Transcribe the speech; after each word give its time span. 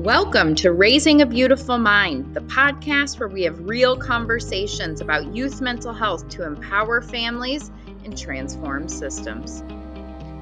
Welcome 0.00 0.54
to 0.54 0.72
Raising 0.72 1.20
a 1.20 1.26
Beautiful 1.26 1.76
Mind, 1.76 2.34
the 2.34 2.40
podcast 2.40 3.20
where 3.20 3.28
we 3.28 3.42
have 3.42 3.60
real 3.60 3.98
conversations 3.98 5.02
about 5.02 5.36
youth 5.36 5.60
mental 5.60 5.92
health 5.92 6.26
to 6.30 6.46
empower 6.46 7.02
families 7.02 7.70
and 8.06 8.16
transform 8.16 8.88
systems. 8.88 9.62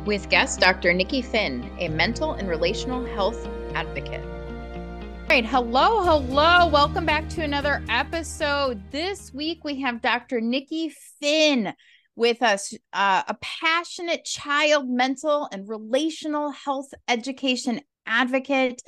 With 0.07 0.29
guest 0.29 0.61
Dr. 0.61 0.95
Nikki 0.95 1.23
Fynn, 1.23 1.69
a 1.81 1.89
mental 1.89 2.35
and 2.35 2.49
relational 2.49 3.05
health 3.05 3.49
advocate. 3.75 4.25
All 4.25 5.27
right, 5.29 5.45
hello, 5.45 6.05
hello. 6.05 6.69
Welcome 6.69 7.05
back 7.05 7.29
to 7.31 7.43
another 7.43 7.83
episode. 7.89 8.81
This 8.93 9.35
week 9.35 9.65
we 9.65 9.81
have 9.81 10.01
Dr. 10.01 10.41
Nikki 10.41 10.95
Fynn 11.21 11.75
with 12.15 12.43
us, 12.43 12.75
uh, 12.93 13.25
a 13.27 13.37
passionate 13.41 14.25
child 14.25 14.89
mental 14.89 15.49
and 15.51 15.69
relational 15.69 16.53
health 16.53 16.95
education 17.09 17.81
advocate 18.07 18.83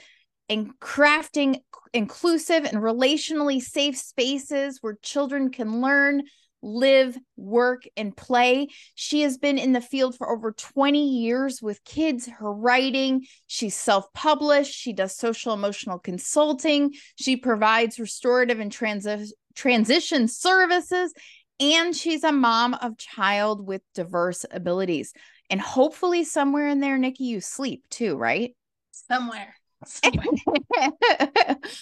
and 0.51 0.79
crafting 0.81 1.61
inclusive 1.95 2.65
and 2.65 2.79
relationally 2.79 3.63
safe 3.63 3.97
spaces 3.97 4.79
where 4.81 4.99
children 5.01 5.51
can 5.51 5.81
learn, 5.81 6.25
live, 6.61 7.17
work, 7.37 7.85
and 7.97 8.15
play. 8.15 8.69
She 8.97 9.23
has 9.23 9.39
been 9.39 9.59
in 9.59 9.73
the 9.73 9.81
field 9.81 10.17
for 10.17 10.29
over 10.29 10.53
20 10.53 11.09
years 11.23 11.63
with 11.63 11.83
kids, 11.85 12.27
her 12.27 12.53
writing. 12.53 13.25
She's 13.47 13.77
self 13.77 14.13
published. 14.13 14.75
She 14.75 14.93
does 14.93 15.17
social 15.17 15.55
emotional 15.55 16.01
consulting. 16.01 16.93
She 17.17 17.37
provides 17.37 17.99
restorative 17.99 18.59
and 18.61 18.73
transi- 18.73 19.31
transition 19.55 20.29
services. 20.29 21.15
And 21.61 21.95
she's 21.95 22.25
a 22.25 22.33
mom 22.33 22.75
of 22.75 22.99
child 22.99 23.67
with 23.67 23.83
diverse 23.95 24.45
abilities. 24.51 25.13
And 25.49 25.61
hopefully, 25.61 26.25
somewhere 26.25 26.69
in 26.69 26.81
there, 26.81 26.99
Nikki, 26.99 27.25
you 27.25 27.41
sleep 27.41 27.85
too, 27.91 28.17
right? 28.17 28.55
Somewhere. 28.93 29.55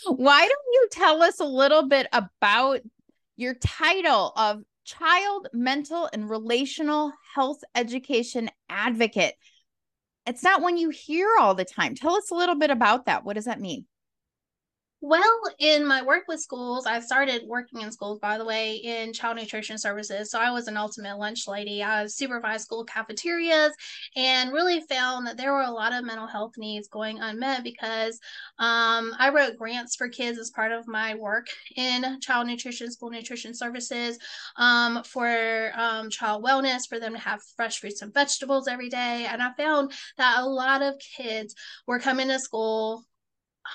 Why 0.07 0.49
don't 0.49 0.67
you 0.73 0.89
tell 0.93 1.23
us 1.23 1.41
a 1.41 1.45
little 1.45 1.89
bit 1.89 2.07
about 2.13 2.81
your 3.37 3.55
title 3.55 4.33
of 4.37 4.63
Child 4.85 5.49
Mental 5.53 6.09
and 6.13 6.31
Relational 6.31 7.13
Health 7.35 7.59
Education 7.75 8.51
Advocate? 8.69 9.35
It's 10.27 10.43
not 10.43 10.63
one 10.63 10.77
you 10.77 10.91
hear 10.91 11.29
all 11.41 11.55
the 11.55 11.65
time. 11.65 11.95
Tell 11.95 12.15
us 12.15 12.31
a 12.31 12.35
little 12.35 12.57
bit 12.57 12.71
about 12.71 13.07
that. 13.07 13.25
What 13.25 13.35
does 13.35 13.47
that 13.47 13.61
mean? 13.61 13.87
Well, 15.01 15.41
in 15.61 15.87
my 15.87 16.03
work 16.03 16.25
with 16.27 16.41
schools, 16.41 16.85
I 16.85 16.99
started 16.99 17.43
working 17.47 17.83
in 17.83 17.93
schools, 17.93 18.19
by 18.19 18.37
the 18.37 18.45
way, 18.45 18.75
in 18.75 19.13
child 19.13 19.37
nutrition 19.37 19.79
services. 19.79 20.29
So 20.29 20.41
I 20.41 20.51
was 20.51 20.67
an 20.67 20.77
ultimate 20.77 21.19
lunch 21.19 21.47
lady. 21.47 21.85
I 21.85 22.05
supervised 22.07 22.65
school 22.65 22.85
cafeterias 22.85 23.73
and 24.17 24.53
really 24.53 24.81
found 24.81 25.25
that 25.29 25.37
there 25.37 25.53
were 25.53 25.63
a 25.63 25.71
lot 25.71 25.93
of 25.93 26.05
mental 26.05 26.27
health 26.27 26.55
needs 26.59 26.89
going 26.89 27.21
unmet 27.21 27.63
because 27.63 28.19
um, 28.59 29.15
I 29.21 29.31
wrote 29.33 29.57
grants 29.57 29.95
for 29.95 30.09
kids 30.09 30.37
as 30.37 30.51
part 30.51 30.73
of 30.73 30.89
my 30.89 31.15
work 31.15 31.47
in 31.77 32.21
child 32.21 32.49
nutrition, 32.49 32.91
school 32.91 33.11
nutrition 33.11 33.55
services 33.55 34.19
um, 34.57 35.05
for 35.05 35.71
um, 35.77 36.11
child 36.11 36.43
wellness, 36.45 36.89
for 36.89 36.99
them 36.99 37.13
to 37.13 37.21
have 37.21 37.41
fresh 37.57 37.79
fruits 37.79 38.03
and 38.03 38.13
vegetables 38.13 38.67
every 38.67 38.89
day. 38.89 39.29
And 39.31 39.45
I 39.45 39.53
found 39.53 39.93
that 40.17 40.41
a 40.41 40.45
lot 40.45 40.83
of 40.83 40.95
kids 41.17 41.55
were 41.87 42.01
coming 42.01 42.27
to 42.29 42.41
school 42.41 43.05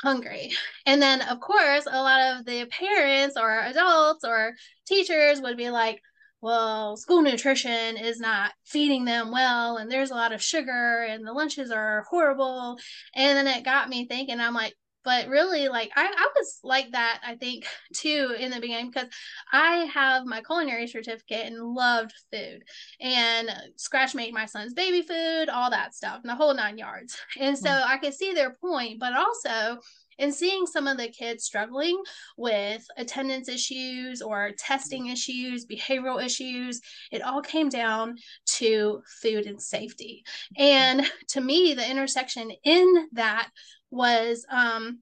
hungry. 0.01 0.51
And 0.85 1.01
then, 1.01 1.21
of 1.21 1.39
course, 1.39 1.85
a 1.85 2.01
lot 2.01 2.39
of 2.39 2.45
the 2.45 2.65
parents 2.65 3.37
or 3.37 3.59
adults 3.59 4.23
or 4.23 4.53
teachers 4.87 5.41
would 5.41 5.57
be 5.57 5.69
like, 5.69 6.01
well, 6.41 6.97
school 6.97 7.21
nutrition 7.21 7.95
is 7.95 8.19
not 8.19 8.51
feeding 8.65 9.05
them 9.05 9.31
well, 9.31 9.77
and 9.77 9.89
there's 9.89 10.11
a 10.11 10.15
lot 10.15 10.33
of 10.33 10.43
sugar, 10.43 11.07
and 11.09 11.25
the 11.25 11.31
lunches 11.31 11.71
are 11.71 12.05
horrible. 12.09 12.77
And 13.15 13.37
then 13.37 13.47
it 13.47 13.63
got 13.63 13.87
me 13.87 14.05
thinking, 14.07 14.41
I'm 14.41 14.53
like, 14.53 14.75
but 15.03 15.27
really 15.27 15.67
like 15.67 15.91
I, 15.95 16.05
I 16.05 16.29
was 16.35 16.59
like 16.63 16.91
that 16.91 17.21
i 17.25 17.35
think 17.35 17.65
too 17.93 18.35
in 18.37 18.51
the 18.51 18.59
beginning 18.59 18.91
because 18.91 19.09
i 19.51 19.89
have 19.93 20.25
my 20.25 20.41
culinary 20.41 20.87
certificate 20.87 21.45
and 21.45 21.61
loved 21.61 22.13
food 22.31 22.63
and 22.99 23.49
scratch 23.75 24.15
made 24.15 24.33
my 24.33 24.45
son's 24.45 24.73
baby 24.73 25.01
food 25.01 25.49
all 25.49 25.69
that 25.69 25.95
stuff 25.95 26.19
and 26.21 26.29
the 26.29 26.35
whole 26.35 26.53
nine 26.53 26.77
yards 26.77 27.17
and 27.39 27.57
so 27.57 27.69
mm. 27.69 27.85
i 27.85 27.97
could 27.97 28.13
see 28.13 28.33
their 28.33 28.51
point 28.51 28.99
but 28.99 29.13
also 29.13 29.79
in 30.17 30.31
seeing 30.31 30.65
some 30.65 30.87
of 30.87 30.97
the 30.97 31.07
kids 31.07 31.43
struggling 31.43 32.01
with 32.37 32.85
attendance 32.97 33.49
issues 33.49 34.21
or 34.21 34.51
testing 34.57 35.07
issues, 35.07 35.65
behavioral 35.65 36.23
issues, 36.23 36.81
it 37.11 37.21
all 37.21 37.41
came 37.41 37.69
down 37.69 38.17
to 38.45 39.01
food 39.21 39.45
and 39.45 39.61
safety. 39.61 40.23
And 40.57 41.05
to 41.29 41.41
me, 41.41 41.73
the 41.73 41.89
intersection 41.89 42.51
in 42.63 43.07
that 43.13 43.49
was 43.93 44.45
um, 44.49 44.99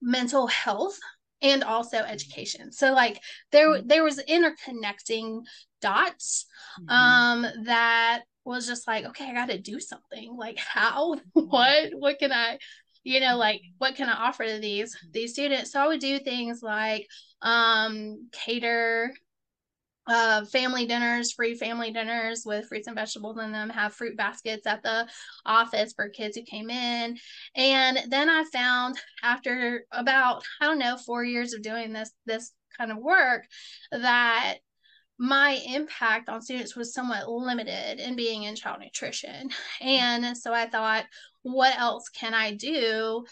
mental 0.00 0.46
health 0.46 0.98
and 1.42 1.64
also 1.64 1.98
education. 1.98 2.72
So 2.72 2.92
like 2.92 3.20
there 3.52 3.68
mm-hmm. 3.68 3.86
there 3.86 4.04
was 4.04 4.22
interconnecting 4.28 5.42
dots 5.82 6.46
mm-hmm. 6.80 6.90
um 6.90 7.46
that 7.64 8.22
was 8.44 8.66
just 8.66 8.86
like 8.86 9.04
okay, 9.06 9.28
I 9.28 9.34
got 9.34 9.48
to 9.48 9.58
do 9.58 9.80
something. 9.80 10.34
Like 10.36 10.58
how 10.58 11.16
what 11.32 11.92
what 11.94 12.18
can 12.18 12.32
I 12.32 12.58
you 13.04 13.20
know 13.20 13.36
like 13.36 13.60
what 13.78 13.96
can 13.96 14.08
I 14.08 14.28
offer 14.28 14.44
to 14.44 14.58
these 14.58 14.96
these 15.12 15.32
students? 15.32 15.72
So 15.72 15.80
I 15.80 15.88
would 15.88 16.00
do 16.00 16.18
things 16.18 16.62
like 16.62 17.06
um 17.42 18.28
cater 18.32 19.12
uh, 20.06 20.44
family 20.44 20.86
dinners, 20.86 21.32
free 21.32 21.54
family 21.54 21.90
dinners 21.90 22.44
with 22.46 22.66
fruits 22.68 22.86
and 22.86 22.96
vegetables 22.96 23.38
in 23.38 23.52
them, 23.52 23.68
have 23.70 23.94
fruit 23.94 24.16
baskets 24.16 24.66
at 24.66 24.82
the 24.82 25.06
office 25.44 25.92
for 25.94 26.08
kids 26.08 26.36
who 26.36 26.42
came 26.42 26.70
in. 26.70 27.16
And 27.54 27.98
then 28.08 28.30
I 28.30 28.44
found 28.52 28.96
after 29.22 29.84
about, 29.92 30.44
I 30.60 30.66
don't 30.66 30.78
know, 30.78 30.96
four 30.96 31.24
years 31.24 31.54
of 31.54 31.62
doing 31.62 31.92
this, 31.92 32.10
this 32.24 32.52
kind 32.78 32.92
of 32.92 32.98
work 32.98 33.44
that 33.90 34.58
my 35.18 35.58
impact 35.66 36.28
on 36.28 36.42
students 36.42 36.76
was 36.76 36.92
somewhat 36.92 37.28
limited 37.28 37.98
in 38.00 38.16
being 38.16 38.42
in 38.42 38.54
child 38.54 38.80
nutrition. 38.80 39.48
And 39.80 40.36
so 40.36 40.52
I 40.52 40.66
thought, 40.66 41.04
what 41.46 41.78
else 41.78 42.08
can 42.08 42.34
I 42.34 42.54
do 42.54 43.24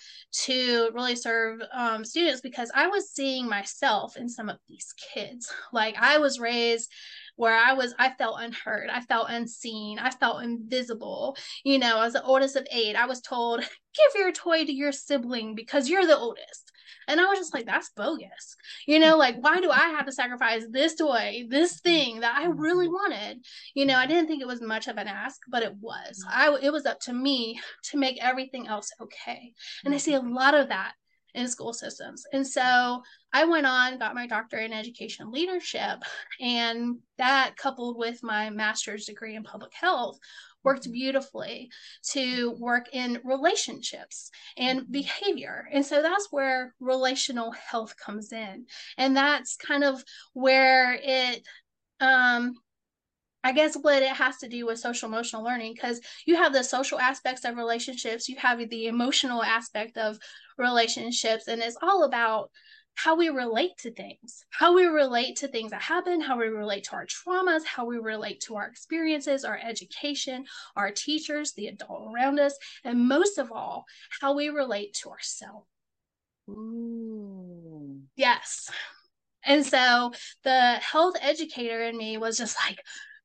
to 0.44 0.90
really 0.94 1.16
serve 1.16 1.60
um, 1.72 2.04
students? 2.04 2.40
Because 2.40 2.70
I 2.72 2.86
was 2.86 3.10
seeing 3.10 3.48
myself 3.48 4.16
in 4.16 4.28
some 4.28 4.48
of 4.48 4.58
these 4.68 4.94
kids. 5.12 5.52
Like 5.72 5.96
I 5.98 6.18
was 6.18 6.38
raised 6.38 6.92
where 7.34 7.56
I 7.56 7.72
was, 7.72 7.94
I 7.98 8.10
felt 8.10 8.36
unheard, 8.38 8.90
I 8.90 9.00
felt 9.00 9.26
unseen, 9.28 9.98
I 9.98 10.10
felt 10.10 10.44
invisible. 10.44 11.36
You 11.64 11.80
know, 11.80 12.02
as 12.02 12.12
the 12.12 12.22
oldest 12.22 12.54
of 12.54 12.66
eight, 12.70 12.94
I 12.94 13.06
was 13.06 13.20
told, 13.20 13.60
give 13.60 14.20
your 14.20 14.30
toy 14.30 14.64
to 14.64 14.72
your 14.72 14.92
sibling 14.92 15.56
because 15.56 15.88
you're 15.88 16.06
the 16.06 16.16
oldest. 16.16 16.70
And 17.08 17.20
I 17.20 17.24
was 17.26 17.38
just 17.38 17.54
like, 17.54 17.66
that's 17.66 17.90
bogus. 17.90 18.56
You 18.86 18.98
know, 18.98 19.16
like, 19.16 19.36
why 19.40 19.60
do 19.60 19.70
I 19.70 19.88
have 19.88 20.06
to 20.06 20.12
sacrifice 20.12 20.64
this 20.70 20.94
toy, 20.94 21.44
this 21.48 21.80
thing 21.80 22.20
that 22.20 22.36
I 22.36 22.46
really 22.46 22.88
wanted? 22.88 23.44
You 23.74 23.86
know, 23.86 23.96
I 23.96 24.06
didn't 24.06 24.26
think 24.26 24.42
it 24.42 24.48
was 24.48 24.60
much 24.60 24.88
of 24.88 24.96
an 24.96 25.08
ask, 25.08 25.40
but 25.48 25.62
it 25.62 25.74
was. 25.80 26.24
Mm-hmm. 26.24 26.40
I 26.40 26.58
it 26.62 26.72
was 26.72 26.86
up 26.86 27.00
to 27.00 27.12
me 27.12 27.60
to 27.84 27.98
make 27.98 28.22
everything 28.22 28.66
else 28.66 28.90
okay. 29.00 29.52
And 29.84 29.92
I 29.92 29.96
mm-hmm. 29.96 30.04
see 30.04 30.14
a 30.14 30.20
lot 30.20 30.54
of 30.54 30.68
that 30.68 30.94
in 31.34 31.48
school 31.48 31.72
systems. 31.72 32.24
And 32.32 32.46
so 32.46 33.02
I 33.32 33.44
went 33.44 33.66
on, 33.66 33.98
got 33.98 34.14
my 34.14 34.26
doctorate 34.26 34.66
in 34.66 34.72
education 34.72 35.32
leadership, 35.32 36.02
and 36.40 36.98
that 37.18 37.56
coupled 37.56 37.98
with 37.98 38.22
my 38.22 38.50
master's 38.50 39.06
degree 39.06 39.34
in 39.34 39.42
public 39.42 39.72
health 39.74 40.18
worked 40.64 40.90
beautifully 40.90 41.70
to 42.10 42.56
work 42.58 42.86
in 42.92 43.20
relationships 43.24 44.30
and 44.56 44.80
mm-hmm. 44.80 44.92
behavior. 44.92 45.68
And 45.72 45.84
so 45.84 46.02
that's 46.02 46.28
where 46.30 46.74
relational 46.80 47.52
health 47.52 47.94
comes 47.96 48.32
in. 48.32 48.66
And 48.96 49.16
that's 49.16 49.56
kind 49.56 49.84
of 49.84 50.02
where 50.32 50.98
it 51.02 51.46
um 52.00 52.54
I 53.46 53.52
guess 53.52 53.76
what 53.76 54.02
it 54.02 54.08
has 54.08 54.38
to 54.38 54.48
do 54.48 54.64
with 54.64 54.78
social 54.78 55.06
emotional 55.06 55.44
learning 55.44 55.74
because 55.74 56.00
you 56.24 56.36
have 56.36 56.54
the 56.54 56.64
social 56.64 56.98
aspects 56.98 57.44
of 57.44 57.58
relationships, 57.58 58.26
you 58.26 58.36
have 58.36 58.58
the 58.70 58.86
emotional 58.86 59.42
aspect 59.42 59.98
of 59.98 60.18
relationships, 60.56 61.46
and 61.46 61.60
it's 61.60 61.76
all 61.82 62.04
about 62.04 62.50
how 62.94 63.16
we 63.16 63.28
relate 63.28 63.76
to 63.78 63.90
things, 63.90 64.44
how 64.50 64.74
we 64.74 64.84
relate 64.84 65.36
to 65.36 65.48
things 65.48 65.70
that 65.72 65.82
happen, 65.82 66.20
how 66.20 66.38
we 66.38 66.46
relate 66.46 66.84
to 66.84 66.92
our 66.92 67.06
traumas, 67.06 67.64
how 67.64 67.84
we 67.84 67.98
relate 67.98 68.40
to 68.40 68.56
our 68.56 68.66
experiences, 68.66 69.44
our 69.44 69.58
education, 69.62 70.44
our 70.76 70.90
teachers, 70.90 71.52
the 71.52 71.66
adult 71.66 72.12
around 72.14 72.38
us, 72.38 72.56
and 72.84 73.08
most 73.08 73.38
of 73.38 73.50
all, 73.52 73.84
how 74.20 74.34
we 74.34 74.48
relate 74.48 74.94
to 74.94 75.10
ourselves. 75.10 75.66
Ooh. 76.48 78.00
Yes. 78.16 78.70
And 79.44 79.64
so 79.64 80.12
the 80.42 80.74
health 80.74 81.16
educator 81.20 81.82
in 81.82 81.96
me 81.96 82.16
was 82.16 82.38
just 82.38 82.56
like, 82.66 82.78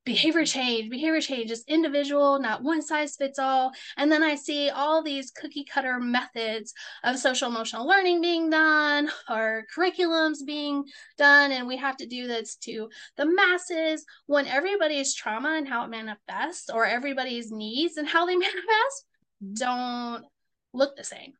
behavior 0.10 0.44
change, 0.44 0.90
behavior 0.90 1.22
change 1.22 1.52
is 1.52 1.64
individual, 1.68 2.40
not 2.40 2.64
one 2.64 2.82
size 2.82 3.16
fits 3.16 3.38
all. 3.38 3.72
And 3.96 4.12
then 4.12 4.24
I 4.24 4.34
see 4.34 4.72
all 4.72 5.04
these 5.04 5.30
cookie 5.30 5.64
cutter 5.64 6.00
methods 6.00 6.74
of 7.04 7.20
social 7.20 7.48
emotional 7.48 7.88
learning 7.88 8.20
being 8.20 8.50
done 8.50 9.12
or 9.30 9.66
curriculums 9.72 10.44
being 10.44 10.84
done. 11.20 11.52
And 11.52 11.68
we 11.68 11.78
have 11.78 11.96
to 11.98 12.08
do 12.08 12.26
this 12.26 12.56
to 12.64 12.90
the 13.18 13.28
masses 13.28 14.04
when 14.26 14.48
everybody's 14.48 15.14
trauma 15.14 15.54
and 15.56 15.68
how 15.68 15.86
it 15.86 15.92
manifests 15.92 16.72
or 16.72 16.88
everybody's 16.88 17.52
needs 17.52 17.98
and 17.98 18.08
how 18.08 18.26
they 18.26 18.36
manifest 18.48 19.06
don't 19.54 20.26
look 20.74 20.98
the 20.98 21.04
same. 21.04 21.34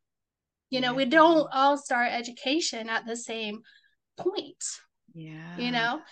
You 0.70 0.80
know, 0.80 0.94
we 0.94 1.06
don't 1.06 1.48
all 1.52 1.76
start 1.76 2.12
education 2.12 2.88
at 2.88 3.04
the 3.04 3.16
same 3.16 3.62
point. 4.16 4.64
Yeah. 5.12 5.58
You 5.58 5.72
know? 5.72 6.02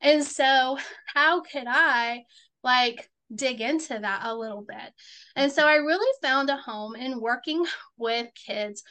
And 0.00 0.24
so 0.24 0.78
how 1.14 1.40
could 1.42 1.66
I 1.66 2.24
like 2.62 3.10
dig 3.34 3.60
into 3.60 3.98
that 3.98 4.22
a 4.24 4.34
little 4.34 4.62
bit? 4.62 4.92
And 5.36 5.50
so 5.52 5.66
I 5.66 5.76
really 5.76 6.12
found 6.22 6.50
a 6.50 6.56
home 6.56 6.94
in 6.96 7.20
working 7.20 7.64
with 7.96 8.28
kids 8.34 8.82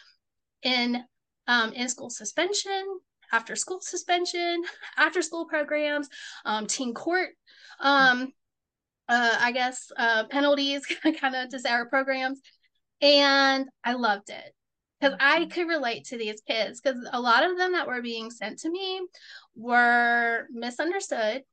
in 0.64 1.04
um, 1.48 1.72
in 1.74 1.88
school 1.88 2.10
suspension, 2.10 3.00
after 3.32 3.56
school 3.56 3.80
suspension, 3.82 4.64
after 4.98 5.22
school 5.22 5.46
programs, 5.46 6.10
um, 6.44 6.68
teen 6.68 6.94
court, 6.94 7.30
um, 7.80 8.34
uh, 9.08 9.38
I 9.40 9.54
guess, 9.54 9.90
uh, 9.98 10.26
penalties, 10.26 10.86
kind 11.22 11.36
of 11.36 11.50
to 11.50 11.70
our 11.70 11.88
programs. 11.88 12.42
And 13.02 13.68
I 13.84 13.94
loved 13.94 14.30
it 14.30 14.54
because 15.00 15.16
I 15.20 15.46
could 15.46 15.68
relate 15.68 16.06
to 16.06 16.18
these 16.18 16.42
kids 16.42 16.82
because 16.82 16.98
a 17.12 17.20
lot 17.20 17.44
of 17.44 17.58
them 17.58 17.74
that 17.74 17.88
were 17.88 18.02
being 18.02 18.32
sent 18.32 18.60
to 18.60 18.70
me 18.70 19.02
were 19.56 20.48
misunderstood 20.52 21.44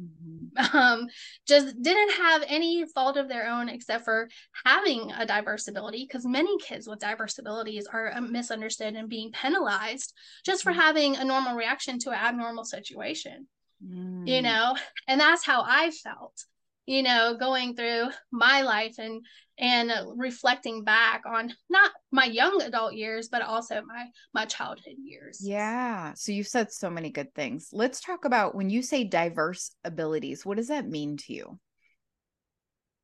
mm-hmm. 0.00 0.76
um, 0.76 1.06
just 1.46 1.80
didn't 1.80 2.12
have 2.12 2.44
any 2.46 2.84
fault 2.86 3.16
of 3.16 3.28
their 3.28 3.48
own 3.48 3.68
except 3.68 4.04
for 4.04 4.28
having 4.64 5.10
a 5.12 5.26
diverse 5.26 5.68
ability 5.68 6.04
because 6.06 6.24
many 6.24 6.56
kids 6.58 6.86
with 6.86 7.00
diverse 7.00 7.38
abilities 7.38 7.86
are 7.92 8.12
uh, 8.14 8.20
misunderstood 8.20 8.94
and 8.94 9.08
being 9.08 9.32
penalized 9.32 10.12
just 10.44 10.62
for 10.62 10.70
mm-hmm. 10.70 10.80
having 10.80 11.16
a 11.16 11.24
normal 11.24 11.56
reaction 11.56 11.98
to 11.98 12.10
an 12.10 12.16
abnormal 12.16 12.64
situation 12.64 13.46
mm. 13.84 14.26
you 14.26 14.42
know 14.42 14.76
and 15.08 15.20
that's 15.20 15.44
how 15.44 15.62
i 15.66 15.90
felt 15.90 16.44
you 16.86 17.02
know 17.02 17.36
going 17.38 17.74
through 17.74 18.08
my 18.30 18.62
life 18.62 18.96
and 18.98 19.24
and 19.58 19.92
reflecting 20.16 20.82
back 20.82 21.22
on 21.26 21.52
not 21.70 21.92
my 22.10 22.24
young 22.24 22.60
adult 22.62 22.94
years 22.94 23.28
but 23.28 23.42
also 23.42 23.82
my 23.86 24.06
my 24.32 24.44
childhood 24.44 24.96
years. 24.98 25.38
Yeah. 25.40 26.12
So 26.14 26.32
you've 26.32 26.48
said 26.48 26.72
so 26.72 26.90
many 26.90 27.10
good 27.10 27.32
things. 27.34 27.68
Let's 27.72 28.00
talk 28.00 28.24
about 28.24 28.54
when 28.54 28.68
you 28.68 28.82
say 28.82 29.04
diverse 29.04 29.74
abilities 29.84 30.44
what 30.44 30.56
does 30.56 30.68
that 30.68 30.88
mean 30.88 31.16
to 31.18 31.32
you? 31.32 31.58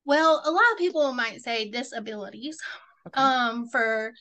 Well 0.05 0.43
a 0.45 0.51
lot 0.51 0.73
of 0.73 0.79
people 0.79 1.13
might 1.13 1.41
say 1.41 1.71
disabilities 1.71 2.59
okay. 3.07 3.21
um 3.21 3.69
for 3.69 4.13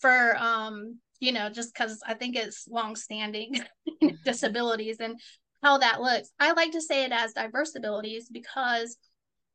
for 0.00 0.36
um 0.38 0.98
you 1.20 1.32
know 1.32 1.50
just 1.50 1.74
because 1.74 2.00
i 2.06 2.14
think 2.14 2.36
it's 2.36 2.68
long 2.68 2.94
standing 2.94 3.54
mm-hmm. 4.02 4.16
disabilities. 4.24 4.98
And 5.00 5.18
how 5.62 5.78
that 5.78 6.00
looks 6.00 6.30
i 6.38 6.52
like 6.52 6.72
to 6.72 6.80
say 6.80 7.04
it 7.04 7.12
as 7.12 7.32
diverse 7.32 7.74
abilities 7.74 8.28
because 8.30 8.96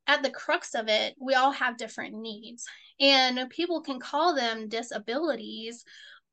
at 0.08 0.24
the 0.24 0.30
crux 0.30 0.76
of 0.76 0.88
it, 0.88 1.16
we 1.20 1.34
all 1.34 1.52
have 1.52 1.78
different 1.78 2.16
needs. 2.16 2.66
And 3.00 3.50
people 3.50 3.82
can 3.82 4.00
call 4.00 4.36
them 4.36 4.70
disabilities, 4.70 5.84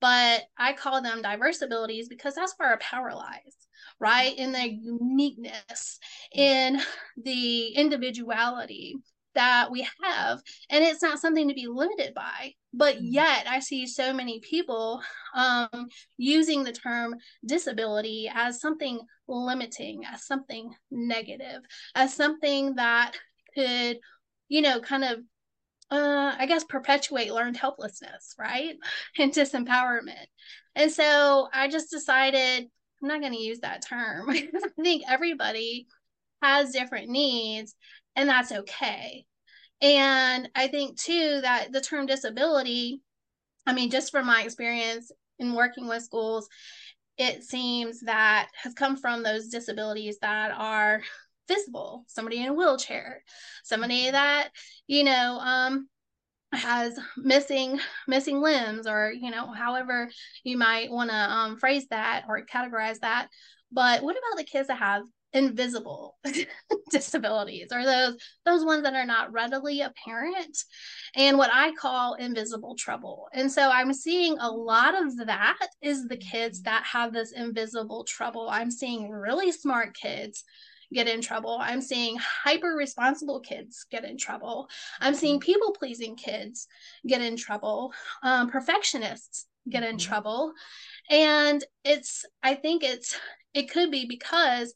but 0.00 0.42
I 0.58 0.72
call 0.72 1.02
them 1.02 1.22
diverse 1.22 1.62
abilities 1.62 2.08
because 2.08 2.34
that's 2.34 2.54
where 2.56 2.70
our 2.70 2.78
power 2.78 3.12
lies, 3.14 3.56
right? 3.98 4.36
In 4.36 4.52
the 4.52 4.68
uniqueness, 4.68 5.98
in 6.32 6.80
the 7.16 7.68
individuality 7.68 8.96
that 9.34 9.70
we 9.70 9.86
have. 10.02 10.40
And 10.70 10.84
it's 10.84 11.02
not 11.02 11.18
something 11.18 11.48
to 11.48 11.54
be 11.54 11.66
limited 11.66 12.14
by. 12.14 12.54
But 12.72 12.96
mm-hmm. 12.96 13.06
yet, 13.06 13.46
I 13.48 13.60
see 13.60 13.86
so 13.86 14.12
many 14.12 14.40
people 14.40 15.02
um, 15.34 15.88
using 16.16 16.64
the 16.64 16.72
term 16.72 17.14
disability 17.44 18.30
as 18.32 18.60
something 18.60 19.00
limiting, 19.28 20.02
as 20.04 20.26
something 20.26 20.72
negative, 20.90 21.62
as 21.94 22.14
something 22.14 22.76
that 22.76 23.12
could, 23.54 23.98
you 24.48 24.62
know, 24.62 24.80
kind 24.80 25.04
of 25.04 25.20
uh, 25.90 26.36
I 26.38 26.46
guess 26.46 26.62
perpetuate 26.62 27.32
learned 27.32 27.56
helplessness, 27.56 28.34
right? 28.38 28.76
And 29.18 29.32
disempowerment. 29.32 30.26
And 30.76 30.90
so 30.90 31.48
I 31.52 31.68
just 31.68 31.90
decided 31.90 32.68
I'm 33.02 33.08
not 33.08 33.20
going 33.20 33.32
to 33.32 33.38
use 33.38 33.60
that 33.60 33.84
term. 33.84 34.26
I 34.30 34.48
think 34.82 35.04
everybody 35.08 35.86
has 36.42 36.72
different 36.72 37.08
needs, 37.08 37.74
and 38.20 38.28
that's 38.28 38.52
okay. 38.52 39.24
And 39.80 40.50
I 40.54 40.68
think 40.68 41.00
too 41.00 41.40
that 41.40 41.72
the 41.72 41.80
term 41.80 42.04
disability, 42.04 43.00
I 43.66 43.72
mean, 43.72 43.90
just 43.90 44.10
from 44.10 44.26
my 44.26 44.42
experience 44.42 45.10
in 45.38 45.54
working 45.54 45.88
with 45.88 46.02
schools, 46.02 46.46
it 47.16 47.44
seems 47.44 48.00
that 48.00 48.50
has 48.62 48.74
come 48.74 48.98
from 48.98 49.22
those 49.22 49.48
disabilities 49.48 50.18
that 50.20 50.52
are 50.52 51.00
visible 51.48 52.04
somebody 52.06 52.40
in 52.40 52.48
a 52.48 52.54
wheelchair 52.54 53.24
somebody 53.64 54.04
mm-hmm. 54.04 54.12
that 54.12 54.50
you 54.86 55.02
know 55.02 55.36
um 55.40 55.88
has 56.52 56.96
missing 57.16 57.80
missing 58.06 58.40
limbs 58.40 58.86
or 58.86 59.12
you 59.12 59.32
know 59.32 59.52
however 59.52 60.08
you 60.44 60.56
might 60.56 60.92
want 60.92 61.10
to 61.10 61.16
um, 61.16 61.56
phrase 61.56 61.86
that 61.90 62.22
or 62.28 62.46
categorize 62.46 63.00
that 63.00 63.26
but 63.72 64.00
what 64.04 64.16
about 64.16 64.38
the 64.38 64.44
kids 64.44 64.68
that 64.68 64.78
have 64.78 65.02
invisible 65.32 66.18
disabilities 66.90 67.68
or 67.72 67.84
those 67.84 68.16
those 68.44 68.64
ones 68.64 68.82
that 68.82 68.94
are 68.94 69.06
not 69.06 69.32
readily 69.32 69.80
apparent 69.80 70.64
and 71.14 71.38
what 71.38 71.50
i 71.52 71.72
call 71.74 72.14
invisible 72.14 72.74
trouble 72.74 73.28
and 73.32 73.50
so 73.50 73.70
i'm 73.70 73.92
seeing 73.92 74.36
a 74.38 74.50
lot 74.50 75.00
of 75.00 75.16
that 75.18 75.68
is 75.80 76.08
the 76.08 76.16
kids 76.16 76.62
that 76.62 76.84
have 76.84 77.12
this 77.12 77.32
invisible 77.32 78.04
trouble 78.04 78.48
i'm 78.50 78.70
seeing 78.70 79.08
really 79.08 79.52
smart 79.52 79.94
kids 79.94 80.44
get 80.92 81.08
in 81.08 81.20
trouble. 81.20 81.58
I'm 81.60 81.80
seeing 81.80 82.16
hyper 82.18 82.74
responsible 82.76 83.40
kids 83.40 83.86
get 83.90 84.04
in 84.04 84.18
trouble. 84.18 84.68
I'm 85.00 85.14
seeing 85.14 85.38
mm-hmm. 85.38 85.46
people 85.46 85.72
pleasing 85.72 86.16
kids 86.16 86.66
get 87.06 87.20
in 87.20 87.36
trouble. 87.36 87.92
Um, 88.22 88.50
perfectionists 88.50 89.46
get 89.68 89.82
in 89.82 89.96
mm-hmm. 89.96 90.08
trouble. 90.08 90.52
And 91.08 91.64
it's, 91.84 92.24
I 92.42 92.54
think 92.54 92.82
it's, 92.82 93.16
it 93.54 93.70
could 93.70 93.90
be 93.90 94.06
because 94.06 94.74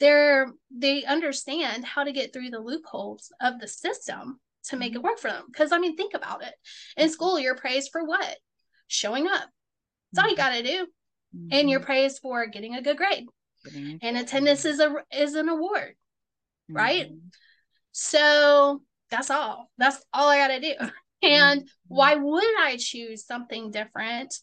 they're, 0.00 0.48
they 0.70 1.04
understand 1.04 1.84
how 1.84 2.04
to 2.04 2.12
get 2.12 2.32
through 2.32 2.50
the 2.50 2.58
loopholes 2.58 3.32
of 3.40 3.60
the 3.60 3.68
system 3.68 4.40
to 4.64 4.76
make 4.76 4.92
it 4.92 4.98
mm-hmm. 4.98 5.06
work 5.06 5.18
for 5.18 5.30
them. 5.30 5.44
Because 5.46 5.72
I 5.72 5.78
mean, 5.78 5.96
think 5.96 6.14
about 6.14 6.42
it. 6.42 6.54
In 6.96 7.10
school, 7.10 7.38
you're 7.38 7.56
praised 7.56 7.90
for 7.92 8.04
what? 8.04 8.36
Showing 8.88 9.26
up. 9.26 9.48
That's 10.12 10.24
all 10.24 10.30
you 10.30 10.36
got 10.36 10.54
to 10.54 10.62
do. 10.62 10.86
And 11.52 11.70
you're 11.70 11.78
praised 11.78 12.18
for 12.20 12.46
getting 12.46 12.74
a 12.74 12.82
good 12.82 12.96
grade 12.96 13.26
and 14.02 14.16
attendance 14.16 14.64
is 14.64 14.80
a 14.80 14.94
is 15.12 15.34
an 15.34 15.48
award 15.48 15.94
mm-hmm. 16.70 16.76
right 16.76 17.10
so 17.92 18.82
that's 19.10 19.30
all 19.30 19.70
that's 19.78 20.02
all 20.12 20.28
i 20.28 20.38
gotta 20.38 20.60
do 20.60 20.74
and 21.22 21.62
mm-hmm. 21.62 21.66
why 21.88 22.14
would 22.14 22.60
i 22.60 22.76
choose 22.78 23.26
something 23.26 23.70
different 23.70 24.34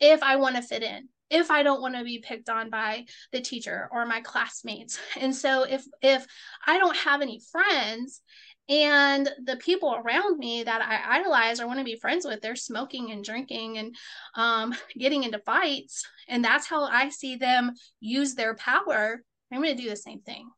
if 0.00 0.22
i 0.22 0.36
want 0.36 0.56
to 0.56 0.62
fit 0.62 0.82
in 0.82 1.08
if 1.30 1.50
i 1.50 1.62
don't 1.62 1.80
want 1.80 1.94
to 1.94 2.04
be 2.04 2.18
picked 2.18 2.48
on 2.48 2.70
by 2.70 3.04
the 3.32 3.40
teacher 3.40 3.88
or 3.92 4.06
my 4.06 4.20
classmates. 4.20 4.98
And 5.18 5.34
so 5.34 5.64
if 5.64 5.84
if 6.02 6.26
i 6.66 6.78
don't 6.78 6.96
have 6.96 7.22
any 7.22 7.40
friends 7.50 8.20
and 8.68 9.28
the 9.44 9.56
people 9.56 9.94
around 9.94 10.38
me 10.38 10.62
that 10.62 10.80
i 10.80 11.18
idolize 11.18 11.60
or 11.60 11.66
want 11.66 11.78
to 11.78 11.84
be 11.84 11.96
friends 11.96 12.24
with 12.24 12.40
they're 12.40 12.56
smoking 12.56 13.10
and 13.10 13.22
drinking 13.22 13.78
and 13.78 13.94
um, 14.36 14.74
getting 14.98 15.22
into 15.24 15.38
fights 15.40 16.06
and 16.28 16.44
that's 16.44 16.66
how 16.66 16.84
i 16.84 17.08
see 17.10 17.36
them 17.36 17.72
use 18.00 18.34
their 18.34 18.54
power 18.54 19.22
i'm 19.52 19.62
going 19.62 19.76
to 19.76 19.82
do 19.82 19.90
the 19.90 19.96
same 19.96 20.20
thing 20.20 20.48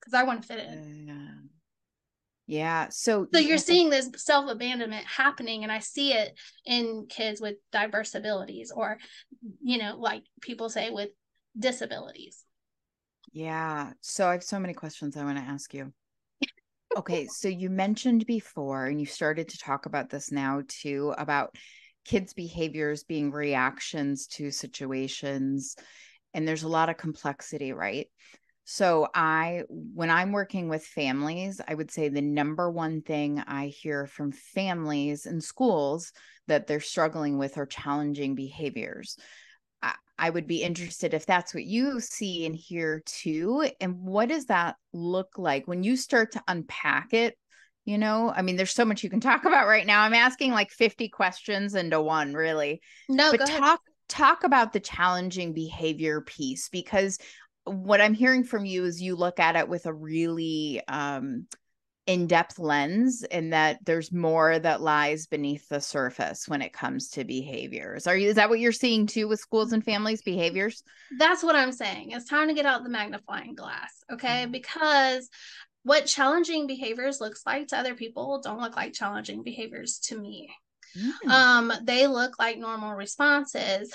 because 0.00 0.14
i 0.14 0.22
want 0.22 0.40
to 0.40 0.48
fit 0.48 0.60
in 0.60 1.49
yeah 2.50 2.88
so 2.90 3.26
so 3.32 3.38
you're 3.38 3.58
seeing 3.58 3.90
this 3.90 4.10
self-abandonment 4.16 5.06
happening 5.06 5.62
and 5.62 5.70
i 5.70 5.78
see 5.78 6.12
it 6.12 6.36
in 6.66 7.06
kids 7.08 7.40
with 7.40 7.54
diverse 7.70 8.16
abilities 8.16 8.72
or 8.74 8.98
you 9.62 9.78
know 9.78 9.96
like 9.96 10.24
people 10.40 10.68
say 10.68 10.90
with 10.90 11.10
disabilities 11.56 12.44
yeah 13.32 13.92
so 14.00 14.26
i 14.26 14.32
have 14.32 14.42
so 14.42 14.58
many 14.58 14.74
questions 14.74 15.16
i 15.16 15.24
want 15.24 15.38
to 15.38 15.44
ask 15.44 15.72
you 15.72 15.92
okay, 16.96 17.26
so 17.26 17.48
you 17.48 17.70
mentioned 17.70 18.26
before, 18.26 18.86
and 18.86 18.98
you 18.98 19.06
started 19.06 19.48
to 19.50 19.58
talk 19.58 19.86
about 19.86 20.10
this 20.10 20.32
now 20.32 20.62
too, 20.66 21.14
about 21.18 21.54
kids' 22.04 22.32
behaviors 22.32 23.04
being 23.04 23.30
reactions 23.30 24.26
to 24.26 24.50
situations. 24.50 25.76
And 26.34 26.46
there's 26.46 26.64
a 26.64 26.68
lot 26.68 26.88
of 26.88 26.96
complexity, 26.96 27.72
right? 27.72 28.08
So, 28.72 29.08
I, 29.12 29.64
when 29.68 30.10
I'm 30.10 30.30
working 30.30 30.68
with 30.68 30.86
families, 30.86 31.60
I 31.66 31.74
would 31.74 31.90
say 31.90 32.08
the 32.08 32.22
number 32.22 32.70
one 32.70 33.02
thing 33.02 33.42
I 33.44 33.66
hear 33.66 34.06
from 34.06 34.30
families 34.30 35.26
and 35.26 35.42
schools 35.42 36.12
that 36.46 36.68
they're 36.68 36.78
struggling 36.78 37.36
with 37.36 37.58
are 37.58 37.66
challenging 37.66 38.36
behaviors. 38.36 39.16
I 40.20 40.28
would 40.28 40.46
be 40.46 40.62
interested 40.62 41.14
if 41.14 41.24
that's 41.24 41.54
what 41.54 41.64
you 41.64 41.98
see 41.98 42.44
and 42.44 42.54
hear 42.54 43.02
too. 43.06 43.70
And 43.80 44.02
what 44.02 44.28
does 44.28 44.46
that 44.46 44.76
look 44.92 45.38
like 45.38 45.66
when 45.66 45.82
you 45.82 45.96
start 45.96 46.32
to 46.32 46.42
unpack 46.46 47.14
it? 47.14 47.38
You 47.86 47.96
know, 47.96 48.30
I 48.30 48.42
mean, 48.42 48.56
there's 48.56 48.74
so 48.74 48.84
much 48.84 49.02
you 49.02 49.08
can 49.08 49.20
talk 49.20 49.46
about 49.46 49.66
right 49.66 49.86
now. 49.86 50.02
I'm 50.02 50.12
asking 50.12 50.52
like 50.52 50.70
50 50.70 51.08
questions 51.08 51.74
into 51.74 52.00
one, 52.02 52.34
really. 52.34 52.82
No, 53.08 53.30
but 53.32 53.46
talk 53.46 53.80
talk 54.08 54.44
about 54.44 54.74
the 54.74 54.80
challenging 54.80 55.54
behavior 55.54 56.20
piece 56.20 56.68
because 56.68 57.18
what 57.64 58.00
I'm 58.00 58.14
hearing 58.14 58.44
from 58.44 58.64
you 58.64 58.84
is 58.84 59.02
you 59.02 59.16
look 59.16 59.38
at 59.38 59.56
it 59.56 59.68
with 59.68 59.86
a 59.86 59.92
really 59.92 60.82
um 60.88 61.46
in-depth 62.06 62.58
lens 62.58 63.22
and 63.30 63.52
that 63.52 63.78
there's 63.84 64.10
more 64.10 64.58
that 64.58 64.80
lies 64.80 65.26
beneath 65.26 65.68
the 65.68 65.80
surface 65.80 66.48
when 66.48 66.60
it 66.60 66.72
comes 66.72 67.10
to 67.10 67.24
behaviors. 67.24 68.06
Are 68.06 68.16
you 68.16 68.28
is 68.30 68.34
that 68.34 68.48
what 68.48 68.58
you're 68.58 68.72
seeing 68.72 69.06
too 69.06 69.28
with 69.28 69.38
schools 69.38 69.72
and 69.72 69.84
families 69.84 70.22
behaviors? 70.22 70.82
That's 71.18 71.42
what 71.42 71.54
i'm 71.54 71.72
saying. 71.72 72.10
It's 72.10 72.28
time 72.28 72.48
to 72.48 72.54
get 72.54 72.66
out 72.66 72.82
the 72.82 72.90
magnifying 72.90 73.54
glass 73.54 73.92
okay? 74.12 74.42
Mm-hmm. 74.42 74.52
because 74.52 75.28
what 75.82 76.06
challenging 76.06 76.66
behaviors 76.66 77.20
looks 77.20 77.42
like 77.46 77.68
to 77.68 77.78
other 77.78 77.94
people 77.94 78.40
don't 78.42 78.60
look 78.60 78.76
like 78.76 78.92
challenging 78.92 79.42
behaviors 79.42 79.98
to 80.04 80.18
me. 80.18 80.50
Mm. 80.98 81.30
um 81.30 81.72
they 81.84 82.08
look 82.08 82.40
like 82.40 82.58
normal 82.58 82.94
responses 82.94 83.94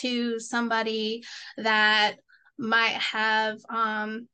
to 0.00 0.40
somebody 0.40 1.22
that 1.58 2.16
might 2.62 2.94
have 2.94 3.58
um 3.68 4.28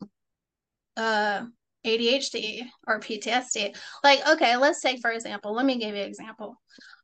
uh 0.96 1.44
ADHD 1.86 2.66
or 2.86 3.00
PTSD. 3.00 3.76
Like, 4.04 4.20
okay, 4.28 4.56
let's 4.56 4.80
take 4.80 5.00
for 5.00 5.10
example, 5.10 5.54
let 5.54 5.66
me 5.66 5.78
give 5.78 5.94
you 5.94 6.02
an 6.02 6.08
example. 6.08 6.60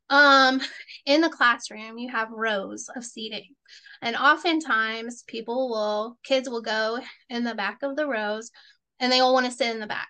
Um, 0.09 0.61
in 1.05 1.21
the 1.21 1.29
classroom, 1.29 1.97
you 1.97 2.11
have 2.11 2.29
rows 2.29 2.89
of 2.95 3.03
seating, 3.03 3.55
and 4.01 4.15
oftentimes 4.15 5.23
people 5.23 5.69
will, 5.69 6.17
kids 6.23 6.47
will 6.47 6.61
go 6.61 6.99
in 7.29 7.43
the 7.43 7.55
back 7.55 7.79
of 7.81 7.95
the 7.95 8.07
rows 8.07 8.51
and 8.99 9.11
they 9.11 9.19
all 9.19 9.33
want 9.33 9.45
to 9.45 9.51
sit 9.51 9.73
in 9.73 9.79
the 9.79 9.87
back. 9.87 10.09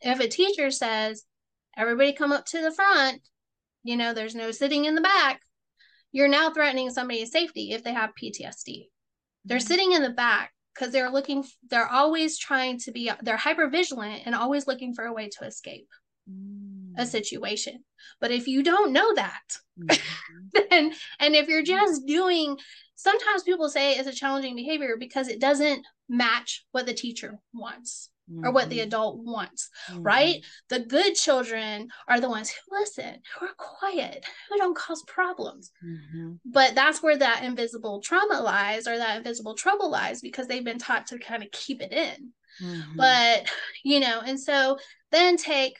If 0.00 0.20
a 0.20 0.28
teacher 0.28 0.70
says, 0.70 1.24
everybody 1.76 2.12
come 2.12 2.32
up 2.32 2.44
to 2.46 2.60
the 2.60 2.72
front, 2.72 3.22
you 3.84 3.96
know, 3.96 4.12
there's 4.12 4.34
no 4.34 4.50
sitting 4.50 4.84
in 4.84 4.94
the 4.94 5.00
back, 5.00 5.40
you're 6.12 6.28
now 6.28 6.50
threatening 6.52 6.90
somebody's 6.90 7.32
safety 7.32 7.72
if 7.72 7.82
they 7.82 7.92
have 7.92 8.10
PTSD. 8.20 8.88
They're 9.44 9.58
mm-hmm. 9.58 9.66
sitting 9.66 9.92
in 9.92 10.02
the 10.02 10.10
back 10.10 10.52
because 10.74 10.92
they're 10.92 11.10
looking 11.10 11.44
they're 11.68 11.88
always 11.88 12.38
trying 12.38 12.78
to 12.78 12.92
be 12.92 13.10
they're 13.22 13.36
hyper 13.36 13.68
vigilant 13.68 14.22
and 14.24 14.34
always 14.34 14.66
looking 14.66 14.94
for 14.94 15.04
a 15.04 15.12
way 15.12 15.28
to 15.28 15.44
escape 15.44 15.88
mm. 16.30 16.92
a 16.96 17.06
situation 17.06 17.84
but 18.20 18.30
if 18.30 18.46
you 18.46 18.62
don't 18.62 18.92
know 18.92 19.14
that 19.14 19.58
mm-hmm. 19.78 20.60
then 20.70 20.92
and 21.20 21.34
if 21.34 21.48
you're 21.48 21.62
just 21.62 22.06
doing 22.06 22.56
sometimes 22.94 23.42
people 23.42 23.68
say 23.68 23.94
it's 23.94 24.08
a 24.08 24.12
challenging 24.12 24.56
behavior 24.56 24.96
because 24.98 25.28
it 25.28 25.40
doesn't 25.40 25.84
match 26.08 26.64
what 26.72 26.86
the 26.86 26.94
teacher 26.94 27.38
wants 27.52 28.10
mm-hmm. 28.32 28.44
or 28.44 28.52
what 28.52 28.68
the 28.68 28.78
mm-hmm. 28.78 28.88
adult 28.88 29.18
wants, 29.18 29.68
mm-hmm. 29.90 30.02
right? 30.02 30.44
The 30.68 30.80
good 30.80 31.14
children 31.14 31.88
are 32.08 32.20
the 32.20 32.28
ones 32.28 32.50
who 32.50 32.78
listen, 32.78 33.16
who 33.38 33.46
are 33.46 33.54
quiet, 33.56 34.24
who 34.48 34.58
don't 34.58 34.76
cause 34.76 35.02
problems. 35.06 35.70
Mm-hmm. 35.84 36.34
But 36.44 36.74
that's 36.74 37.02
where 37.02 37.16
that 37.16 37.44
invisible 37.44 38.00
trauma 38.00 38.40
lies 38.40 38.86
or 38.86 38.96
that 38.96 39.18
invisible 39.18 39.54
trouble 39.54 39.90
lies 39.90 40.20
because 40.20 40.46
they've 40.46 40.64
been 40.64 40.78
taught 40.78 41.08
to 41.08 41.18
kind 41.18 41.42
of 41.42 41.50
keep 41.50 41.82
it 41.82 41.92
in. 41.92 42.30
Mm-hmm. 42.62 42.96
But, 42.96 43.46
you 43.84 44.00
know, 44.00 44.20
and 44.24 44.38
so 44.38 44.78
then 45.10 45.36
take 45.36 45.76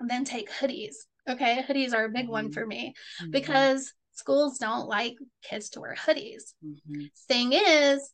then 0.00 0.24
take 0.24 0.50
hoodies. 0.50 0.94
Okay, 1.28 1.64
hoodies 1.66 1.94
are 1.94 2.04
a 2.04 2.10
big 2.10 2.28
one 2.28 2.46
mm-hmm. 2.46 2.52
for 2.52 2.66
me 2.66 2.94
because 3.30 3.92
schools 4.12 4.58
don't 4.58 4.88
like 4.88 5.16
kids 5.42 5.70
to 5.70 5.80
wear 5.80 5.94
hoodies. 5.94 6.52
Thing 7.28 7.52
is, 7.52 8.10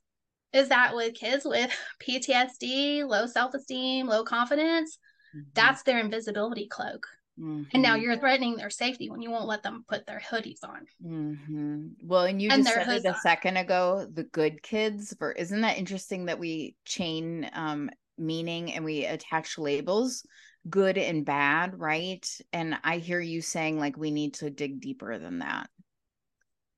is 0.52 0.68
that 0.68 0.94
with 0.94 1.14
kids 1.14 1.44
with 1.44 1.70
PTSD, 2.02 3.06
low 3.06 3.26
self 3.26 3.54
esteem, 3.54 4.06
low 4.06 4.24
confidence, 4.24 4.98
mm-hmm. 5.34 5.48
that's 5.54 5.82
their 5.82 5.98
invisibility 5.98 6.66
cloak. 6.68 7.06
Mm-hmm. 7.38 7.62
And 7.72 7.82
now 7.82 7.94
mm-hmm. 7.94 8.02
you're 8.02 8.18
threatening 8.18 8.56
their 8.56 8.70
safety 8.70 9.08
when 9.08 9.22
you 9.22 9.30
won't 9.30 9.48
let 9.48 9.62
them 9.62 9.84
put 9.88 10.06
their 10.06 10.20
hoodies 10.20 10.62
on. 10.62 10.86
Mm-hmm. 11.04 11.86
Well, 12.02 12.24
and 12.24 12.42
you 12.42 12.50
and 12.50 12.64
just 12.64 12.74
said 12.74 12.88
it 12.88 13.04
a 13.04 13.14
on. 13.14 13.20
second 13.20 13.56
ago, 13.56 14.06
the 14.12 14.24
good 14.24 14.62
kids. 14.62 15.14
For 15.18 15.32
isn't 15.32 15.60
that 15.62 15.78
interesting 15.78 16.26
that 16.26 16.38
we 16.38 16.76
chain 16.84 17.48
um, 17.54 17.90
meaning 18.18 18.72
and 18.74 18.84
we 18.84 19.06
attach 19.06 19.58
labels, 19.58 20.22
good 20.68 20.98
and 20.98 21.24
bad, 21.24 21.78
right? 21.78 22.26
And 22.52 22.76
I 22.84 22.98
hear 22.98 23.20
you 23.20 23.40
saying 23.40 23.78
like 23.78 23.96
we 23.96 24.10
need 24.10 24.34
to 24.34 24.50
dig 24.50 24.80
deeper 24.80 25.18
than 25.18 25.38
that. 25.38 25.70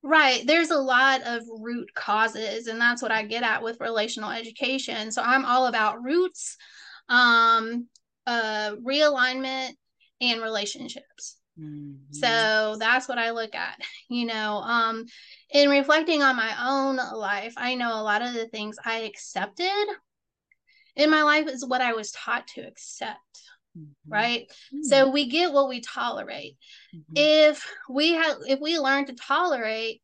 Right. 0.03 0.45
There's 0.47 0.71
a 0.71 0.79
lot 0.79 1.23
of 1.25 1.43
root 1.61 1.95
causes, 1.95 2.67
and 2.67 2.81
that's 2.81 3.03
what 3.03 3.13
I 3.13 3.25
get 3.25 3.45
at 3.45 3.63
with 3.63 3.81
relational 3.81 4.31
education. 4.31 5.13
So 5.13 5.23
I'm 5.23 5.45
all 5.45 5.67
about 5.67 6.03
roots, 6.03 6.57
um, 7.09 7.87
uh, 8.27 8.73
realignment, 8.85 9.71
and 10.21 10.43
relationships. 10.43 11.37
Mm-hmm. 11.59 12.13
So 12.13 12.77
that's 12.79 13.09
what 13.09 13.19
I 13.19 13.31
look 13.31 13.55
at. 13.55 13.79
You 14.09 14.27
know, 14.27 14.59
um, 14.59 15.07
in 15.55 15.71
reflecting 15.71 16.23
on 16.23 16.37
my 16.37 16.55
own 16.69 16.97
life, 16.97 17.55
I 17.57 17.75
know 17.77 17.99
a 17.99 18.03
lot 18.03 18.21
of 18.21 18.35
the 18.35 18.47
things 18.47 18.77
I 18.85 19.01
accepted 19.01 19.87
in 20.97 21.11
my 21.11 21.23
life 21.23 21.49
is 21.49 21.65
what 21.65 21.81
I 21.81 21.95
was 21.95 22.11
taught 22.11 22.47
to 22.49 22.61
accept. 22.61 23.19
Mm-hmm. 23.77 24.13
right 24.13 24.43
mm-hmm. 24.49 24.83
so 24.83 25.09
we 25.09 25.31
get 25.31 25.51
what 25.51 25.67
we 25.67 25.81
tolerate 25.81 26.59
mm-hmm. 26.95 27.13
if 27.17 27.67
we 27.89 28.13
have 28.13 28.37
if 28.47 28.61
we 28.61 28.79
learn 28.79 29.07
to 29.07 29.15
tolerate 29.15 30.03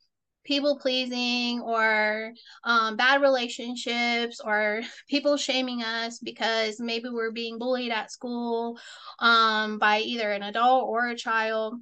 people 0.48 0.78
pleasing 0.78 1.60
or 1.60 2.32
um, 2.64 2.96
bad 2.96 3.20
relationships 3.20 4.40
or 4.42 4.80
people 5.10 5.37
shaming 5.37 5.82
us 5.82 6.18
because 6.18 6.80
maybe 6.80 7.10
we're 7.10 7.30
being 7.30 7.58
bullied 7.58 7.92
at 7.92 8.10
school 8.10 8.78
um, 9.18 9.78
by 9.78 9.98
either 9.98 10.32
an 10.32 10.42
adult 10.42 10.88
or 10.88 11.08
a 11.08 11.16
child 11.16 11.75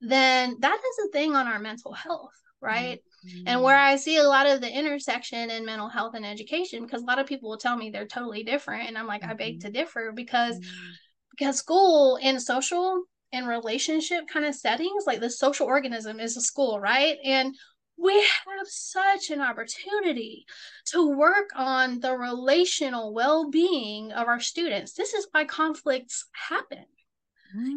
then 0.00 0.56
that 0.58 0.78
is 0.78 1.06
a 1.06 1.12
thing 1.12 1.36
on 1.36 1.46
our 1.46 1.60
mental 1.60 1.92
health 1.92 2.32
right 2.60 3.00
mm-hmm. 3.26 3.44
and 3.46 3.62
where 3.62 3.76
i 3.76 3.96
see 3.96 4.16
a 4.16 4.22
lot 4.22 4.46
of 4.46 4.60
the 4.60 4.70
intersection 4.70 5.50
in 5.50 5.64
mental 5.64 5.88
health 5.88 6.14
and 6.14 6.26
education 6.26 6.84
because 6.84 7.02
a 7.02 7.06
lot 7.06 7.18
of 7.18 7.26
people 7.26 7.48
will 7.48 7.58
tell 7.58 7.76
me 7.76 7.90
they're 7.90 8.06
totally 8.06 8.42
different 8.42 8.88
and 8.88 8.98
i'm 8.98 9.06
like 9.06 9.22
mm-hmm. 9.22 9.30
i 9.30 9.34
beg 9.34 9.54
mm-hmm. 9.54 9.66
to 9.66 9.72
differ 9.72 10.12
because 10.14 10.56
mm-hmm. 10.56 10.90
because 11.30 11.58
school 11.58 12.18
and 12.22 12.40
social 12.40 13.02
and 13.32 13.46
relationship 13.46 14.24
kind 14.32 14.46
of 14.46 14.54
settings 14.54 15.04
like 15.06 15.20
the 15.20 15.30
social 15.30 15.66
organism 15.66 16.20
is 16.20 16.36
a 16.36 16.40
school 16.40 16.80
right 16.80 17.18
and 17.24 17.54
we 18.00 18.14
have 18.14 18.66
such 18.66 19.30
an 19.30 19.40
opportunity 19.40 20.46
to 20.86 21.16
work 21.16 21.50
on 21.56 21.98
the 21.98 22.16
relational 22.16 23.12
well-being 23.12 24.12
of 24.12 24.28
our 24.28 24.40
students 24.40 24.92
this 24.94 25.14
is 25.14 25.26
why 25.32 25.44
conflicts 25.44 26.26
happen 26.32 26.84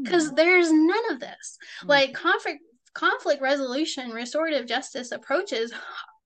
because 0.03 0.31
mm. 0.31 0.35
there's 0.35 0.71
none 0.71 1.11
of 1.11 1.19
this 1.19 1.57
like 1.85 2.13
conflict 2.13 2.61
conflict 2.93 3.41
resolution, 3.41 4.11
restorative 4.11 4.65
justice 4.65 5.11
approaches 5.11 5.73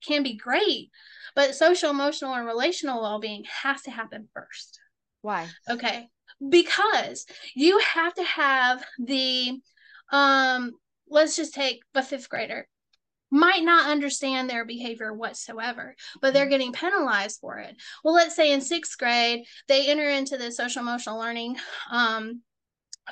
can 0.05 0.23
be 0.23 0.35
great, 0.35 0.89
but 1.35 1.55
social, 1.55 1.89
emotional, 1.89 2.33
and 2.33 2.45
relational 2.45 3.01
well 3.01 3.19
being 3.19 3.43
has 3.63 3.81
to 3.83 3.91
happen 3.91 4.27
first. 4.33 4.79
Why? 5.21 5.47
Okay. 5.69 6.07
Because 6.47 7.25
you 7.55 7.79
have 7.79 8.13
to 8.15 8.23
have 8.23 8.83
the, 8.99 9.59
um, 10.11 10.71
let's 11.09 11.35
just 11.35 11.53
take 11.53 11.81
a 11.93 12.03
fifth 12.03 12.29
grader 12.29 12.67
might 13.31 13.63
not 13.63 13.89
understand 13.89 14.49
their 14.49 14.65
behavior 14.65 15.13
whatsoever, 15.13 15.95
but 16.21 16.33
they're 16.33 16.43
mm-hmm. 16.43 16.51
getting 16.51 16.71
penalized 16.71 17.39
for 17.41 17.57
it. 17.57 17.75
Well, 18.03 18.13
let's 18.13 18.35
say 18.35 18.53
in 18.53 18.61
sixth 18.61 18.97
grade, 18.97 19.45
they 19.67 19.87
enter 19.87 20.09
into 20.09 20.37
the 20.37 20.51
social 20.51 20.81
emotional 20.81 21.19
learning 21.19 21.57
um, 21.91 22.41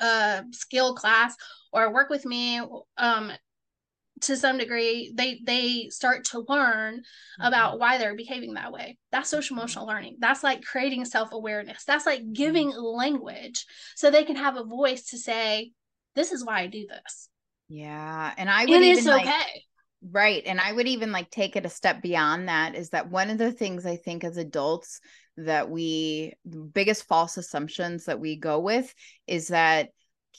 uh, 0.00 0.42
skill 0.52 0.94
class 0.94 1.34
or 1.72 1.92
work 1.92 2.10
with 2.10 2.24
me 2.24 2.60
um, 2.96 3.32
to 4.20 4.36
some 4.36 4.58
degree 4.58 5.12
they 5.14 5.40
they 5.44 5.88
start 5.90 6.24
to 6.24 6.44
learn 6.48 6.98
mm-hmm. 6.98 7.46
about 7.46 7.78
why 7.78 7.98
they're 7.98 8.16
behaving 8.16 8.54
that 8.54 8.72
way 8.72 8.96
that's 9.10 9.28
social 9.28 9.54
mm-hmm. 9.54 9.62
emotional 9.62 9.86
learning 9.86 10.16
that's 10.20 10.42
like 10.42 10.62
creating 10.62 11.04
self-awareness 11.04 11.84
that's 11.84 12.06
like 12.06 12.22
giving 12.32 12.70
mm-hmm. 12.70 12.80
language 12.80 13.66
so 13.96 14.10
they 14.10 14.24
can 14.24 14.36
have 14.36 14.56
a 14.56 14.64
voice 14.64 15.06
to 15.06 15.18
say 15.18 15.72
this 16.14 16.32
is 16.32 16.44
why 16.44 16.60
i 16.60 16.66
do 16.66 16.86
this 16.86 17.28
yeah 17.68 18.32
and 18.36 18.48
i 18.48 18.64
would 18.64 18.70
it 18.70 18.82
even 18.82 18.98
is 18.98 19.06
like, 19.06 19.26
okay 19.26 19.62
right 20.12 20.42
and 20.46 20.60
i 20.60 20.72
would 20.72 20.86
even 20.86 21.10
like 21.10 21.30
take 21.30 21.56
it 21.56 21.66
a 21.66 21.70
step 21.70 22.00
beyond 22.00 22.48
that 22.48 22.74
is 22.74 22.90
that 22.90 23.10
one 23.10 23.30
of 23.30 23.38
the 23.38 23.52
things 23.52 23.84
i 23.84 23.96
think 23.96 24.22
as 24.22 24.36
adults 24.36 25.00
that 25.36 25.68
we 25.68 26.32
the 26.44 26.58
biggest 26.58 27.04
false 27.04 27.36
assumptions 27.36 28.04
that 28.04 28.20
we 28.20 28.36
go 28.36 28.60
with 28.60 28.94
is 29.26 29.48
that 29.48 29.88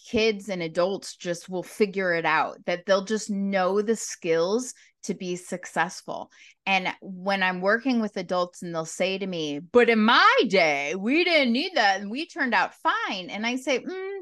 kids 0.10 0.50
and 0.50 0.62
adults 0.62 1.16
just 1.16 1.50
will 1.50 1.64
figure 1.64 2.14
it 2.14 2.26
out 2.26 2.58
that 2.66 2.86
they'll 2.86 3.06
just 3.06 3.30
know 3.30 3.82
the 3.82 3.96
skills 3.96 4.74
to 5.04 5.14
be 5.14 5.36
successful. 5.36 6.32
And 6.66 6.94
when 7.02 7.44
i'm 7.44 7.62
working 7.62 8.02
with 8.02 8.18
adults 8.18 8.64
and 8.64 8.74
they'll 8.74 8.86
say 8.86 9.18
to 9.18 9.28
me 9.28 9.60
but 9.60 9.90
in 9.90 10.00
my 10.00 10.36
day 10.48 10.96
we 10.96 11.24
didn't 11.24 11.54
need 11.54 11.74
that 11.76 12.02
and 12.02 12.10
we 12.10 12.26
turned 12.26 12.56
out 12.56 12.74
fine 12.74 13.30
and 13.30 13.46
i 13.46 13.56
say 13.56 13.80
mm, 13.80 14.20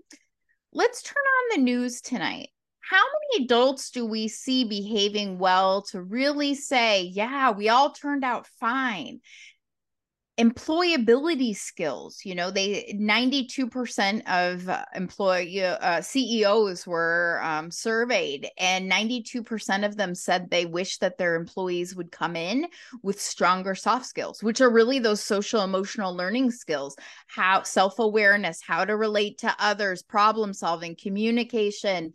let's 0.73 1.01
turn 1.01 1.15
on 1.15 1.57
the 1.57 1.63
news 1.63 2.01
tonight. 2.01 2.49
How 2.81 3.03
many 3.31 3.45
adults 3.45 3.91
do 3.91 4.05
we 4.05 4.27
see 4.27 4.65
behaving 4.65 5.39
well 5.39 5.83
to 5.91 6.01
really 6.01 6.53
say 6.53 7.03
yeah 7.03 7.51
we 7.51 7.69
all 7.69 7.91
turned 7.91 8.25
out 8.25 8.47
fine 8.59 9.21
employability 10.39 11.55
skills 11.55 12.21
you 12.25 12.33
know 12.33 12.49
they 12.49 12.97
92% 12.99 14.21
of 14.25 14.67
uh, 14.67 14.83
employee 14.95 15.63
uh, 15.63 16.01
ceos 16.01 16.87
were 16.87 17.39
um, 17.43 17.69
surveyed 17.69 18.49
and 18.57 18.91
92% 18.91 19.85
of 19.85 19.95
them 19.95 20.15
said 20.15 20.49
they 20.49 20.65
wish 20.65 20.97
that 20.97 21.19
their 21.19 21.35
employees 21.35 21.95
would 21.95 22.11
come 22.11 22.35
in 22.35 22.65
with 23.03 23.21
stronger 23.21 23.75
soft 23.75 24.07
skills 24.07 24.41
which 24.41 24.59
are 24.59 24.71
really 24.71 24.97
those 24.97 25.23
social 25.23 25.61
emotional 25.61 26.15
learning 26.15 26.49
skills 26.49 26.95
how 27.27 27.61
self-awareness 27.61 28.59
how 28.65 28.83
to 28.83 28.97
relate 28.97 29.37
to 29.37 29.55
others 29.59 30.01
problem 30.01 30.51
solving 30.51 30.95
communication 30.95 32.11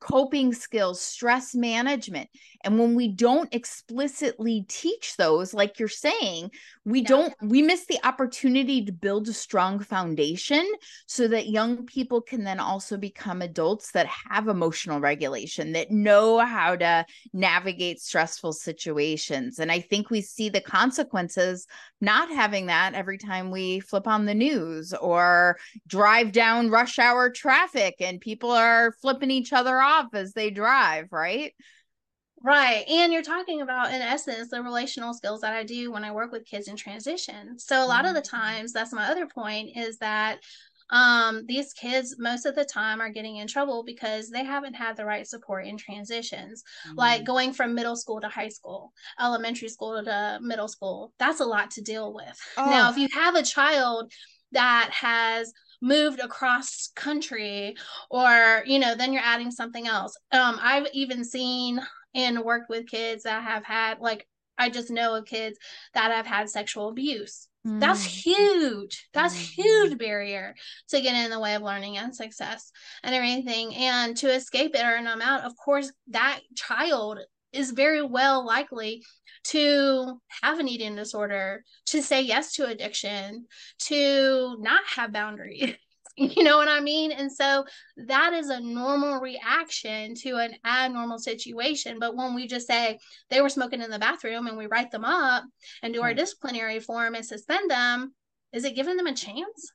coping 0.00 0.52
skills, 0.54 1.00
stress 1.00 1.54
management. 1.54 2.28
And 2.62 2.78
when 2.78 2.94
we 2.94 3.08
don't 3.08 3.52
explicitly 3.54 4.66
teach 4.68 5.16
those, 5.16 5.54
like 5.54 5.78
you're 5.78 5.88
saying, 5.88 6.50
we 6.84 7.00
don't, 7.00 7.34
we 7.42 7.62
miss 7.62 7.86
the 7.86 7.98
opportunity 8.04 8.84
to 8.84 8.92
build 8.92 9.28
a 9.28 9.32
strong 9.32 9.78
foundation 9.80 10.70
so 11.06 11.26
that 11.28 11.48
young 11.48 11.86
people 11.86 12.20
can 12.20 12.44
then 12.44 12.60
also 12.60 12.98
become 12.98 13.40
adults 13.40 13.92
that 13.92 14.06
have 14.06 14.48
emotional 14.48 15.00
regulation, 15.00 15.72
that 15.72 15.90
know 15.90 16.38
how 16.38 16.76
to 16.76 17.06
navigate 17.32 18.00
stressful 18.00 18.52
situations. 18.52 19.58
And 19.58 19.72
I 19.72 19.80
think 19.80 20.10
we 20.10 20.20
see 20.20 20.48
the 20.50 20.60
consequences 20.60 21.66
not 22.00 22.30
having 22.30 22.66
that 22.66 22.94
every 22.94 23.18
time 23.18 23.50
we 23.50 23.80
flip 23.80 24.06
on 24.06 24.26
the 24.26 24.34
news 24.34 24.92
or 24.92 25.58
drive 25.86 26.32
down 26.32 26.70
rush 26.70 26.98
hour 26.98 27.30
traffic 27.30 27.96
and 28.00 28.20
people 28.20 28.50
are 28.50 28.92
flipping 29.00 29.30
each 29.30 29.52
other 29.52 29.80
off 29.80 30.08
as 30.14 30.32
they 30.32 30.50
drive, 30.50 31.08
right? 31.10 31.54
Right. 32.42 32.84
And 32.88 33.12
you're 33.12 33.22
talking 33.22 33.60
about, 33.60 33.92
in 33.92 34.00
essence, 34.00 34.48
the 34.48 34.62
relational 34.62 35.12
skills 35.12 35.42
that 35.42 35.52
I 35.52 35.62
do 35.62 35.92
when 35.92 36.04
I 36.04 36.12
work 36.12 36.32
with 36.32 36.46
kids 36.46 36.68
in 36.68 36.76
transition. 36.76 37.58
So, 37.58 37.84
a 37.84 37.86
lot 37.86 38.06
of 38.06 38.14
the 38.14 38.22
mm-hmm. 38.22 38.36
times, 38.36 38.72
that's 38.72 38.92
my 38.92 39.06
other 39.06 39.26
point 39.26 39.76
is 39.76 39.98
that 39.98 40.40
um, 40.88 41.44
these 41.46 41.72
kids, 41.72 42.16
most 42.18 42.46
of 42.46 42.54
the 42.54 42.64
time, 42.64 43.00
are 43.00 43.10
getting 43.10 43.36
in 43.36 43.46
trouble 43.46 43.84
because 43.84 44.30
they 44.30 44.44
haven't 44.44 44.74
had 44.74 44.96
the 44.96 45.04
right 45.04 45.26
support 45.26 45.66
in 45.66 45.76
transitions, 45.76 46.62
mm-hmm. 46.86 46.98
like 46.98 47.24
going 47.24 47.52
from 47.52 47.74
middle 47.74 47.96
school 47.96 48.20
to 48.20 48.28
high 48.28 48.48
school, 48.48 48.92
elementary 49.20 49.68
school 49.68 50.02
to 50.02 50.38
middle 50.42 50.68
school. 50.68 51.12
That's 51.18 51.40
a 51.40 51.44
lot 51.44 51.70
to 51.72 51.82
deal 51.82 52.12
with. 52.14 52.38
Oh. 52.56 52.70
Now, 52.70 52.90
if 52.90 52.96
you 52.96 53.08
have 53.12 53.34
a 53.34 53.42
child 53.42 54.12
that 54.52 54.90
has 54.92 55.52
moved 55.82 56.20
across 56.20 56.90
country 56.94 57.74
or 58.10 58.62
you 58.66 58.78
know 58.78 58.94
then 58.94 59.14
you're 59.14 59.22
adding 59.24 59.50
something 59.50 59.86
else 59.86 60.14
um 60.32 60.58
i've 60.60 60.86
even 60.92 61.24
seen 61.24 61.80
and 62.14 62.40
worked 62.40 62.68
with 62.68 62.88
kids 62.88 63.24
that 63.24 63.42
have 63.42 63.64
had 63.64 64.00
like 64.00 64.26
I 64.58 64.68
just 64.68 64.90
know 64.90 65.14
of 65.14 65.24
kids 65.24 65.58
that 65.94 66.12
have 66.12 66.26
had 66.26 66.50
sexual 66.50 66.90
abuse. 66.90 67.48
Mm. 67.66 67.80
That's 67.80 68.04
huge. 68.04 69.08
That's 69.12 69.34
mm. 69.34 69.50
huge 69.54 69.98
barrier 69.98 70.54
to 70.90 71.00
get 71.00 71.14
in 71.14 71.30
the 71.30 71.40
way 71.40 71.54
of 71.54 71.62
learning 71.62 71.96
and 71.96 72.14
success 72.14 72.70
and 73.02 73.14
everything. 73.14 73.74
And 73.74 74.16
to 74.18 74.32
escape 74.32 74.74
it 74.74 74.84
or 74.84 75.00
numb 75.00 75.22
out, 75.22 75.44
of 75.44 75.54
course, 75.56 75.90
that 76.08 76.40
child 76.56 77.20
is 77.52 77.72
very 77.72 78.02
well 78.02 78.46
likely 78.46 79.02
to 79.42 80.20
have 80.42 80.58
an 80.58 80.68
eating 80.68 80.94
disorder, 80.94 81.64
to 81.86 82.02
say 82.02 82.20
yes 82.20 82.52
to 82.54 82.66
addiction, 82.66 83.46
to 83.78 84.56
not 84.60 84.82
have 84.86 85.12
boundaries. 85.12 85.74
You 86.16 86.42
know 86.42 86.58
what 86.58 86.68
I 86.68 86.80
mean? 86.80 87.12
And 87.12 87.32
so 87.32 87.64
that 87.96 88.32
is 88.32 88.50
a 88.50 88.60
normal 88.60 89.20
reaction 89.20 90.14
to 90.16 90.36
an 90.36 90.54
abnormal 90.64 91.18
situation. 91.18 91.98
But 91.98 92.16
when 92.16 92.34
we 92.34 92.46
just 92.46 92.66
say 92.66 92.98
they 93.30 93.40
were 93.40 93.48
smoking 93.48 93.80
in 93.80 93.90
the 93.90 93.98
bathroom 93.98 94.46
and 94.46 94.58
we 94.58 94.66
write 94.66 94.90
them 94.90 95.04
up 95.04 95.44
and 95.82 95.94
do 95.94 96.02
our 96.02 96.12
disciplinary 96.12 96.80
form 96.80 97.14
and 97.14 97.24
suspend 97.24 97.70
them, 97.70 98.14
is 98.52 98.64
it 98.64 98.76
giving 98.76 98.96
them 98.96 99.06
a 99.06 99.14
chance? 99.14 99.72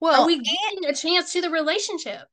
Well, 0.00 0.22
are 0.22 0.26
we 0.26 0.36
giving 0.36 0.88
a 0.88 0.94
chance 0.94 1.32
to 1.32 1.40
the 1.40 1.50
relationship? 1.50 2.28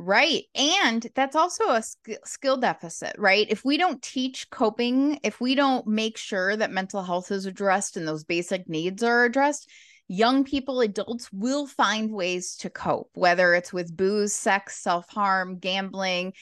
Right. 0.00 0.44
And 0.54 1.04
that's 1.16 1.34
also 1.34 1.70
a 1.70 1.82
sk- 1.82 2.24
skill 2.24 2.56
deficit, 2.56 3.16
right? 3.18 3.46
If 3.50 3.64
we 3.64 3.76
don't 3.76 4.00
teach 4.00 4.48
coping, 4.50 5.18
if 5.24 5.40
we 5.40 5.56
don't 5.56 5.84
make 5.88 6.16
sure 6.16 6.56
that 6.56 6.70
mental 6.70 7.02
health 7.02 7.32
is 7.32 7.46
addressed 7.46 7.96
and 7.96 8.06
those 8.06 8.22
basic 8.22 8.68
needs 8.68 9.02
are 9.02 9.24
addressed, 9.24 9.68
young 10.08 10.44
people, 10.44 10.80
adults 10.80 11.30
will 11.32 11.66
find 11.66 12.10
ways 12.10 12.56
to 12.56 12.70
cope, 12.70 13.10
whether 13.14 13.54
it's 13.54 13.72
with 13.72 13.96
booze, 13.96 14.32
sex, 14.32 14.76
self 14.78 15.08
harm, 15.08 15.58
gambling, 15.58 16.32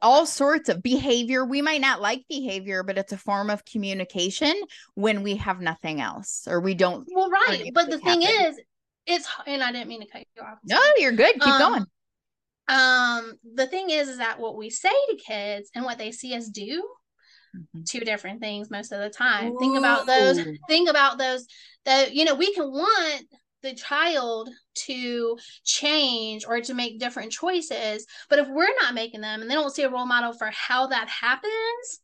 all 0.00 0.26
sorts 0.26 0.68
of 0.68 0.82
behavior. 0.82 1.44
We 1.44 1.62
might 1.62 1.80
not 1.80 2.00
like 2.00 2.24
behavior, 2.28 2.82
but 2.82 2.98
it's 2.98 3.12
a 3.12 3.16
form 3.16 3.50
of 3.50 3.64
communication 3.64 4.54
when 4.94 5.22
we 5.22 5.36
have 5.36 5.60
nothing 5.60 6.00
else 6.00 6.46
or 6.48 6.60
we 6.60 6.74
don't. 6.74 7.06
Well, 7.12 7.30
right. 7.30 7.70
But 7.72 7.90
the 7.90 7.98
thing 7.98 8.22
is, 8.22 8.60
it's, 9.06 9.28
and 9.46 9.62
I 9.62 9.72
didn't 9.72 9.88
mean 9.88 10.00
to 10.00 10.08
cut 10.08 10.24
you 10.36 10.42
off. 10.42 10.58
No, 10.64 10.80
you're 10.96 11.12
good. 11.12 11.34
Keep 11.34 11.46
um, 11.46 11.58
going. 11.58 11.86
Um, 12.68 13.34
the 13.54 13.66
thing 13.66 13.90
is, 13.90 14.08
is 14.08 14.18
that 14.18 14.38
what 14.38 14.56
we 14.56 14.70
say 14.70 14.88
to 15.10 15.16
kids 15.16 15.70
and 15.74 15.84
what 15.84 15.98
they 15.98 16.12
see 16.12 16.34
us 16.34 16.48
do 16.48 16.86
mm-hmm. 17.56 17.82
two 17.86 18.00
different 18.00 18.40
things 18.40 18.70
most 18.70 18.92
of 18.92 19.00
the 19.00 19.10
time. 19.10 19.52
Ooh. 19.52 19.58
Think 19.58 19.78
about 19.78 20.06
those. 20.06 20.40
Think 20.68 20.88
about 20.88 21.18
those. 21.18 21.46
That 21.84 22.14
you 22.14 22.24
know, 22.24 22.34
we 22.34 22.54
can 22.54 22.70
want 22.70 23.24
the 23.62 23.74
child 23.74 24.50
to 24.74 25.38
change 25.64 26.44
or 26.46 26.60
to 26.60 26.74
make 26.74 26.98
different 26.98 27.32
choices, 27.32 28.06
but 28.28 28.38
if 28.38 28.48
we're 28.48 28.74
not 28.80 28.94
making 28.94 29.20
them 29.20 29.40
and 29.40 29.50
they 29.50 29.54
don't 29.54 29.74
see 29.74 29.84
a 29.84 29.90
role 29.90 30.06
model 30.06 30.32
for 30.32 30.50
how 30.52 30.88
that 30.88 31.08
happens, 31.08 32.00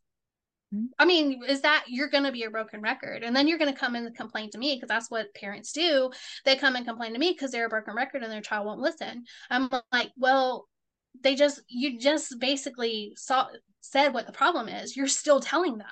mm-hmm. 0.74 0.86
I 0.98 1.04
mean, 1.04 1.42
is 1.46 1.62
that 1.62 1.84
you're 1.88 2.10
going 2.10 2.24
to 2.24 2.32
be 2.32 2.44
a 2.44 2.50
broken 2.50 2.80
record? 2.80 3.22
And 3.22 3.34
then 3.34 3.48
you're 3.48 3.58
going 3.58 3.72
to 3.72 3.78
come 3.78 3.94
and 3.94 4.14
complain 4.16 4.50
to 4.50 4.58
me 4.58 4.76
because 4.76 4.88
that's 4.88 5.10
what 5.10 5.34
parents 5.34 5.72
do. 5.72 6.10
They 6.44 6.56
come 6.56 6.76
and 6.76 6.86
complain 6.86 7.12
to 7.14 7.18
me 7.18 7.32
because 7.32 7.50
they're 7.50 7.66
a 7.66 7.70
broken 7.70 7.94
record 7.94 8.22
and 8.22 8.32
their 8.32 8.40
child 8.40 8.66
won't 8.66 8.80
listen. 8.80 9.24
I'm 9.50 9.68
like, 9.92 10.12
well, 10.16 10.68
they 11.22 11.34
just, 11.34 11.60
you 11.68 11.98
just 11.98 12.38
basically 12.38 13.12
saw, 13.16 13.46
said 13.80 14.14
what 14.14 14.26
the 14.26 14.32
problem 14.32 14.68
is, 14.68 14.96
you're 14.96 15.06
still 15.06 15.40
telling 15.40 15.78
them. 15.78 15.86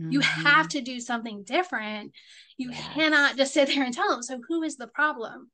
Mm-hmm. 0.00 0.12
You 0.12 0.20
have 0.20 0.68
to 0.68 0.80
do 0.80 1.00
something 1.00 1.42
different. 1.44 2.12
You 2.56 2.70
yes. 2.70 2.94
cannot 2.94 3.36
just 3.36 3.52
sit 3.52 3.68
there 3.68 3.84
and 3.84 3.92
tell 3.94 4.08
them. 4.08 4.22
So, 4.22 4.40
who 4.48 4.62
is 4.62 4.76
the 4.76 4.86
problem? 4.86 5.50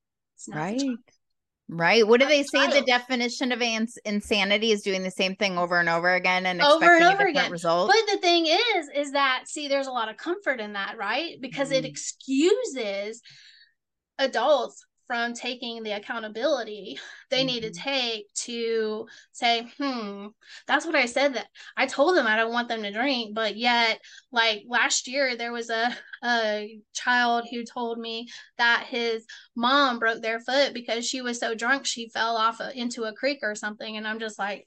right. 0.53 0.83
Right. 1.69 2.07
What 2.07 2.21
do 2.21 2.29
they 2.29 2.45
say? 2.45 2.69
The 2.69 2.87
definition 2.87 3.51
of 3.51 3.61
ans- 3.61 3.99
insanity 4.05 4.71
is 4.71 4.83
doing 4.83 5.03
the 5.03 5.11
same 5.11 5.35
thing 5.35 5.59
over 5.59 5.81
and 5.81 5.89
over 5.89 6.15
again 6.15 6.47
and 6.47 6.63
over 6.63 6.85
and 6.85 7.05
over 7.05 7.27
again. 7.27 7.51
Result. 7.51 7.91
But 7.91 8.13
the 8.13 8.21
thing 8.21 8.47
is, 8.47 8.89
is 8.95 9.13
that 9.13 9.45
see, 9.47 9.67
there's 9.67 9.89
a 9.89 9.93
lot 9.93 10.09
of 10.09 10.17
comfort 10.17 10.61
in 10.61 10.75
that, 10.75 10.97
right? 10.97 11.37
Because 11.41 11.71
mm. 11.71 11.79
it 11.79 11.85
excuses 11.85 13.21
adults 14.19 14.86
from 15.07 15.35
taking 15.35 15.83
the 15.83 15.93
accountability 15.93 16.99
they 17.31 17.39
mm-hmm. 17.39 17.47
need 17.47 17.61
to 17.63 17.71
mm-hmm. 17.71 17.89
take 17.89 18.33
to 18.35 19.07
say, 19.33 19.67
hmm, 19.79 20.29
that's 20.67 20.87
what 20.87 20.95
I 20.95 21.07
said 21.07 21.35
that 21.35 21.49
I 21.77 21.87
told 21.87 22.17
them 22.17 22.27
I 22.27 22.37
don't 22.37 22.53
want 22.53 22.69
them 22.69 22.83
to 22.83 22.93
drink. 22.93 23.35
But 23.35 23.57
yet, 23.57 24.01
like 24.31 24.65
last 24.69 25.09
year, 25.09 25.37
there 25.37 25.53
was 25.53 25.71
a, 25.71 25.97
a 26.25 26.79
child 26.95 27.47
who 27.51 27.65
told 27.65 27.99
me 27.99 28.29
that 28.59 28.87
his 28.89 29.27
mom 29.55 29.99
broke 29.99 30.23
their 30.23 30.41
foot 30.41 30.75
because 30.75 31.07
she 31.07 31.21
was 31.21 31.39
so 31.39 31.55
drunk 31.55 31.85
she 31.87 32.09
fell 32.09 32.37
off 32.37 32.61
a, 32.61 32.77
into 32.79 33.05
a 33.05 33.15
creek 33.15 33.41
or 33.43 33.55
something. 33.55 33.97
And 33.97 34.07
I'm 34.07 34.21
just 34.21 34.39
like, 34.39 34.67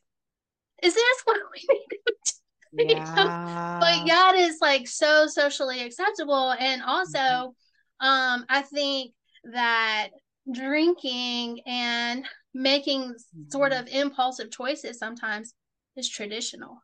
is 0.84 0.94
this 0.94 1.22
what 1.26 1.40
we 1.54 1.66
need 1.74 1.86
to 1.90 1.98
do? 1.98 2.06
But 2.72 2.88
yeah. 2.88 3.80
but 3.82 4.06
that 4.06 4.36
is 4.38 4.60
like 4.62 4.88
so 4.88 5.26
socially 5.26 5.82
acceptable. 5.82 6.52
And 6.52 6.84
also, 6.84 7.18
mm-hmm. 7.18 8.06
um, 8.08 8.46
I 8.48 8.62
think 8.62 9.12
that 9.46 10.10
drinking 10.54 11.62
and 11.66 12.26
making 12.54 13.14
sort 13.50 13.72
mm-hmm. 13.72 13.82
of 13.82 13.94
impulsive 13.94 14.52
choices 14.52 14.98
sometimes 14.98 15.54
is 15.96 16.10
traditional. 16.10 16.82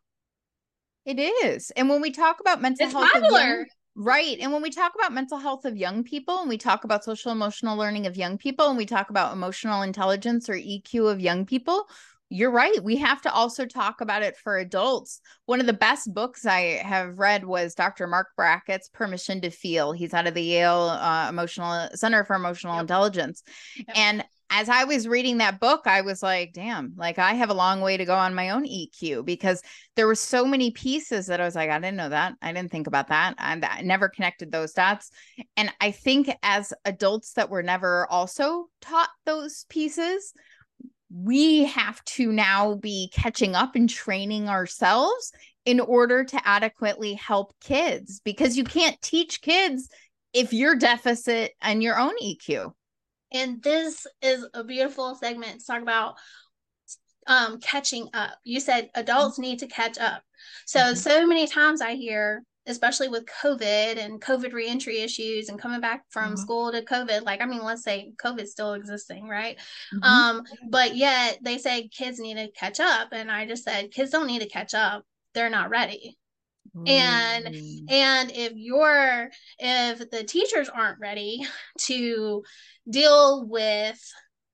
It 1.05 1.19
is. 1.19 1.71
And 1.71 1.89
when 1.89 2.01
we 2.01 2.11
talk 2.11 2.39
about 2.39 2.61
mental 2.61 2.85
it's 2.85 2.93
health, 2.93 3.31
young, 3.31 3.65
right. 3.95 4.37
And 4.39 4.51
when 4.51 4.61
we 4.61 4.71
talk 4.71 4.93
about 4.95 5.13
mental 5.13 5.37
health 5.37 5.65
of 5.65 5.77
young 5.77 6.03
people 6.03 6.39
and 6.39 6.49
we 6.49 6.57
talk 6.57 6.83
about 6.83 7.03
social 7.03 7.31
emotional 7.31 7.77
learning 7.77 8.07
of 8.07 8.17
young 8.17 8.37
people 8.37 8.69
and 8.69 8.77
we 8.77 8.85
talk 8.85 9.09
about 9.09 9.33
emotional 9.33 9.83
intelligence 9.83 10.49
or 10.49 10.55
EQ 10.55 11.11
of 11.11 11.19
young 11.19 11.45
people, 11.45 11.87
you're 12.29 12.51
right. 12.51 12.83
We 12.83 12.95
have 12.97 13.21
to 13.21 13.31
also 13.31 13.65
talk 13.65 14.01
about 14.01 14.23
it 14.23 14.35
for 14.37 14.57
adults. 14.57 15.21
One 15.45 15.59
of 15.59 15.67
the 15.67 15.73
best 15.73 16.13
books 16.13 16.45
I 16.45 16.81
have 16.83 17.19
read 17.19 17.45
was 17.45 17.75
Dr. 17.75 18.07
Mark 18.07 18.29
Brackett's 18.35 18.89
Permission 18.89 19.41
to 19.41 19.51
Feel. 19.51 19.91
He's 19.91 20.13
out 20.13 20.27
of 20.27 20.33
the 20.33 20.41
Yale 20.41 20.89
uh, 20.89 21.29
Emotional 21.29 21.89
Center 21.93 22.23
for 22.23 22.35
Emotional 22.35 22.75
yep. 22.75 22.81
Intelligence. 22.81 23.43
Yep. 23.77 23.87
And 23.95 24.25
as 24.49 24.69
I 24.69 24.83
was 24.83 25.07
reading 25.07 25.39
that 25.39 25.59
book, 25.59 25.81
I 25.85 26.01
was 26.01 26.21
like, 26.21 26.53
damn, 26.53 26.93
like 26.97 27.19
I 27.19 27.33
have 27.33 27.49
a 27.49 27.55
long 27.55 27.81
way 27.81 27.97
to 27.97 28.05
go 28.05 28.15
on 28.15 28.35
my 28.35 28.51
own 28.51 28.65
EQ 28.65 29.25
because 29.25 29.61
there 29.95 30.07
were 30.07 30.15
so 30.15 30.45
many 30.45 30.71
pieces 30.71 31.27
that 31.27 31.41
I 31.41 31.45
was 31.45 31.55
like, 31.55 31.69
I 31.69 31.79
didn't 31.79 31.97
know 31.97 32.09
that. 32.09 32.33
I 32.41 32.53
didn't 32.53 32.71
think 32.71 32.87
about 32.87 33.07
that. 33.07 33.35
And 33.37 33.65
I 33.65 33.81
never 33.81 34.07
connected 34.07 34.51
those 34.51 34.73
dots. 34.73 35.09
And 35.57 35.73
I 35.81 35.91
think 35.91 36.29
as 36.43 36.73
adults 36.85 37.33
that 37.33 37.49
were 37.49 37.63
never 37.63 38.07
also 38.07 38.67
taught 38.81 39.09
those 39.25 39.65
pieces, 39.69 40.33
we 41.11 41.65
have 41.65 42.03
to 42.05 42.31
now 42.31 42.75
be 42.75 43.09
catching 43.13 43.55
up 43.55 43.75
and 43.75 43.89
training 43.89 44.49
ourselves 44.49 45.31
in 45.65 45.79
order 45.79 46.23
to 46.23 46.47
adequately 46.47 47.13
help 47.13 47.53
kids 47.59 48.21
because 48.23 48.57
you 48.57 48.63
can't 48.63 49.01
teach 49.01 49.41
kids 49.41 49.89
if 50.33 50.53
you're 50.53 50.75
deficit 50.75 51.53
and 51.61 51.81
your 51.81 51.97
own 51.97 52.13
EQ. 52.21 52.71
And 53.31 53.61
this 53.61 54.05
is 54.21 54.45
a 54.53 54.63
beautiful 54.63 55.15
segment 55.15 55.59
to 55.59 55.65
talk 55.65 55.81
about 55.81 56.15
um, 57.27 57.59
catching 57.59 58.07
up. 58.13 58.37
You 58.43 58.59
said 58.59 58.89
adults 58.95 59.39
need 59.39 59.59
to 59.59 59.67
catch 59.67 59.97
up. 59.97 60.21
So, 60.65 60.79
mm-hmm. 60.79 60.95
so 60.95 61.25
many 61.25 61.47
times 61.47 61.81
I 61.81 61.95
hear, 61.95 62.43
especially 62.67 63.07
with 63.07 63.25
COVID 63.25 63.97
and 63.97 64.21
COVID 64.21 64.53
reentry 64.53 64.99
issues 64.99 65.49
and 65.49 65.59
coming 65.59 65.81
back 65.81 66.03
from 66.09 66.33
mm-hmm. 66.33 66.35
school 66.35 66.71
to 66.71 66.81
COVID, 66.81 67.23
like, 67.23 67.41
I 67.41 67.45
mean, 67.45 67.63
let's 67.63 67.83
say 67.83 68.13
COVID's 68.23 68.51
still 68.51 68.73
existing, 68.73 69.27
right? 69.27 69.57
Mm-hmm. 69.93 70.03
Um, 70.03 70.43
but 70.69 70.95
yet 70.95 71.39
they 71.41 71.57
say 71.57 71.87
kids 71.87 72.19
need 72.19 72.35
to 72.35 72.51
catch 72.51 72.79
up. 72.79 73.09
And 73.11 73.31
I 73.31 73.45
just 73.45 73.63
said, 73.63 73.91
kids 73.91 74.11
don't 74.11 74.27
need 74.27 74.41
to 74.41 74.49
catch 74.49 74.73
up. 74.73 75.03
They're 75.33 75.49
not 75.49 75.69
ready 75.69 76.17
and 76.85 77.45
and 77.89 78.31
if 78.31 78.53
you're 78.55 79.29
if 79.59 80.09
the 80.09 80.23
teachers 80.23 80.69
aren't 80.69 80.99
ready 80.99 81.45
to 81.79 82.43
deal 82.89 83.45
with 83.47 83.99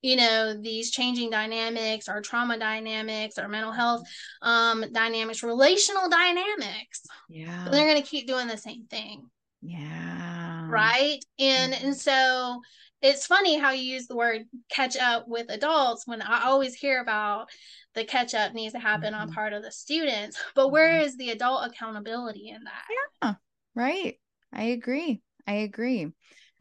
you 0.01 0.15
know 0.15 0.59
these 0.59 0.91
changing 0.91 1.29
dynamics 1.29 2.09
our 2.09 2.21
trauma 2.21 2.57
dynamics 2.57 3.37
our 3.37 3.47
mental 3.47 3.71
health 3.71 4.01
um 4.41 4.83
dynamics 4.91 5.43
relational 5.43 6.09
dynamics 6.09 7.03
yeah. 7.31 7.67
they're 7.71 7.87
going 7.87 8.01
to 8.01 8.07
keep 8.07 8.27
doing 8.27 8.47
the 8.47 8.57
same 8.57 8.85
thing. 8.89 9.29
Yeah. 9.61 10.67
Right? 10.69 11.19
And 11.39 11.73
mm-hmm. 11.73 11.85
and 11.87 11.97
so 11.97 12.61
it's 13.01 13.25
funny 13.25 13.57
how 13.57 13.71
you 13.71 13.83
use 13.83 14.07
the 14.07 14.15
word 14.15 14.43
catch 14.69 14.95
up 14.97 15.27
with 15.27 15.49
adults 15.49 16.05
when 16.05 16.21
i 16.21 16.43
always 16.45 16.75
hear 16.75 17.01
about 17.01 17.47
the 17.95 18.03
catch 18.03 18.35
up 18.35 18.53
needs 18.53 18.73
to 18.73 18.79
happen 18.79 19.13
mm-hmm. 19.13 19.23
on 19.23 19.33
part 19.33 19.53
of 19.53 19.63
the 19.63 19.71
students 19.71 20.37
but 20.53 20.65
mm-hmm. 20.65 20.73
where 20.73 20.99
is 20.99 21.17
the 21.17 21.31
adult 21.31 21.65
accountability 21.65 22.49
in 22.49 22.63
that? 22.63 22.83
Yeah. 23.23 23.33
Right. 23.73 24.19
I 24.53 24.63
agree. 24.63 25.21
I 25.47 25.53
agree 25.53 26.11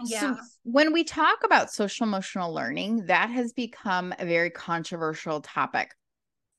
yeah. 0.07 0.35
So 0.35 0.37
when 0.65 0.93
we 0.93 1.05
talk 1.05 1.39
about 1.45 1.73
social 1.73 2.05
emotional 2.05 2.53
learning, 2.53 3.07
that 3.07 3.31
has 3.31 3.53
become 3.53 4.15
a 4.19 4.27
very 4.27 4.51
controversial 4.51 5.41
topic. 5.41 5.93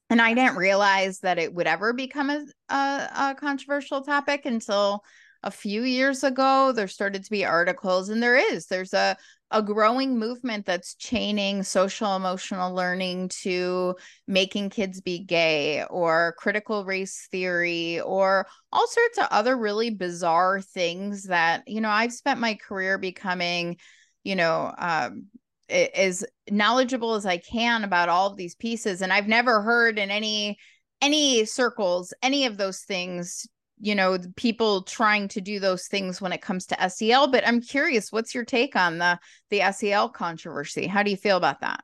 And 0.09 0.21
I 0.21 0.33
didn't 0.33 0.57
realize 0.57 1.19
that 1.19 1.39
it 1.39 1.53
would 1.53 1.67
ever 1.67 1.93
become 1.93 2.29
a, 2.29 2.45
a, 2.69 2.75
a 2.75 3.35
controversial 3.37 4.01
topic 4.01 4.45
until 4.45 5.03
a 5.43 5.51
few 5.51 5.83
years 5.83 6.23
ago 6.23 6.71
there 6.71 6.87
started 6.87 7.23
to 7.23 7.31
be 7.31 7.45
articles 7.45 8.09
and 8.09 8.21
there 8.21 8.35
is 8.35 8.67
there's 8.67 8.93
a 8.93 9.17
a 9.51 9.61
growing 9.61 10.17
movement 10.17 10.65
that's 10.65 10.95
chaining 10.95 11.63
social 11.63 12.15
emotional 12.15 12.73
learning 12.73 13.29
to 13.29 13.95
making 14.27 14.69
kids 14.69 15.01
be 15.01 15.19
gay 15.19 15.83
or 15.89 16.35
critical 16.37 16.85
race 16.85 17.27
theory 17.31 17.99
or 18.01 18.47
all 18.71 18.87
sorts 18.87 19.17
of 19.17 19.27
other 19.31 19.57
really 19.57 19.89
bizarre 19.89 20.61
things 20.61 21.23
that 21.23 21.63
you 21.67 21.81
know 21.81 21.89
I've 21.89 22.13
spent 22.13 22.39
my 22.39 22.55
career 22.55 22.97
becoming 22.97 23.77
you 24.23 24.35
know 24.35 24.73
um, 24.77 25.25
as 25.69 26.25
knowledgeable 26.49 27.13
as 27.15 27.25
I 27.25 27.37
can 27.37 27.83
about 27.83 28.09
all 28.09 28.29
of 28.29 28.37
these 28.37 28.55
pieces. 28.55 29.01
And 29.01 29.11
I've 29.11 29.27
never 29.27 29.61
heard 29.61 29.97
in 29.97 30.11
any 30.11 30.57
any 31.01 31.45
circles 31.45 32.13
any 32.21 32.45
of 32.45 32.57
those 32.57 32.81
things 32.81 33.47
you 33.81 33.95
know 33.95 34.17
people 34.35 34.83
trying 34.83 35.27
to 35.27 35.41
do 35.41 35.59
those 35.59 35.87
things 35.87 36.21
when 36.21 36.31
it 36.31 36.41
comes 36.41 36.65
to 36.67 36.89
SEL 36.89 37.27
but 37.27 37.45
I'm 37.47 37.61
curious 37.61 38.11
what's 38.11 38.33
your 38.33 38.45
take 38.45 38.75
on 38.75 38.99
the 38.99 39.19
the 39.49 39.61
SEL 39.71 40.09
controversy 40.09 40.87
how 40.87 41.03
do 41.03 41.11
you 41.11 41.17
feel 41.17 41.37
about 41.37 41.61
that 41.61 41.83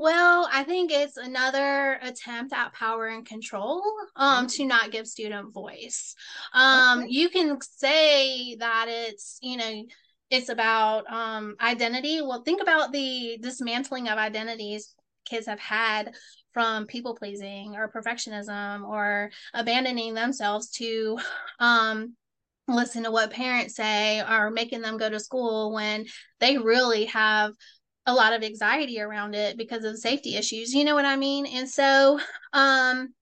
well, 0.00 0.48
I 0.50 0.64
think 0.64 0.90
it's 0.90 1.18
another 1.18 1.98
attempt 2.00 2.54
at 2.54 2.72
power 2.72 3.08
and 3.08 3.26
control 3.26 3.82
um, 4.16 4.46
to 4.46 4.64
not 4.64 4.90
give 4.90 5.06
student 5.06 5.52
voice. 5.52 6.14
Um, 6.54 7.00
okay. 7.00 7.08
You 7.10 7.28
can 7.28 7.58
say 7.60 8.54
that 8.54 8.86
it's, 8.88 9.38
you 9.42 9.58
know, 9.58 9.84
it's 10.30 10.48
about 10.48 11.04
um, 11.12 11.54
identity. 11.60 12.22
Well, 12.22 12.40
think 12.44 12.62
about 12.62 12.92
the 12.92 13.36
dismantling 13.42 14.08
of 14.08 14.16
identities 14.16 14.94
kids 15.26 15.46
have 15.46 15.60
had 15.60 16.14
from 16.52 16.86
people 16.86 17.14
pleasing 17.14 17.76
or 17.76 17.90
perfectionism 17.90 18.86
or 18.88 19.30
abandoning 19.54 20.14
themselves 20.14 20.70
to 20.70 21.18
um, 21.58 22.14
listen 22.68 23.04
to 23.04 23.10
what 23.10 23.30
parents 23.30 23.74
say 23.74 24.20
or 24.20 24.50
making 24.50 24.80
them 24.80 24.96
go 24.96 25.08
to 25.08 25.20
school 25.20 25.72
when 25.72 26.06
they 26.38 26.58
really 26.58 27.06
have 27.06 27.52
a 28.06 28.14
lot 28.14 28.32
of 28.32 28.42
anxiety 28.42 29.00
around 29.00 29.34
it 29.34 29.56
because 29.56 29.84
of 29.84 29.98
safety 29.98 30.36
issues 30.36 30.74
you 30.74 30.84
know 30.84 30.94
what 30.94 31.04
i 31.04 31.16
mean 31.16 31.46
and 31.46 31.68
so 31.68 32.18
um 32.52 33.12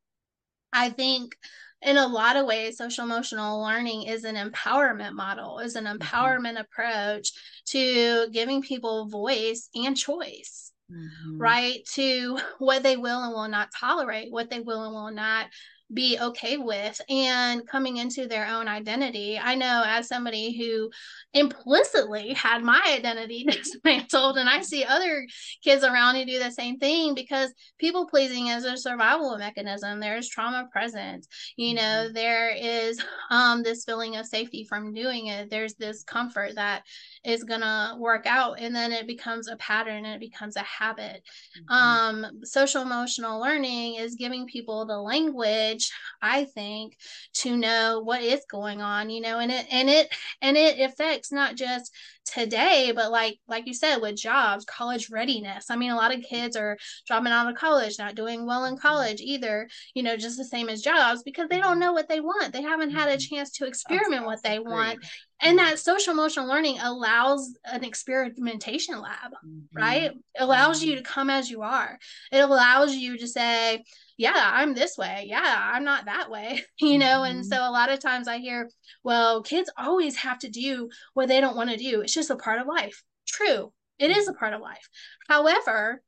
i 0.72 0.88
think 0.90 1.36
in 1.82 1.96
a 1.96 2.06
lot 2.06 2.36
of 2.36 2.46
ways 2.46 2.78
social 2.78 3.04
emotional 3.04 3.62
learning 3.62 4.04
is 4.04 4.24
an 4.24 4.36
empowerment 4.36 5.12
model 5.12 5.58
is 5.58 5.76
an 5.76 5.84
mm-hmm. 5.84 5.96
empowerment 5.98 6.56
mm-hmm. 6.56 6.58
approach 6.58 7.32
to 7.66 8.28
giving 8.30 8.62
people 8.62 9.08
voice 9.08 9.68
and 9.74 9.96
choice 9.96 10.72
mm-hmm. 10.90 11.38
right? 11.38 11.84
To 11.94 12.38
what 12.58 12.82
they 12.82 12.96
will 12.96 13.22
and 13.22 13.32
will 13.32 13.48
not 13.48 13.70
tolerate, 13.72 14.32
what 14.32 14.50
they 14.50 14.60
will 14.60 14.84
and 14.84 14.94
will 14.94 15.10
not 15.10 15.46
be 15.92 16.18
okay 16.20 16.58
with 16.58 17.00
and 17.08 17.66
coming 17.66 17.96
into 17.96 18.26
their 18.26 18.46
own 18.46 18.68
identity. 18.68 19.38
I 19.42 19.54
know 19.54 19.82
as 19.86 20.08
somebody 20.08 20.56
who 20.56 20.90
implicitly 21.32 22.34
had 22.34 22.62
my 22.62 22.80
identity 22.86 23.44
dismantled, 23.50 24.36
and 24.36 24.48
I 24.48 24.60
see 24.60 24.84
other 24.84 25.26
kids 25.64 25.84
around 25.84 26.16
who 26.16 26.26
do 26.26 26.38
the 26.38 26.50
same 26.50 26.78
thing 26.78 27.14
because 27.14 27.52
people 27.78 28.06
pleasing 28.06 28.48
is 28.48 28.64
a 28.64 28.76
survival 28.76 29.36
mechanism. 29.38 30.00
There's 30.00 30.28
trauma 30.28 30.68
present, 30.70 31.26
you 31.56 31.74
know, 31.74 31.82
mm-hmm. 31.82 32.12
there 32.12 32.54
is 32.54 33.02
um, 33.30 33.62
this 33.62 33.84
feeling 33.84 34.16
of 34.16 34.26
safety 34.26 34.64
from 34.64 34.92
doing 34.92 35.28
it. 35.28 35.48
There's 35.48 35.74
this 35.74 36.02
comfort 36.02 36.56
that 36.56 36.82
is 37.24 37.44
going 37.44 37.60
to 37.62 37.96
work 37.98 38.26
out, 38.26 38.60
and 38.60 38.74
then 38.74 38.92
it 38.92 39.06
becomes 39.06 39.48
a 39.48 39.56
pattern 39.56 40.04
and 40.04 40.14
it 40.14 40.20
becomes 40.20 40.56
a 40.56 40.60
habit. 40.60 41.22
Mm-hmm. 41.70 41.72
Um, 41.74 42.26
social 42.44 42.82
emotional 42.82 43.40
learning 43.40 43.96
is 43.96 44.16
giving 44.16 44.46
people 44.46 44.84
the 44.84 44.98
language 44.98 45.77
i 46.22 46.44
think 46.44 46.96
to 47.32 47.56
know 47.56 48.00
what 48.04 48.22
is 48.22 48.44
going 48.50 48.80
on 48.80 49.10
you 49.10 49.20
know 49.20 49.38
and 49.38 49.50
it 49.50 49.66
and 49.70 49.88
it 49.88 50.12
and 50.42 50.56
it 50.56 50.80
affects 50.80 51.32
not 51.32 51.54
just 51.54 51.92
today 52.28 52.92
but 52.94 53.10
like 53.10 53.38
like 53.48 53.66
you 53.66 53.74
said 53.74 53.98
with 53.98 54.16
jobs 54.16 54.64
college 54.64 55.10
readiness. 55.10 55.70
I 55.70 55.76
mean 55.76 55.90
a 55.90 55.96
lot 55.96 56.14
of 56.14 56.22
kids 56.22 56.56
are 56.56 56.76
dropping 57.06 57.32
out 57.32 57.48
of 57.48 57.56
college 57.56 57.98
not 57.98 58.14
doing 58.14 58.46
well 58.46 58.64
in 58.66 58.76
college 58.76 59.20
either 59.20 59.68
you 59.94 60.02
know 60.02 60.16
just 60.16 60.36
the 60.36 60.44
same 60.44 60.68
as 60.68 60.82
jobs 60.82 61.22
because 61.22 61.48
they 61.48 61.58
don't 61.58 61.78
know 61.78 61.92
what 61.92 62.08
they 62.08 62.20
want. 62.20 62.52
They 62.52 62.62
haven't 62.62 62.90
had 62.90 63.08
a 63.08 63.12
mm-hmm. 63.12 63.34
chance 63.34 63.50
to 63.52 63.66
experiment 63.66 64.26
what 64.26 64.42
they 64.42 64.58
want. 64.58 64.98
and 65.40 65.58
that 65.58 65.78
social 65.78 66.12
emotional 66.12 66.48
learning 66.48 66.78
allows 66.80 67.56
an 67.64 67.84
experimentation 67.84 69.00
lab 69.00 69.32
mm-hmm. 69.32 69.78
right? 69.78 70.02
It 70.12 70.16
allows 70.38 70.82
you 70.82 70.92
mm-hmm. 70.92 71.04
to 71.04 71.10
come 71.10 71.30
as 71.30 71.50
you 71.50 71.62
are. 71.62 71.98
It 72.32 72.38
allows 72.38 72.94
you 72.94 73.18
to 73.18 73.26
say 73.26 73.84
yeah 74.18 74.50
i'm 74.52 74.74
this 74.74 74.98
way. 74.98 75.26
Yeah 75.28 75.70
i'm 75.72 75.84
not 75.84 76.04
that 76.04 76.30
way 76.30 76.62
you 76.78 76.98
know 76.98 77.06
mm-hmm. 77.22 77.38
and 77.38 77.46
so 77.46 77.56
a 77.56 77.70
lot 77.70 77.90
of 77.90 78.00
times 78.00 78.28
i 78.28 78.38
hear 78.38 78.68
well 79.02 79.42
kids 79.42 79.70
always 79.78 80.16
have 80.16 80.38
to 80.40 80.50
do 80.50 80.90
what 81.14 81.28
they 81.28 81.40
don't 81.40 81.56
want 81.56 81.70
to 81.70 81.76
do. 81.76 82.02
It's 82.02 82.12
just 82.12 82.30
a 82.30 82.36
part 82.36 82.60
of 82.60 82.66
life. 82.66 83.02
True 83.26 83.72
it 83.98 84.16
is 84.16 84.28
a 84.28 84.34
part 84.34 84.52
of 84.52 84.60
life. 84.60 84.88
However 85.28 86.02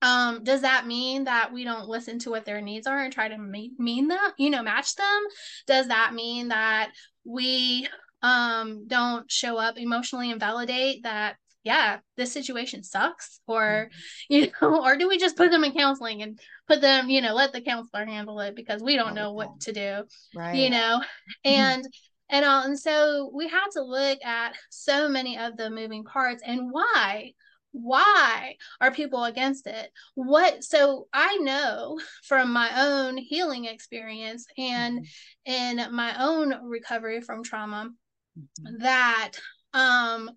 um 0.00 0.44
does 0.44 0.60
that 0.60 0.86
mean 0.86 1.24
that 1.24 1.52
we 1.52 1.64
don't 1.64 1.88
listen 1.88 2.20
to 2.20 2.30
what 2.30 2.44
their 2.44 2.60
needs 2.60 2.86
are 2.86 3.00
and 3.00 3.12
try 3.12 3.26
to 3.26 3.36
mean 3.36 4.08
them 4.08 4.18
you 4.36 4.50
know 4.50 4.62
match 4.62 4.94
them? 4.96 5.24
Does 5.66 5.88
that 5.88 6.14
mean 6.14 6.48
that 6.48 6.90
we 7.24 7.88
um 8.22 8.86
don't 8.86 9.30
show 9.30 9.56
up 9.56 9.78
emotionally 9.78 10.30
and 10.30 10.40
validate 10.40 11.04
that 11.04 11.36
yeah 11.68 11.98
this 12.16 12.32
situation 12.32 12.82
sucks 12.82 13.40
or 13.46 13.90
mm-hmm. 13.90 13.98
you 14.34 14.50
know 14.62 14.82
or 14.82 14.96
do 14.96 15.06
we 15.06 15.18
just 15.18 15.36
put 15.36 15.50
them 15.50 15.64
in 15.64 15.72
counseling 15.72 16.22
and 16.22 16.40
put 16.66 16.80
them 16.80 17.10
you 17.10 17.20
know 17.20 17.34
let 17.34 17.52
the 17.52 17.60
counselor 17.60 18.06
handle 18.06 18.40
it 18.40 18.56
because 18.56 18.82
we 18.82 18.96
don't 18.96 19.14
know 19.14 19.32
what 19.32 19.60
to 19.60 19.72
do 19.72 20.02
right 20.34 20.56
you 20.56 20.70
know 20.70 21.02
and 21.44 21.86
and 22.30 22.44
all 22.44 22.62
and 22.62 22.78
so 22.78 23.30
we 23.34 23.48
have 23.48 23.70
to 23.70 23.82
look 23.82 24.18
at 24.24 24.54
so 24.70 25.10
many 25.10 25.36
of 25.36 25.58
the 25.58 25.68
moving 25.68 26.04
parts 26.04 26.42
and 26.44 26.72
why 26.72 27.32
why 27.72 28.54
are 28.80 28.90
people 28.90 29.24
against 29.24 29.66
it 29.66 29.90
what 30.14 30.64
so 30.64 31.06
i 31.12 31.36
know 31.36 32.00
from 32.24 32.50
my 32.50 32.70
own 32.80 33.18
healing 33.18 33.66
experience 33.66 34.46
and 34.56 35.00
mm-hmm. 35.00 35.52
in 35.52 35.94
my 35.94 36.14
own 36.18 36.54
recovery 36.64 37.20
from 37.20 37.44
trauma 37.44 37.90
mm-hmm. 38.38 38.82
that 38.82 39.32
um 39.74 40.30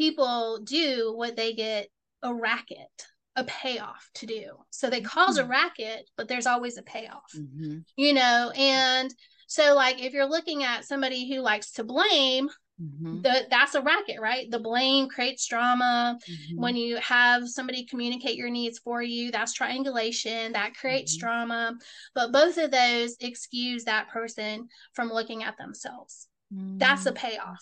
people 0.00 0.60
do 0.64 1.12
what 1.14 1.36
they 1.36 1.52
get 1.52 1.88
a 2.22 2.32
racket 2.32 2.88
a 3.36 3.44
payoff 3.44 4.08
to 4.14 4.24
do 4.24 4.46
so 4.70 4.88
they 4.88 5.02
cause 5.02 5.38
mm-hmm. 5.38 5.46
a 5.46 5.50
racket 5.50 6.08
but 6.16 6.26
there's 6.26 6.46
always 6.46 6.78
a 6.78 6.82
payoff 6.82 7.30
mm-hmm. 7.36 7.80
you 7.96 8.14
know 8.14 8.50
and 8.56 9.12
so 9.46 9.74
like 9.74 10.00
if 10.00 10.14
you're 10.14 10.28
looking 10.28 10.64
at 10.64 10.86
somebody 10.86 11.30
who 11.30 11.40
likes 11.40 11.72
to 11.72 11.84
blame 11.84 12.48
Mm-hmm. 12.82 13.20
The, 13.20 13.46
that's 13.50 13.74
a 13.74 13.82
racket, 13.82 14.22
right? 14.22 14.50
The 14.50 14.58
blame 14.58 15.10
creates 15.10 15.46
drama. 15.46 16.16
Mm-hmm. 16.26 16.62
When 16.62 16.76
you 16.76 16.96
have 16.96 17.46
somebody 17.46 17.84
communicate 17.84 18.36
your 18.36 18.48
needs 18.48 18.78
for 18.78 19.02
you, 19.02 19.30
that's 19.30 19.52
triangulation, 19.52 20.52
that 20.52 20.72
creates 20.76 21.14
mm-hmm. 21.14 21.26
drama. 21.26 21.74
But 22.14 22.32
both 22.32 22.56
of 22.56 22.70
those 22.70 23.16
excuse 23.20 23.84
that 23.84 24.08
person 24.08 24.68
from 24.94 25.10
looking 25.10 25.42
at 25.42 25.58
themselves. 25.58 26.26
That's 26.50 27.04
a 27.04 27.12
mm-hmm. 27.12 27.26
payoff 27.26 27.60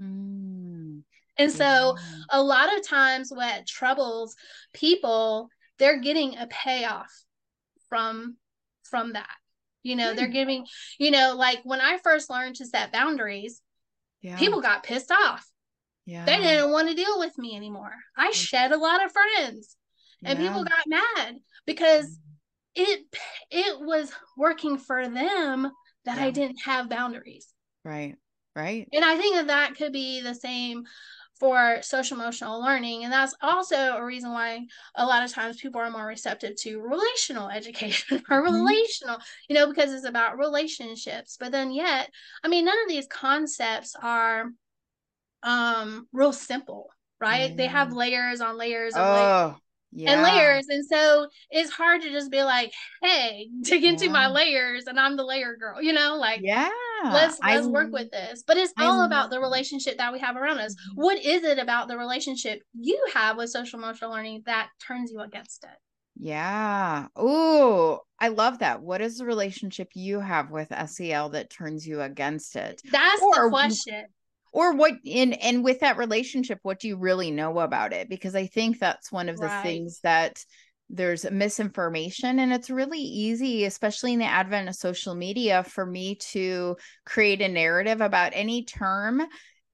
Mm. 0.00 1.02
And 1.38 1.52
so 1.52 1.96
a 2.30 2.42
lot 2.42 2.74
of 2.76 2.86
times 2.86 3.30
what 3.30 3.66
troubles 3.66 4.36
people, 4.72 5.48
they're 5.78 6.00
getting 6.00 6.36
a 6.36 6.46
payoff 6.46 7.10
from 7.88 8.36
from 8.84 9.12
that. 9.14 9.36
You 9.82 9.96
know, 9.96 10.12
mm. 10.12 10.16
they're 10.16 10.28
giving, 10.28 10.66
you 10.98 11.10
know, 11.10 11.34
like 11.36 11.60
when 11.64 11.80
I 11.80 11.98
first 11.98 12.30
learned 12.30 12.56
to 12.56 12.66
set 12.66 12.92
boundaries, 12.92 13.60
yeah. 14.20 14.36
people 14.36 14.60
got 14.60 14.82
pissed 14.82 15.12
off. 15.12 15.46
Yeah. 16.06 16.24
They 16.24 16.38
didn't 16.38 16.70
want 16.70 16.88
to 16.88 16.94
deal 16.94 17.18
with 17.18 17.36
me 17.38 17.56
anymore. 17.56 17.94
I 18.16 18.30
shed 18.30 18.72
a 18.72 18.78
lot 18.78 19.04
of 19.04 19.12
friends 19.12 19.76
and 20.24 20.38
yeah. 20.38 20.48
people 20.48 20.64
got 20.64 20.86
mad 20.86 21.36
because 21.66 22.06
mm. 22.06 22.20
it 22.76 23.00
it 23.50 23.80
was 23.80 24.12
working 24.36 24.78
for 24.78 25.08
them 25.08 25.70
that 26.04 26.18
I 26.18 26.30
didn't 26.30 26.62
have 26.64 26.88
boundaries. 26.88 27.48
Right. 27.84 28.14
Right. 28.54 28.88
And 28.92 29.04
I 29.04 29.18
think 29.18 29.36
that 29.36 29.48
that 29.48 29.74
could 29.76 29.92
be 29.92 30.22
the 30.22 30.34
same 30.34 30.84
for 31.38 31.78
social 31.82 32.18
emotional 32.18 32.60
learning. 32.60 33.04
And 33.04 33.12
that's 33.12 33.34
also 33.42 33.76
a 33.76 34.04
reason 34.04 34.32
why 34.32 34.66
a 34.94 35.04
lot 35.04 35.22
of 35.22 35.32
times 35.32 35.60
people 35.60 35.80
are 35.80 35.90
more 35.90 36.06
receptive 36.06 36.56
to 36.56 36.80
relational 36.80 37.48
education 37.54 38.22
or 38.30 38.42
mm-hmm. 38.42 38.54
relational, 38.54 39.18
you 39.48 39.54
know, 39.54 39.68
because 39.68 39.92
it's 39.92 40.06
about 40.06 40.38
relationships. 40.38 41.36
But 41.38 41.52
then 41.52 41.70
yet, 41.70 42.10
I 42.42 42.48
mean, 42.48 42.64
none 42.64 42.78
of 42.82 42.88
these 42.88 43.06
concepts 43.06 43.94
are 44.00 44.50
um 45.42 46.08
real 46.12 46.32
simple, 46.32 46.90
right? 47.20 47.52
Mm. 47.52 47.56
They 47.56 47.66
have 47.66 47.92
layers 47.92 48.40
on 48.40 48.56
layers 48.56 48.94
of 48.94 49.02
oh. 49.02 49.12
layers 49.12 49.60
yeah. 49.96 50.12
and 50.12 50.22
layers. 50.22 50.66
And 50.68 50.84
so 50.84 51.28
it's 51.50 51.70
hard 51.70 52.02
to 52.02 52.10
just 52.10 52.30
be 52.30 52.42
like, 52.42 52.72
hey, 53.02 53.48
dig 53.62 53.84
into 53.84 54.10
my 54.10 54.28
layers 54.28 54.84
and 54.86 55.00
I'm 55.00 55.16
the 55.16 55.24
layer 55.24 55.56
girl, 55.56 55.82
you 55.82 55.92
know, 55.92 56.16
like 56.16 56.40
yeah, 56.42 56.68
let's 57.04 57.38
let's 57.40 57.66
I, 57.66 57.70
work 57.70 57.92
with 57.92 58.10
this. 58.10 58.44
But 58.46 58.58
it's 58.58 58.72
all 58.78 59.00
I, 59.00 59.06
about 59.06 59.30
the 59.30 59.40
relationship 59.40 59.98
that 59.98 60.12
we 60.12 60.20
have 60.20 60.36
around 60.36 60.58
us. 60.58 60.74
What 60.94 61.18
is 61.24 61.42
it 61.44 61.58
about 61.58 61.88
the 61.88 61.96
relationship 61.96 62.62
you 62.74 63.02
have 63.14 63.36
with 63.36 63.50
social 63.50 63.78
emotional 63.78 64.10
learning 64.10 64.42
that 64.46 64.68
turns 64.86 65.10
you 65.10 65.20
against 65.20 65.64
it? 65.64 65.78
Yeah. 66.18 67.08
Oh, 67.14 68.00
I 68.18 68.28
love 68.28 68.60
that. 68.60 68.80
What 68.80 69.02
is 69.02 69.18
the 69.18 69.26
relationship 69.26 69.90
you 69.94 70.20
have 70.20 70.50
with 70.50 70.72
SEL 70.88 71.30
that 71.30 71.50
turns 71.50 71.86
you 71.86 72.00
against 72.00 72.56
it? 72.56 72.80
That's 72.90 73.22
or, 73.22 73.44
the 73.44 73.50
question 73.50 74.06
or 74.52 74.74
what 74.74 74.94
in 75.04 75.32
and 75.34 75.64
with 75.64 75.80
that 75.80 75.96
relationship 75.96 76.58
what 76.62 76.80
do 76.80 76.88
you 76.88 76.96
really 76.96 77.30
know 77.30 77.58
about 77.58 77.92
it 77.92 78.08
because 78.08 78.34
i 78.34 78.46
think 78.46 78.78
that's 78.78 79.12
one 79.12 79.28
of 79.28 79.36
the 79.36 79.46
right. 79.46 79.62
things 79.62 80.00
that 80.02 80.44
there's 80.88 81.28
misinformation 81.30 82.38
and 82.38 82.52
it's 82.52 82.70
really 82.70 83.00
easy 83.00 83.64
especially 83.64 84.12
in 84.12 84.18
the 84.20 84.24
advent 84.24 84.68
of 84.68 84.74
social 84.74 85.14
media 85.14 85.64
for 85.64 85.84
me 85.84 86.14
to 86.14 86.76
create 87.04 87.42
a 87.42 87.48
narrative 87.48 88.00
about 88.00 88.32
any 88.34 88.64
term 88.64 89.22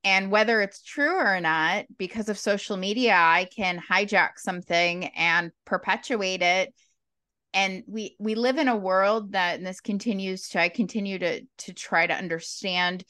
and 0.05 0.31
whether 0.31 0.61
it's 0.61 0.83
true 0.83 1.17
or 1.17 1.39
not 1.39 1.85
because 1.99 2.29
of 2.29 2.39
social 2.39 2.77
media 2.77 3.15
i 3.15 3.47
can 3.55 3.79
hijack 3.79 4.31
something 4.37 5.05
and 5.09 5.53
perpetuate 5.67 6.43
it 6.43 6.73
and 7.55 7.83
we 7.87 8.17
we 8.19 8.35
live 8.35 8.57
in 8.57 8.69
a 8.69 8.77
world 8.77 9.33
that 9.33 9.59
and 9.59 9.67
this 9.67 9.81
continues 9.81 10.49
to 10.49 10.61
i 10.61 10.69
continue 10.69 11.19
to 11.19 11.43
to 11.59 11.73
try 11.73 12.07
to 12.07 12.15
understand 12.15 13.05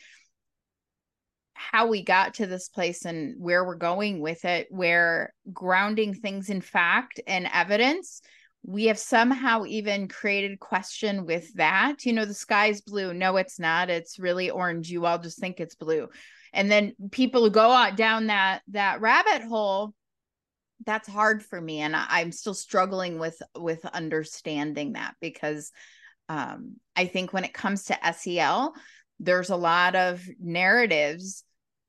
how 1.70 1.86
we 1.86 2.02
got 2.02 2.34
to 2.34 2.46
this 2.46 2.68
place 2.68 3.04
and 3.04 3.34
where 3.38 3.64
we're 3.64 3.76
going 3.76 4.20
with 4.20 4.44
it, 4.44 4.66
where 4.70 5.32
grounding 5.52 6.14
things 6.14 6.50
in 6.50 6.60
fact 6.60 7.20
and 7.26 7.48
evidence, 7.52 8.20
we 8.64 8.86
have 8.86 8.98
somehow 8.98 9.64
even 9.64 10.08
created 10.08 10.60
question 10.60 11.24
with 11.24 11.52
that. 11.54 12.04
You 12.04 12.12
know, 12.12 12.24
the 12.24 12.34
sky's 12.34 12.80
blue. 12.80 13.14
No, 13.14 13.36
it's 13.36 13.58
not. 13.58 13.90
It's 13.90 14.18
really 14.18 14.50
orange. 14.50 14.90
You 14.90 15.06
all 15.06 15.18
just 15.18 15.38
think 15.38 15.60
it's 15.60 15.74
blue. 15.74 16.08
And 16.52 16.70
then 16.70 16.94
people 17.10 17.48
go 17.48 17.70
out 17.70 17.96
down 17.96 18.26
that 18.26 18.62
that 18.68 19.00
rabbit 19.00 19.42
hole. 19.42 19.94
That's 20.84 21.08
hard 21.08 21.44
for 21.44 21.60
me. 21.60 21.80
And 21.80 21.94
I'm 21.96 22.32
still 22.32 22.54
struggling 22.54 23.18
with 23.18 23.40
with 23.56 23.84
understanding 23.86 24.92
that 24.92 25.14
because 25.20 25.72
um, 26.28 26.76
I 26.94 27.06
think 27.06 27.32
when 27.32 27.44
it 27.44 27.54
comes 27.54 27.84
to 27.84 27.98
SEL, 28.12 28.74
there's 29.18 29.50
a 29.50 29.56
lot 29.56 29.94
of 29.94 30.26
narratives 30.40 31.44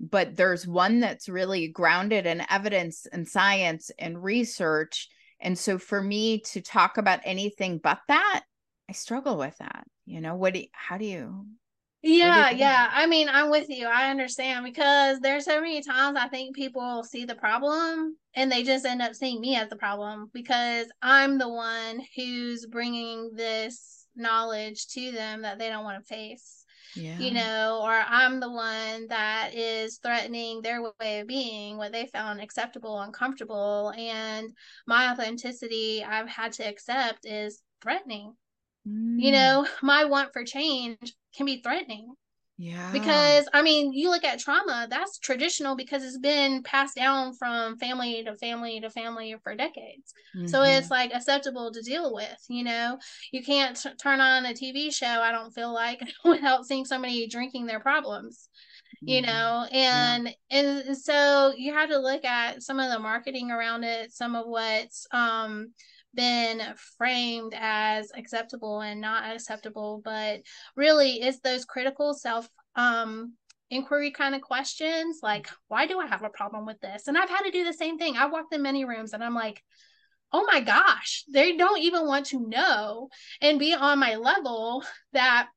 but 0.10 0.36
there's 0.36 0.68
one 0.68 1.00
that's 1.00 1.30
really 1.30 1.68
grounded 1.68 2.26
in 2.26 2.46
evidence 2.50 3.06
and 3.12 3.28
science 3.28 3.92
and 3.98 4.24
research. 4.24 5.10
And 5.39 5.58
so 5.58 5.78
for 5.78 6.02
me 6.02 6.39
to 6.39 6.62
talk 6.62 6.98
about 6.98 7.20
anything 7.24 7.78
but 7.78 8.00
that 8.08 8.44
i 8.89 8.94
struggle 8.94 9.38
with 9.38 9.58
that 9.60 9.86
you 10.06 10.22
know? 10.22 10.36
What 10.36 10.54
do 10.54 10.60
you, 10.60 10.68
how 10.74 10.98
do 10.98 11.06
you 11.06 11.46
yeah 12.06 12.50
yeah 12.50 12.89
i 12.92 13.08
mean 13.08 13.30
i'm 13.30 13.50
with 13.50 13.70
you 13.70 13.88
i 13.88 14.10
understand 14.10 14.66
because 14.66 15.22
there's 15.22 15.46
so 15.46 15.62
many 15.62 15.82
times 15.82 16.18
i 16.20 16.28
think 16.28 16.54
people 16.54 17.02
see 17.02 17.24
the 17.24 17.34
problem 17.34 18.18
and 18.36 18.52
they 18.52 18.62
just 18.62 18.86
end 18.86 19.02
up 19.02 19.16
seeing 19.16 19.39
me 19.39 19.56
as 19.56 19.70
the 19.70 19.78
problem 19.78 20.30
because 20.34 20.88
i'm 21.02 21.38
the 21.38 21.48
one 21.48 22.02
who's 22.18 22.66
bringing 22.66 23.32
this 23.36 24.06
knowledge 24.18 24.88
to 24.88 25.13
them 25.13 25.44
that 25.44 25.58
they 25.58 25.70
don't 25.70 25.86
want 25.86 25.98
to 25.98 26.13
face 26.13 26.62
yeah. 26.96 27.18
you 27.18 27.32
know, 27.32 27.82
or 27.84 27.92
I'm 27.92 28.40
the 28.40 28.52
one 28.52 29.08
that 29.08 29.52
is 29.54 29.98
threatening 29.98 30.62
their 30.62 30.82
way 30.82 31.20
of 31.20 31.28
being, 31.28 31.78
what 31.78 31.92
they 31.92 32.06
found 32.08 32.42
acceptable, 32.42 33.00
uncomfortable. 33.00 33.94
And 33.98 34.52
my 34.88 35.12
authenticity 35.12 36.04
I've 36.04 36.30
had 36.30 36.54
to 36.54 36.64
accept 36.64 37.26
is 37.26 37.62
threatening. 37.82 38.34
Mm. 38.88 39.22
You 39.22 39.32
know, 39.32 39.68
my 39.82 40.06
want 40.06 40.34
for 40.34 40.44
change 40.44 41.14
can 41.36 41.46
be 41.46 41.62
threatening. 41.62 42.14
Yeah. 42.58 42.92
Because 42.92 43.50
I 43.52 43.63
mean, 43.63 43.94
you 43.94 44.10
look 44.10 44.24
at 44.24 44.39
trauma, 44.39 44.88
that's 44.89 45.18
traditional 45.18 45.76
because 45.76 46.04
it's 46.04 46.20
been 46.20 46.62
passed 46.62 46.96
down 46.96 47.34
from 47.34 47.78
family 47.78 48.24
to 48.24 48.36
family 48.36 48.80
to 48.80 48.89
family 48.89 49.36
for 49.44 49.56
decades. 49.56 50.13
Mm-hmm. 50.36 50.48
So 50.48 50.62
it's 50.62 50.92
like 50.92 51.13
acceptable 51.13 51.72
to 51.72 51.82
deal 51.82 52.13
with, 52.13 52.38
you 52.50 52.63
know. 52.63 53.00
You 53.32 53.44
can't 53.44 53.76
t- 53.76 53.89
turn 54.02 54.22
on 54.22 54.46
a 54.46 54.54
TV 54.54 54.94
show, 54.94 55.08
I 55.08 55.32
don't 55.32 55.54
feel 55.54 55.74
like, 55.74 56.02
without 56.26 56.66
seeing 56.66 56.86
somebody 56.86 57.28
drinking 57.28 57.66
their 57.66 57.80
problems. 57.80 58.50
Mm-hmm. 58.98 59.10
You 59.10 59.22
know, 59.24 59.68
and 59.72 60.36
yeah. 60.52 60.84
and 60.86 60.98
so 60.98 61.54
you 61.58 61.74
have 61.74 61.89
to 61.89 61.98
look 61.98 62.24
at 62.24 62.62
some 62.62 62.80
of 62.80 62.92
the 62.92 63.00
marketing 63.00 63.50
around 63.50 63.84
it, 63.84 64.13
some 64.13 64.36
of 64.36 64.46
what's 64.46 65.08
um 65.12 65.74
been 66.13 66.62
framed 66.97 67.54
as 67.58 68.12
acceptable 68.15 68.82
and 68.82 69.02
not 69.02 69.34
acceptable 69.34 70.02
but 70.04 70.41
really 70.76 71.21
is 71.21 71.39
those 71.39 71.65
critical 71.65 72.13
self 72.13 72.47
um 72.76 73.34
inquiry 73.69 74.12
kind 74.12 74.36
of 74.36 74.41
questions 74.41 75.19
like 75.23 75.49
why 75.67 75.88
do 75.88 75.99
i 75.99 76.06
have 76.06 76.23
a 76.23 76.30
problem 76.30 76.65
with 76.65 76.80
this? 76.80 77.08
And 77.08 77.17
i've 77.17 77.30
had 77.30 77.43
to 77.43 77.52
do 77.52 77.65
the 77.65 77.73
same 77.73 77.97
thing. 77.97 78.15
I've 78.17 78.32
walked 78.32 78.54
in 78.54 78.62
many 78.62 78.86
rooms 78.86 79.13
and 79.13 79.23
i'm 79.23 79.36
like 79.36 79.63
oh 80.32 80.45
my 80.52 80.60
gosh 80.60 81.23
they 81.32 81.56
don't 81.56 81.80
even 81.80 82.08
want 82.08 82.28
to 82.28 82.47
know 82.47 83.10
and 83.41 83.60
be 83.60 83.73
on 83.73 83.99
my 83.99 84.15
level 84.15 84.84
that 85.13 85.47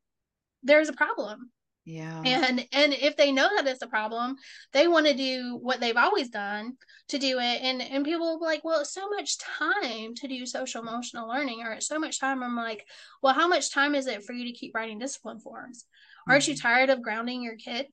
there's 0.63 0.89
a 0.89 0.95
problem 0.95 1.51
yeah. 1.87 2.45
And 2.49 2.67
and 2.73 2.93
if 2.93 3.17
they 3.17 3.31
know 3.31 3.49
that 3.55 3.67
it's 3.67 3.81
a 3.81 3.87
problem 3.87 4.35
they 4.73 4.89
want 4.89 5.07
to 5.07 5.15
do 5.15 5.57
what 5.63 5.79
they've 5.79 5.97
always 5.97 6.29
done 6.29 6.77
to 7.09 7.19
do 7.19 7.39
it. 7.39 7.63
And 7.63 7.81
and 7.81 8.05
people 8.05 8.27
will 8.27 8.41
be 8.41 8.45
like 8.45 8.65
well 8.65 8.81
it's 8.81 8.93
so 8.93 9.09
much 9.09 9.39
time 9.39 10.15
to 10.17 10.29
do 10.29 10.45
social 10.45 10.83
emotional 10.83 11.29
learning 11.29 11.63
or 11.63 11.73
it's 11.73 11.87
so 11.87 12.01
much 12.01 12.19
time. 12.19 12.43
I'm 12.43 12.57
like 12.57 12.85
well 13.23 13.35
how 13.35 13.47
much 13.47 13.73
time 13.73 13.95
is 13.95 14.09
it 14.09 14.25
for 14.25 14.33
you 14.33 14.47
to 14.47 14.59
keep 14.59 14.75
writing 14.75 14.99
discipline 14.99 15.39
forms? 15.39 15.85
Mm-hmm. 15.85 16.33
aren't 16.33 16.49
you 16.49 16.55
mm-hmm. 16.55 16.67
tired 16.67 16.91
of 16.91 17.03
grounding 17.03 17.43
your 17.43 17.57
kid? 17.57 17.87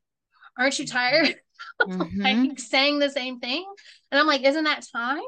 Aren't 0.57 0.79
you 0.79 0.87
tired 0.87 1.35
mm-hmm. 1.81 2.21
like 2.21 2.59
saying 2.59 2.97
the 2.97 3.11
same 3.11 3.39
thing? 3.39 3.63
And 4.11 4.19
i'm 4.19 4.27
like 4.27 4.43
isn't 4.43 4.63
that 4.63 4.87
time? 4.91 5.21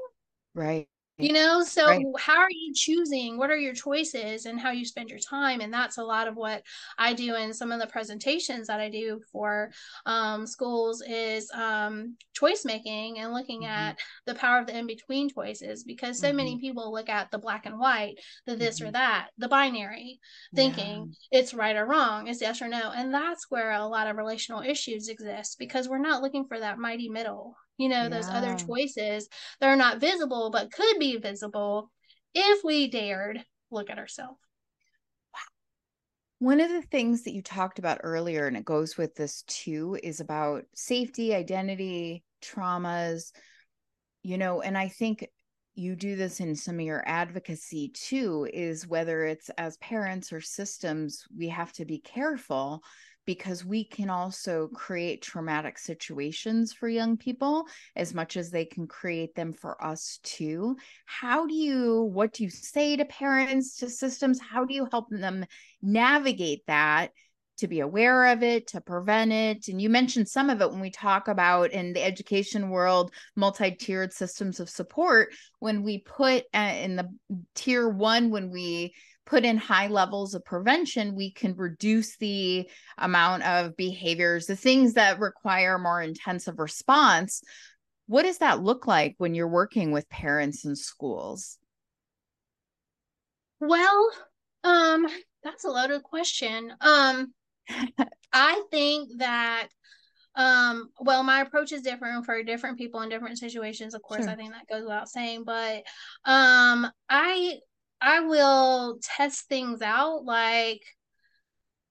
Right 0.56 0.88
you 1.17 1.32
know 1.32 1.63
so 1.63 1.88
right. 1.88 2.06
how 2.19 2.38
are 2.38 2.51
you 2.51 2.73
choosing 2.73 3.38
what 3.38 3.49
are 3.49 3.58
your 3.58 3.73
choices 3.73 4.45
and 4.45 4.60
how 4.60 4.71
you 4.71 4.84
spend 4.84 5.10
your 5.10 5.19
time 5.19 5.62
and 5.62 5.73
that's 5.73 5.97
a 5.97 6.04
lot 6.04 6.28
of 6.28 6.36
what 6.36 6.62
i 6.97 7.13
do 7.13 7.36
in 7.36 7.54
some 7.54 7.71
of 7.71 7.80
the 7.80 7.88
presentations 7.88 8.67
that 8.67 8.82
i 8.82 8.89
do 8.89 9.21
for 9.32 9.71
um, 10.06 10.45
schools 10.45 11.01
is 11.08 11.49
um, 11.51 12.15
choice 12.34 12.65
making 12.65 13.19
and 13.19 13.34
looking 13.34 13.62
mm-hmm. 13.62 13.71
at 13.71 13.99
the 14.25 14.36
power 14.36 14.60
of 14.60 14.67
the 14.67 14.78
in-between 14.78 15.30
choices 15.30 15.84
because 15.84 16.19
so 16.19 16.28
mm-hmm. 16.28 16.38
many 16.38 16.60
people 16.60 16.91
look 16.91 17.08
at 17.08 17.32
the 17.32 17.38
black 17.38 17.65
and 17.65 17.80
white 17.80 18.15
the 18.45 18.56
this 18.56 18.80
mm-hmm. 18.80 18.89
or 18.89 18.91
that 18.91 19.30
the 19.38 19.47
binary 19.47 20.19
thinking 20.54 21.13
yeah. 21.32 21.39
it's 21.39 21.54
right 21.54 21.78
or 21.78 21.86
wrong 21.86 22.28
it's 22.28 22.41
yes 22.41 22.62
or 22.62 22.67
no 22.67 22.91
and 22.93 23.13
that's 23.13 23.49
where 23.49 23.71
a 23.71 23.86
lot 23.86 24.08
of 24.08 24.17
relational 24.17 24.62
issues 24.62 25.08
exist 25.08 25.58
because 25.60 25.88
we're 25.88 25.97
not 25.97 26.21
looking 26.21 26.45
for 26.45 26.60
that 26.60 26.78
mighty 26.78 27.08
middle 27.08 27.56
you 27.77 27.89
know, 27.89 28.03
yeah. 28.03 28.09
those 28.09 28.27
other 28.29 28.55
choices 28.55 29.27
that 29.59 29.67
are 29.67 29.75
not 29.75 29.99
visible 29.99 30.49
but 30.51 30.71
could 30.71 30.99
be 30.99 31.17
visible 31.17 31.91
if 32.33 32.63
we 32.63 32.88
dared 32.88 33.43
look 33.71 33.89
at 33.89 33.97
ourselves. 33.97 34.39
One 36.39 36.59
of 36.59 36.69
the 36.69 36.81
things 36.81 37.23
that 37.23 37.33
you 37.33 37.41
talked 37.41 37.79
about 37.79 38.01
earlier, 38.03 38.45
and 38.45 38.57
it 38.57 38.65
goes 38.65 38.97
with 38.97 39.15
this 39.15 39.43
too, 39.43 39.97
is 40.03 40.19
about 40.19 40.65
safety, 40.75 41.33
identity, 41.33 42.23
traumas, 42.41 43.31
you 44.21 44.38
know, 44.38 44.61
and 44.61 44.77
I 44.77 44.89
think 44.89 45.27
you 45.75 45.95
do 45.95 46.15
this 46.15 46.39
in 46.39 46.55
some 46.55 46.75
of 46.75 46.85
your 46.85 47.03
advocacy 47.05 47.89
too 47.89 48.47
is 48.53 48.88
whether 48.88 49.25
it's 49.25 49.49
as 49.57 49.77
parents 49.77 50.31
or 50.31 50.39
systems 50.39 51.25
we 51.38 51.49
have 51.49 51.71
to 51.73 51.85
be 51.85 51.99
careful 51.99 52.81
because 53.25 53.65
we 53.65 53.83
can 53.83 54.09
also 54.09 54.67
create 54.69 55.21
traumatic 55.21 55.77
situations 55.77 56.73
for 56.73 56.88
young 56.88 57.17
people 57.17 57.67
as 57.95 58.13
much 58.13 58.38
as 58.38 58.49
they 58.49 58.65
can 58.65 58.88
create 58.88 59.35
them 59.35 59.53
for 59.53 59.83
us 59.83 60.19
too. 60.23 60.77
How 61.05 61.45
do 61.45 61.53
you, 61.53 62.03
what 62.03 62.33
do 62.33 62.43
you 62.43 62.49
say 62.49 62.95
to 62.95 63.05
parents, 63.05 63.77
to 63.77 63.89
systems? 63.89 64.39
How 64.39 64.65
do 64.65 64.73
you 64.73 64.88
help 64.91 65.09
them 65.09 65.45
navigate 65.81 66.65
that? 66.67 67.11
To 67.59 67.69
be 67.69 67.79
aware 67.79 68.33
of 68.33 68.43
it, 68.43 68.67
to 68.67 68.81
prevent 68.81 69.31
it. 69.31 69.69
And 69.69 69.81
you 69.81 69.89
mentioned 69.89 70.27
some 70.27 70.49
of 70.49 70.59
it 70.59 70.69
when 70.69 70.81
we 70.81 70.91
talk 70.91 71.29
about 71.29 71.71
in 71.71 71.93
the 71.93 72.03
education 72.03 72.69
world, 72.69 73.13
multi 73.38 73.71
tiered 73.71 74.11
systems 74.11 74.59
of 74.59 74.69
support. 74.69 75.29
When 75.59 75.81
we 75.81 75.99
put 75.99 76.43
uh, 76.53 76.73
in 76.75 76.97
the 76.97 77.09
tier 77.55 77.88
one, 77.88 78.29
when 78.29 78.49
we 78.49 78.93
put 79.25 79.43
in 79.43 79.57
high 79.57 79.88
levels 79.88 80.33
of 80.33 80.45
prevention, 80.45 81.15
we 81.15 81.31
can 81.31 81.55
reduce 81.55 82.17
the 82.17 82.69
amount 82.97 83.43
of 83.43 83.75
behaviors, 83.75 84.45
the 84.45 84.55
things 84.55 84.93
that 84.93 85.19
require 85.19 85.77
more 85.77 86.01
intensive 86.01 86.59
response. 86.59 87.41
What 88.07 88.23
does 88.23 88.38
that 88.38 88.61
look 88.61 88.85
like 88.85 89.15
when 89.17 89.33
you're 89.33 89.47
working 89.47 89.91
with 89.91 90.09
parents 90.09 90.63
and 90.65 90.77
schools? 90.77 91.57
Well, 93.59 94.11
um, 94.63 95.07
that's 95.43 95.63
a 95.63 95.69
loaded 95.69 96.03
question. 96.03 96.73
Um, 96.81 97.33
I 98.33 98.63
think 98.69 99.09
that 99.17 99.69
um 100.35 100.89
well 100.99 101.23
my 101.23 101.41
approach 101.41 101.71
is 101.71 101.81
different 101.81 102.25
for 102.25 102.43
different 102.43 102.77
people 102.77 102.99
in 103.01 103.07
different 103.07 103.38
situations 103.38 103.93
of 103.93 104.01
course 104.01 104.23
sure. 104.23 104.29
i 104.29 104.35
think 104.35 104.51
that 104.51 104.67
goes 104.67 104.83
without 104.83 105.07
saying 105.07 105.45
but 105.45 105.77
um 106.25 106.91
i 107.09 107.57
I 108.01 108.21
will 108.21 108.99
test 109.01 109.47
things 109.47 109.81
out 109.81 110.25
like 110.25 110.81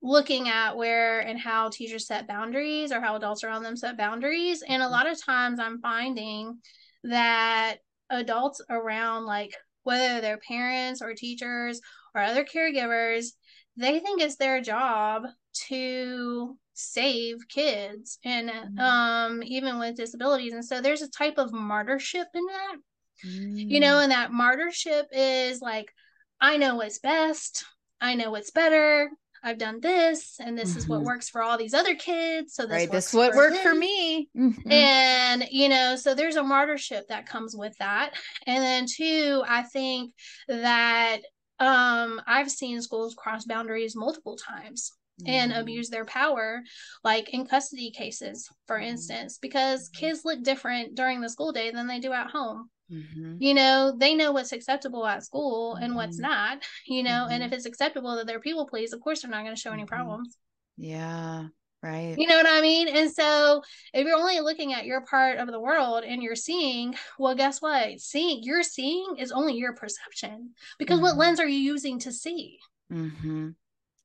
looking 0.02 0.48
at 0.48 0.76
where 0.76 1.20
and 1.20 1.38
how 1.38 1.70
teachers 1.70 2.06
set 2.06 2.28
boundaries 2.28 2.92
or 2.92 3.00
how 3.00 3.16
adults 3.16 3.42
around 3.42 3.62
them 3.62 3.76
set 3.76 3.96
boundaries. 3.96 4.62
And 4.68 4.82
a 4.82 4.88
lot 4.88 5.10
of 5.10 5.22
times 5.24 5.58
I'm 5.58 5.80
finding 5.80 6.58
that 7.04 7.76
adults 8.10 8.60
around, 8.68 9.24
like 9.24 9.54
whether 9.82 10.20
they're 10.20 10.38
parents 10.38 11.00
or 11.00 11.14
teachers 11.14 11.80
or 12.14 12.20
other 12.20 12.44
caregivers, 12.44 13.28
they 13.76 13.98
think 13.98 14.20
it's 14.20 14.36
their 14.36 14.60
job 14.60 15.24
to 15.68 16.56
save 16.74 17.38
kids 17.48 18.18
and 18.24 18.50
mm-hmm. 18.50 18.78
um 18.80 19.42
even 19.44 19.78
with 19.78 19.96
disabilities 19.96 20.52
and 20.52 20.64
so 20.64 20.80
there's 20.80 21.02
a 21.02 21.10
type 21.10 21.38
of 21.38 21.52
martyrship 21.52 22.26
in 22.34 22.44
that 22.46 22.76
mm. 23.24 23.70
you 23.70 23.80
know 23.80 23.96
mm. 23.96 24.04
and 24.04 24.12
that 24.12 24.32
martyrship 24.32 25.06
is 25.12 25.60
like 25.60 25.92
I 26.40 26.56
know 26.56 26.76
what's 26.76 26.98
best. 26.98 27.64
I 28.00 28.14
know 28.14 28.30
what's 28.30 28.50
better. 28.50 29.10
I've 29.42 29.58
done 29.58 29.80
this, 29.80 30.36
and 30.40 30.58
this 30.58 30.70
mm-hmm. 30.70 30.78
is 30.78 30.88
what 30.88 30.96
mm-hmm. 30.96 31.06
works 31.06 31.28
for 31.28 31.42
all 31.42 31.58
these 31.58 31.74
other 31.74 31.94
kids. 31.94 32.54
So 32.54 32.62
this 32.62 32.72
right, 32.72 32.90
this 32.90 33.12
what 33.12 33.34
worked 33.34 33.58
for 33.58 33.74
me. 33.74 34.30
Mm-hmm. 34.36 34.72
And 34.72 35.46
you 35.50 35.68
know, 35.68 35.96
so 35.96 36.14
there's 36.14 36.36
a 36.36 36.42
martyrship 36.42 37.08
that 37.08 37.26
comes 37.26 37.54
with 37.54 37.76
that. 37.78 38.14
And 38.46 38.64
then 38.64 38.86
two, 38.86 39.42
I 39.46 39.62
think 39.62 40.14
that 40.48 41.18
um 41.60 42.20
I've 42.26 42.50
seen 42.50 42.80
schools 42.80 43.14
cross 43.14 43.44
boundaries 43.44 43.94
multiple 43.94 44.36
times 44.36 44.90
mm-hmm. 45.20 45.30
and 45.30 45.52
abuse 45.52 45.90
their 45.90 46.06
power, 46.06 46.62
like 47.04 47.28
in 47.34 47.46
custody 47.46 47.90
cases, 47.90 48.48
for 48.66 48.76
mm-hmm. 48.76 48.88
instance, 48.88 49.38
because 49.40 49.90
mm-hmm. 49.90 50.06
kids 50.06 50.24
look 50.24 50.42
different 50.42 50.94
during 50.94 51.20
the 51.20 51.28
school 51.28 51.52
day 51.52 51.70
than 51.70 51.86
they 51.86 52.00
do 52.00 52.12
at 52.12 52.30
home. 52.30 52.70
Mm-hmm. 52.90 53.36
You 53.38 53.54
know, 53.54 53.94
they 53.96 54.14
know 54.14 54.32
what's 54.32 54.52
acceptable 54.52 55.06
at 55.06 55.24
school 55.24 55.74
and 55.74 55.88
mm-hmm. 55.88 55.96
what's 55.96 56.18
not, 56.18 56.62
you 56.86 57.02
know, 57.02 57.10
mm-hmm. 57.10 57.32
and 57.32 57.42
if 57.44 57.52
it's 57.52 57.66
acceptable 57.66 58.16
that 58.16 58.26
they're 58.26 58.40
people 58.40 58.66
please, 58.66 58.92
of 58.92 59.00
course 59.00 59.22
they're 59.22 59.30
not 59.30 59.42
going 59.42 59.54
to 59.54 59.60
show 59.60 59.72
any 59.72 59.82
mm-hmm. 59.82 59.94
problems. 59.94 60.36
Yeah. 60.76 61.46
Right. 61.82 62.14
You 62.16 62.26
know 62.26 62.36
what 62.36 62.48
I 62.48 62.62
mean? 62.62 62.88
And 62.88 63.12
so 63.12 63.62
if 63.92 64.06
you're 64.06 64.16
only 64.16 64.40
looking 64.40 64.72
at 64.72 64.86
your 64.86 65.02
part 65.02 65.38
of 65.38 65.48
the 65.48 65.60
world 65.60 66.02
and 66.02 66.22
you're 66.22 66.34
seeing, 66.34 66.94
well, 67.18 67.34
guess 67.34 67.60
what? 67.60 68.00
Seeing 68.00 68.42
you're 68.42 68.62
seeing 68.62 69.16
is 69.18 69.32
only 69.32 69.54
your 69.54 69.74
perception 69.74 70.54
because 70.78 71.00
what 71.00 71.10
mm-hmm. 71.10 71.20
lens 71.20 71.40
are 71.40 71.48
you 71.48 71.58
using 71.58 71.98
to 72.00 72.12
see? 72.12 72.58
Mm-hmm 72.90 73.50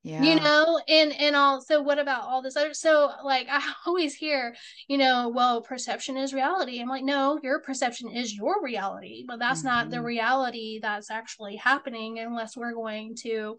yeah 0.09 0.23
you 0.23 0.35
know 0.35 0.79
and 0.87 1.13
and 1.19 1.35
also 1.35 1.81
what 1.81 1.99
about 1.99 2.23
all 2.23 2.41
this 2.41 2.57
other 2.57 2.73
so 2.73 3.11
like 3.23 3.47
i 3.49 3.61
always 3.85 4.15
hear 4.15 4.55
you 4.87 4.97
know 4.97 5.29
well 5.29 5.61
perception 5.61 6.17
is 6.17 6.33
reality 6.33 6.81
i'm 6.81 6.87
like 6.87 7.03
no 7.03 7.39
your 7.43 7.59
perception 7.59 8.09
is 8.09 8.35
your 8.35 8.63
reality 8.63 9.23
but 9.27 9.39
that's 9.39 9.59
mm-hmm. 9.59 9.69
not 9.69 9.89
the 9.89 9.97
mm-hmm. 9.97 10.05
reality 10.05 10.79
that's 10.81 11.11
actually 11.11 11.55
happening 11.55 12.19
unless 12.19 12.57
we're 12.57 12.73
going 12.73 13.15
to 13.15 13.55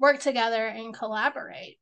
work 0.00 0.18
together 0.18 0.66
and 0.66 0.94
collaborate 0.94 1.78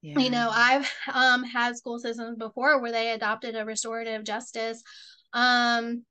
yeah. 0.00 0.18
you 0.18 0.30
know 0.30 0.48
i've 0.52 0.88
um 1.12 1.42
had 1.42 1.76
school 1.76 1.98
systems 1.98 2.36
before 2.38 2.80
where 2.80 2.92
they 2.92 3.10
adopted 3.10 3.56
a 3.56 3.64
restorative 3.64 4.22
justice 4.22 4.82
um 5.32 6.04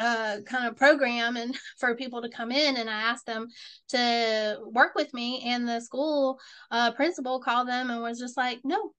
uh, 0.00 0.38
kind 0.46 0.66
of 0.66 0.76
program 0.76 1.36
and 1.36 1.56
for 1.78 1.94
people 1.94 2.22
to 2.22 2.30
come 2.30 2.50
in 2.50 2.76
and 2.76 2.88
I 2.88 3.02
asked 3.02 3.26
them 3.26 3.48
to 3.90 4.58
work 4.72 4.94
with 4.94 5.12
me 5.14 5.42
and 5.46 5.68
the 5.68 5.80
school 5.80 6.40
uh, 6.70 6.92
principal 6.92 7.40
called 7.40 7.68
them 7.68 7.90
and 7.90 8.00
was 8.00 8.18
just 8.18 8.36
like 8.36 8.60
no 8.64 8.92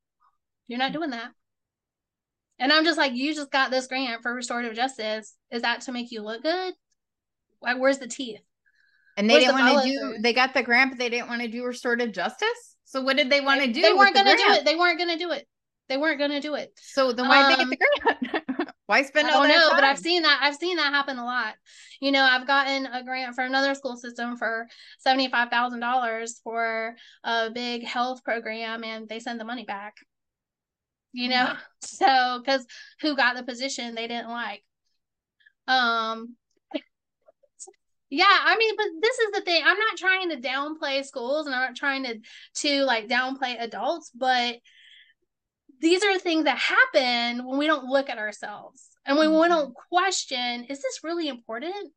you're 0.67 0.79
not 0.79 0.93
doing 0.93 1.09
that. 1.09 1.31
And 2.57 2.71
I'm 2.71 2.85
just 2.85 2.97
like 2.97 3.13
you 3.13 3.35
just 3.35 3.51
got 3.51 3.71
this 3.71 3.87
grant 3.87 4.21
for 4.21 4.33
restorative 4.33 4.73
justice. 4.73 5.35
Is 5.51 5.63
that 5.63 5.81
to 5.81 5.91
make 5.91 6.11
you 6.11 6.21
look 6.21 6.43
good? 6.43 6.73
Like 7.61 7.77
where's 7.77 7.97
the 7.97 8.07
teeth? 8.07 8.39
And 9.17 9.29
they 9.29 9.33
where's 9.33 9.45
didn't 9.45 9.57
the 9.57 9.63
want 9.63 9.83
to 9.83 9.91
do 9.91 9.99
through? 9.99 10.21
they 10.21 10.31
got 10.31 10.53
the 10.53 10.63
grant 10.63 10.91
but 10.91 10.99
they 10.99 11.09
didn't 11.09 11.27
want 11.27 11.41
to 11.41 11.49
do 11.49 11.65
restorative 11.65 12.13
justice? 12.13 12.77
So 12.85 13.01
what 13.01 13.17
did 13.17 13.29
they 13.29 13.41
want 13.41 13.61
to 13.61 13.67
do 13.67 13.81
they 13.81 13.93
weren't 13.93 14.13
going 14.13 14.27
to 14.27 14.35
do 14.35 14.51
it. 14.51 14.65
They 14.65 14.75
weren't 14.75 14.97
going 14.97 15.09
to 15.09 15.17
do 15.17 15.31
it 15.31 15.45
they 15.89 15.97
weren't 15.97 16.19
going 16.19 16.31
to 16.31 16.39
do 16.39 16.55
it 16.55 16.71
so 16.81 17.11
then 17.11 17.27
why 17.27 17.43
um, 17.43 17.51
they 17.51 17.57
get 17.57 17.79
the 17.79 18.09
um, 18.09 18.17
grant 18.21 18.45
Why 18.91 19.03
spend 19.03 19.29
all 19.29 19.43
that 19.43 19.47
know, 19.47 19.69
time? 19.69 19.77
but 19.77 19.83
I've 19.85 19.97
seen 19.97 20.23
that. 20.23 20.39
I've 20.43 20.57
seen 20.57 20.75
that 20.75 20.91
happen 20.91 21.17
a 21.17 21.23
lot. 21.23 21.53
You 22.01 22.11
know, 22.11 22.23
I've 22.23 22.45
gotten 22.45 22.85
a 22.87 23.01
grant 23.05 23.35
for 23.35 23.43
another 23.45 23.73
school 23.73 23.95
system 23.95 24.35
for 24.35 24.67
seventy 24.99 25.29
five 25.29 25.47
thousand 25.49 25.79
dollars 25.79 26.41
for 26.43 26.97
a 27.23 27.49
big 27.51 27.85
health 27.85 28.21
program, 28.25 28.83
and 28.83 29.07
they 29.07 29.21
send 29.21 29.39
the 29.39 29.45
money 29.45 29.63
back. 29.63 29.95
You 31.13 31.29
know, 31.29 31.45
mm-hmm. 31.45 31.55
so 31.83 32.41
because 32.43 32.67
who 32.99 33.15
got 33.15 33.37
the 33.37 33.43
position 33.43 33.95
they 33.95 34.09
didn't 34.09 34.29
like. 34.29 34.61
Um, 35.69 36.35
yeah, 38.09 38.25
I 38.27 38.57
mean, 38.57 38.75
but 38.75 38.87
this 39.01 39.19
is 39.19 39.31
the 39.31 39.41
thing. 39.41 39.63
I'm 39.65 39.79
not 39.79 39.95
trying 39.97 40.31
to 40.31 40.41
downplay 40.45 41.05
schools 41.05 41.45
and 41.45 41.55
I'm 41.55 41.61
not 41.61 41.77
trying 41.77 42.03
to 42.03 42.19
to 42.55 42.83
like 42.83 43.07
downplay 43.07 43.55
adults, 43.57 44.11
but 44.13 44.55
these 45.81 46.03
are 46.03 46.17
things 46.19 46.45
that 46.45 46.57
happen 46.57 47.45
when 47.45 47.57
we 47.57 47.67
don't 47.67 47.85
look 47.85 48.09
at 48.09 48.19
ourselves 48.19 48.89
and 49.05 49.17
when 49.17 49.29
mm-hmm. 49.29 49.41
we 49.41 49.47
don't 49.47 49.73
question 49.89 50.65
is 50.65 50.81
this 50.81 51.03
really 51.03 51.27
important 51.27 51.91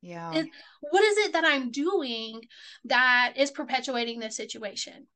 yeah 0.00 0.32
is, 0.32 0.46
what 0.80 1.04
is 1.04 1.18
it 1.18 1.32
that 1.32 1.44
i'm 1.44 1.70
doing 1.70 2.40
that 2.84 3.34
is 3.36 3.50
perpetuating 3.50 4.20
this 4.20 4.36
situation 4.36 5.06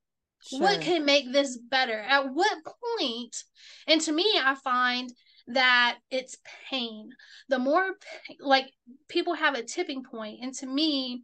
sure. 0.47 0.61
what 0.61 0.81
can 0.81 1.05
make 1.05 1.33
this 1.33 1.57
better 1.57 1.99
at 2.01 2.27
what 2.33 2.59
point 2.65 3.45
and 3.87 4.01
to 4.01 4.13
me 4.13 4.27
i 4.43 4.55
find 4.57 5.11
that 5.47 5.99
it's 6.11 6.37
pain 6.69 7.11
the 7.49 7.59
more 7.59 7.93
like 8.41 8.71
people 9.09 9.35
have 9.35 9.55
a 9.55 9.63
tipping 9.63 10.03
point 10.03 10.41
and 10.43 10.53
to 10.53 10.67
me 10.67 11.23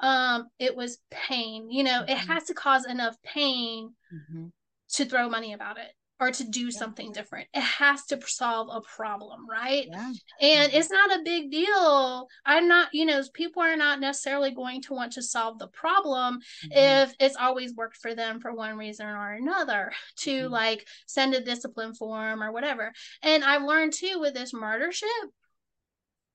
um 0.00 0.48
it 0.58 0.74
was 0.74 0.98
pain 1.10 1.70
you 1.70 1.84
know 1.84 2.00
mm-hmm. 2.02 2.10
it 2.10 2.18
has 2.18 2.44
to 2.44 2.54
cause 2.54 2.84
enough 2.86 3.16
pain 3.22 3.92
mm-hmm. 4.12 4.46
to 4.88 5.04
throw 5.04 5.28
money 5.28 5.52
about 5.52 5.78
it 5.78 5.92
or 6.20 6.30
to 6.30 6.44
do 6.44 6.64
yeah. 6.64 6.78
something 6.78 7.12
different. 7.12 7.48
It 7.54 7.62
has 7.62 8.04
to 8.06 8.20
solve 8.26 8.68
a 8.70 8.82
problem, 8.82 9.48
right? 9.48 9.86
Yeah. 9.90 10.12
And 10.40 10.70
mm-hmm. 10.70 10.76
it's 10.76 10.90
not 10.90 11.18
a 11.18 11.22
big 11.24 11.50
deal. 11.50 12.28
I'm 12.44 12.68
not, 12.68 12.90
you 12.92 13.06
know, 13.06 13.22
people 13.32 13.62
are 13.62 13.76
not 13.76 14.00
necessarily 14.00 14.52
going 14.52 14.82
to 14.82 14.94
want 14.94 15.12
to 15.12 15.22
solve 15.22 15.58
the 15.58 15.68
problem 15.68 16.40
mm-hmm. 16.64 16.72
if 16.72 17.14
it's 17.18 17.36
always 17.36 17.74
worked 17.74 17.96
for 17.96 18.14
them 18.14 18.38
for 18.38 18.52
one 18.52 18.76
reason 18.76 19.06
or 19.06 19.32
another 19.32 19.92
to 20.18 20.44
mm-hmm. 20.44 20.52
like 20.52 20.86
send 21.06 21.34
a 21.34 21.40
discipline 21.40 21.94
form 21.94 22.42
or 22.42 22.52
whatever. 22.52 22.92
And 23.22 23.42
I've 23.42 23.62
learned 23.62 23.94
too 23.94 24.18
with 24.20 24.34
this 24.34 24.52
martyrship, 24.52 25.08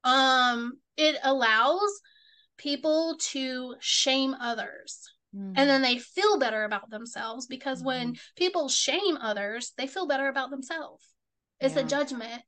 um, 0.04 0.74
it 0.98 1.18
allows 1.24 2.02
people 2.58 3.18
to 3.20 3.76
shame 3.80 4.34
others 4.40 5.12
Mm-hmm. 5.36 5.54
And 5.56 5.70
then 5.70 5.82
they 5.82 5.98
feel 6.00 6.40
better 6.40 6.64
about 6.64 6.90
themselves 6.90 7.48
because 7.48 7.80
mm-hmm. 7.80 7.88
when 7.88 8.16
people 8.36 8.70
shame 8.70 9.18
others, 9.20 9.74
they 9.78 9.88
feel 9.88 10.08
better 10.08 10.28
about 10.28 10.50
themselves. 10.50 11.06
It's 11.60 11.76
yeah. 11.76 11.82
a 11.82 11.86
judgment. 11.86 12.42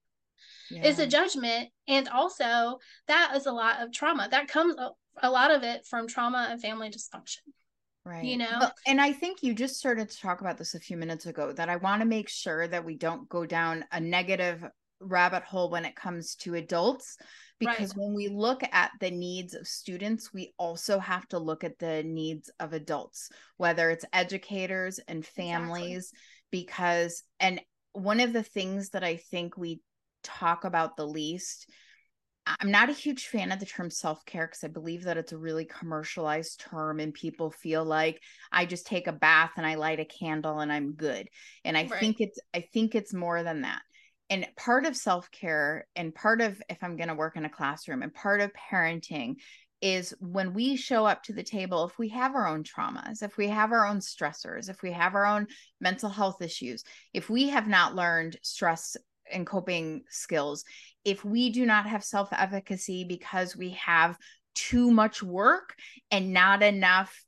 Yeah. 0.69 0.85
It's 0.85 0.99
a 0.99 1.07
judgment. 1.07 1.69
And 1.87 2.07
also, 2.09 2.79
that 3.07 3.33
is 3.35 3.45
a 3.45 3.51
lot 3.51 3.81
of 3.81 3.91
trauma. 3.91 4.27
That 4.29 4.47
comes 4.47 4.75
a 5.21 5.29
lot 5.29 5.51
of 5.51 5.63
it 5.63 5.85
from 5.85 6.07
trauma 6.07 6.47
and 6.49 6.61
family 6.61 6.89
dysfunction. 6.89 7.39
Right. 8.05 8.23
You 8.23 8.37
know, 8.37 8.69
and 8.85 9.01
I 9.01 9.11
think 9.11 9.43
you 9.43 9.53
just 9.53 9.75
started 9.75 10.09
to 10.09 10.17
talk 10.17 10.39
about 10.39 10.57
this 10.57 10.75
a 10.75 10.79
few 10.79 10.95
minutes 10.95 11.25
ago 11.25 11.51
that 11.51 11.67
I 11.67 11.75
want 11.75 12.01
to 12.01 12.07
make 12.07 12.29
sure 12.29 12.65
that 12.65 12.85
we 12.85 12.95
don't 12.95 13.27
go 13.27 13.45
down 13.45 13.83
a 13.91 13.99
negative 13.99 14.63
rabbit 15.01 15.43
hole 15.43 15.69
when 15.69 15.83
it 15.83 15.95
comes 15.95 16.35
to 16.35 16.55
adults 16.55 17.17
because 17.59 17.95
right. 17.95 17.97
when 17.97 18.13
we 18.13 18.27
look 18.27 18.61
at 18.71 18.91
the 18.99 19.11
needs 19.11 19.53
of 19.53 19.67
students 19.67 20.33
we 20.33 20.53
also 20.57 20.99
have 20.99 21.27
to 21.27 21.39
look 21.39 21.63
at 21.63 21.79
the 21.79 22.03
needs 22.03 22.49
of 22.59 22.73
adults 22.73 23.29
whether 23.57 23.89
it's 23.89 24.05
educators 24.13 24.99
and 25.07 25.25
families 25.25 26.11
exactly. 26.11 26.19
because 26.51 27.23
and 27.39 27.61
one 27.93 28.19
of 28.19 28.33
the 28.33 28.43
things 28.43 28.89
that 28.89 29.03
i 29.03 29.15
think 29.15 29.57
we 29.57 29.79
talk 30.23 30.65
about 30.65 30.97
the 30.97 31.07
least 31.07 31.69
I'm 32.59 32.71
not 32.71 32.89
a 32.89 32.93
huge 32.93 33.27
fan 33.27 33.51
of 33.51 33.59
the 33.59 33.65
term 33.65 33.89
self 33.89 34.25
care 34.25 34.47
because 34.47 34.63
I 34.63 34.67
believe 34.67 35.03
that 35.03 35.17
it's 35.17 35.33
a 35.33 35.37
really 35.37 35.65
commercialized 35.65 36.61
term 36.61 36.99
and 36.99 37.13
people 37.13 37.51
feel 37.51 37.83
like 37.83 38.21
I 38.51 38.65
just 38.65 38.87
take 38.87 39.07
a 39.07 39.11
bath 39.11 39.51
and 39.57 39.65
I 39.65 39.75
light 39.75 39.99
a 39.99 40.05
candle 40.05 40.59
and 40.59 40.71
I'm 40.71 40.93
good. 40.93 41.27
And 41.65 41.77
I 41.77 41.81
right. 41.83 41.99
think 41.99 42.17
it's 42.19 42.39
I 42.53 42.61
think 42.73 42.95
it's 42.95 43.13
more 43.13 43.43
than 43.43 43.61
that. 43.61 43.81
And 44.29 44.47
part 44.57 44.85
of 44.85 44.95
self 44.95 45.31
care 45.31 45.87
and 45.95 46.13
part 46.13 46.41
of 46.41 46.61
if 46.69 46.83
I'm 46.83 46.97
going 46.97 47.09
to 47.09 47.15
work 47.15 47.37
in 47.37 47.45
a 47.45 47.49
classroom 47.49 48.03
and 48.03 48.13
part 48.13 48.41
of 48.41 48.51
parenting 48.53 49.35
is 49.81 50.13
when 50.19 50.53
we 50.53 50.75
show 50.75 51.05
up 51.05 51.23
to 51.23 51.33
the 51.33 51.43
table, 51.43 51.85
if 51.85 51.97
we 51.99 52.09
have 52.09 52.35
our 52.35 52.47
own 52.47 52.63
traumas, 52.63 53.21
if 53.21 53.37
we 53.37 53.47
have 53.47 53.71
our 53.71 53.85
own 53.85 53.99
stressors, 53.99 54.69
if 54.69 54.81
we 54.81 54.91
have 54.91 55.13
our 55.13 55.25
own 55.25 55.47
mental 55.79 56.09
health 56.09 56.41
issues, 56.41 56.83
if 57.13 57.29
we 57.29 57.49
have 57.49 57.67
not 57.67 57.95
learned 57.95 58.37
stress 58.41 58.97
and 59.31 59.45
coping 59.45 60.03
skills, 60.09 60.63
if 61.05 61.23
we 61.23 61.51
do 61.51 61.65
not 61.65 61.85
have 61.85 62.03
self 62.03 62.29
efficacy 62.31 63.03
because 63.03 63.55
we 63.55 63.71
have 63.71 64.17
too 64.55 64.89
much 64.91 65.21
work 65.21 65.75
and 66.09 66.33
not 66.33 66.63
enough 66.63 67.23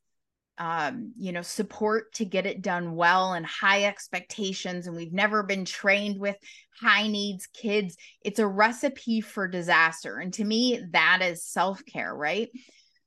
um, 0.60 1.14
you 1.18 1.32
know, 1.32 1.42
support 1.42 2.14
to 2.16 2.26
get 2.26 2.46
it 2.46 2.62
done 2.62 2.96
well 2.96 3.34
and 3.34 3.46
high 3.46 3.86
expectations, 3.86 4.86
and 4.88 4.96
we've 4.96 5.14
never 5.14 5.42
been 5.42 5.66
trained 5.66 6.20
with 6.20 6.36
high 6.80 7.08
needs 7.08 7.48
kids, 7.48 7.96
it's 8.24 8.40
a 8.40 8.48
recipe 8.48 9.22
for 9.22 9.48
disaster. 9.48 10.18
And 10.18 10.34
to 10.34 10.44
me, 10.44 10.82
that 10.92 11.20
is 11.22 11.44
self 11.44 11.84
care, 11.86 12.14
right? 12.14 12.50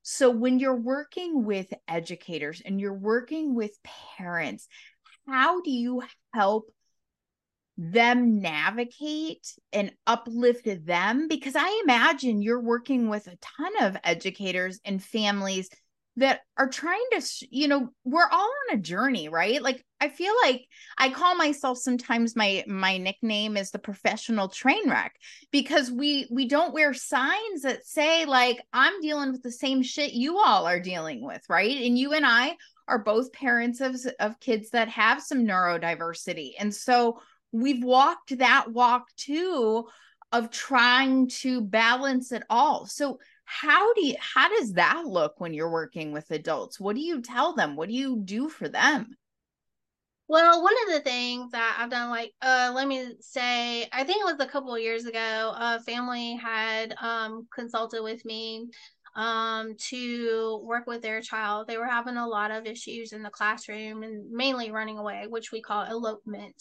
So 0.02 0.30
when 0.30 0.58
you're 0.58 0.80
working 0.80 1.44
with 1.44 1.72
educators 1.86 2.60
and 2.64 2.80
you're 2.80 2.92
working 2.92 3.54
with 3.54 3.72
parents, 4.16 4.66
how 5.28 5.60
do 5.60 5.70
you 5.70 6.02
help 6.34 6.66
them 7.78 8.40
navigate 8.40 9.54
and 9.72 9.92
uplift 10.06 10.68
them 10.84 11.26
because 11.26 11.54
i 11.56 11.80
imagine 11.82 12.42
you're 12.42 12.60
working 12.60 13.08
with 13.08 13.26
a 13.26 13.36
ton 13.36 13.72
of 13.80 13.96
educators 14.04 14.78
and 14.84 15.02
families 15.02 15.70
that 16.16 16.40
are 16.58 16.68
trying 16.68 17.04
to 17.12 17.22
you 17.50 17.68
know 17.68 17.88
we're 18.04 18.28
all 18.30 18.50
on 18.70 18.76
a 18.76 18.80
journey 18.80 19.28
right? 19.28 19.62
Like 19.62 19.84
i 20.00 20.08
feel 20.08 20.34
like 20.42 20.66
i 20.98 21.08
call 21.10 21.36
myself 21.36 21.78
sometimes 21.78 22.34
my 22.34 22.64
my 22.66 22.98
nickname 22.98 23.56
is 23.56 23.70
the 23.70 23.78
professional 23.78 24.48
train 24.48 24.90
wreck 24.90 25.14
because 25.52 25.92
we 25.92 26.26
we 26.30 26.46
don't 26.48 26.74
wear 26.74 26.92
signs 26.92 27.62
that 27.62 27.86
say 27.86 28.24
like 28.24 28.60
i'm 28.72 29.00
dealing 29.00 29.30
with 29.30 29.42
the 29.42 29.52
same 29.52 29.80
shit 29.80 30.12
you 30.12 30.38
all 30.38 30.66
are 30.66 30.80
dealing 30.80 31.24
with 31.24 31.42
right? 31.48 31.82
And 31.84 31.96
you 31.96 32.12
and 32.12 32.26
i 32.26 32.56
are 32.88 32.98
both 32.98 33.32
parents 33.32 33.80
of 33.80 33.96
of 34.20 34.40
kids 34.40 34.70
that 34.70 34.88
have 34.88 35.22
some 35.22 35.46
neurodiversity. 35.46 36.52
And 36.58 36.74
so 36.74 37.20
we've 37.52 37.84
walked 37.84 38.38
that 38.38 38.70
walk 38.70 39.06
too 39.16 39.86
of 40.32 40.50
trying 40.50 41.28
to 41.28 41.60
balance 41.60 42.32
it 42.32 42.42
all. 42.48 42.86
So 42.86 43.18
how 43.44 43.92
do 43.94 44.06
you 44.06 44.16
how 44.18 44.48
does 44.48 44.74
that 44.74 45.04
look 45.06 45.34
when 45.38 45.54
you're 45.54 45.70
working 45.70 46.12
with 46.12 46.30
adults? 46.30 46.80
What 46.80 46.96
do 46.96 47.02
you 47.02 47.22
tell 47.22 47.54
them? 47.54 47.76
What 47.76 47.88
do 47.88 47.94
you 47.94 48.20
do 48.24 48.48
for 48.48 48.68
them? 48.68 49.16
Well, 50.28 50.62
one 50.62 50.74
of 50.86 50.94
the 50.94 51.00
things 51.00 51.52
that 51.52 51.76
I've 51.78 51.90
done, 51.90 52.08
like, 52.08 52.32
uh, 52.40 52.72
let 52.74 52.88
me 52.88 53.16
say, 53.20 53.86
I 53.92 54.04
think 54.04 54.20
it 54.22 54.24
was 54.24 54.40
a 54.40 54.50
couple 54.50 54.74
of 54.74 54.80
years 54.80 55.04
ago, 55.04 55.52
a 55.54 55.78
family 55.80 56.36
had 56.36 56.94
um, 57.02 57.46
consulted 57.54 58.02
with 58.02 58.24
me 58.24 58.68
um, 59.14 59.74
to 59.90 60.62
work 60.64 60.86
with 60.86 61.02
their 61.02 61.20
child. 61.20 61.66
They 61.66 61.76
were 61.76 61.86
having 61.86 62.16
a 62.16 62.26
lot 62.26 62.50
of 62.50 62.66
issues 62.66 63.12
in 63.12 63.22
the 63.22 63.30
classroom 63.30 64.02
and 64.02 64.30
mainly 64.30 64.70
running 64.70 64.96
away, 64.96 65.26
which 65.28 65.52
we 65.52 65.60
call 65.60 65.84
elopement. 65.84 66.56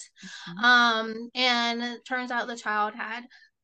Mm-hmm. 0.49 0.65
Um, 0.65 1.29
and 1.34 1.82
it 1.82 2.05
turns 2.05 2.32
out 2.32 2.47
the 2.47 2.57
child 2.57 2.93
had 2.93 3.23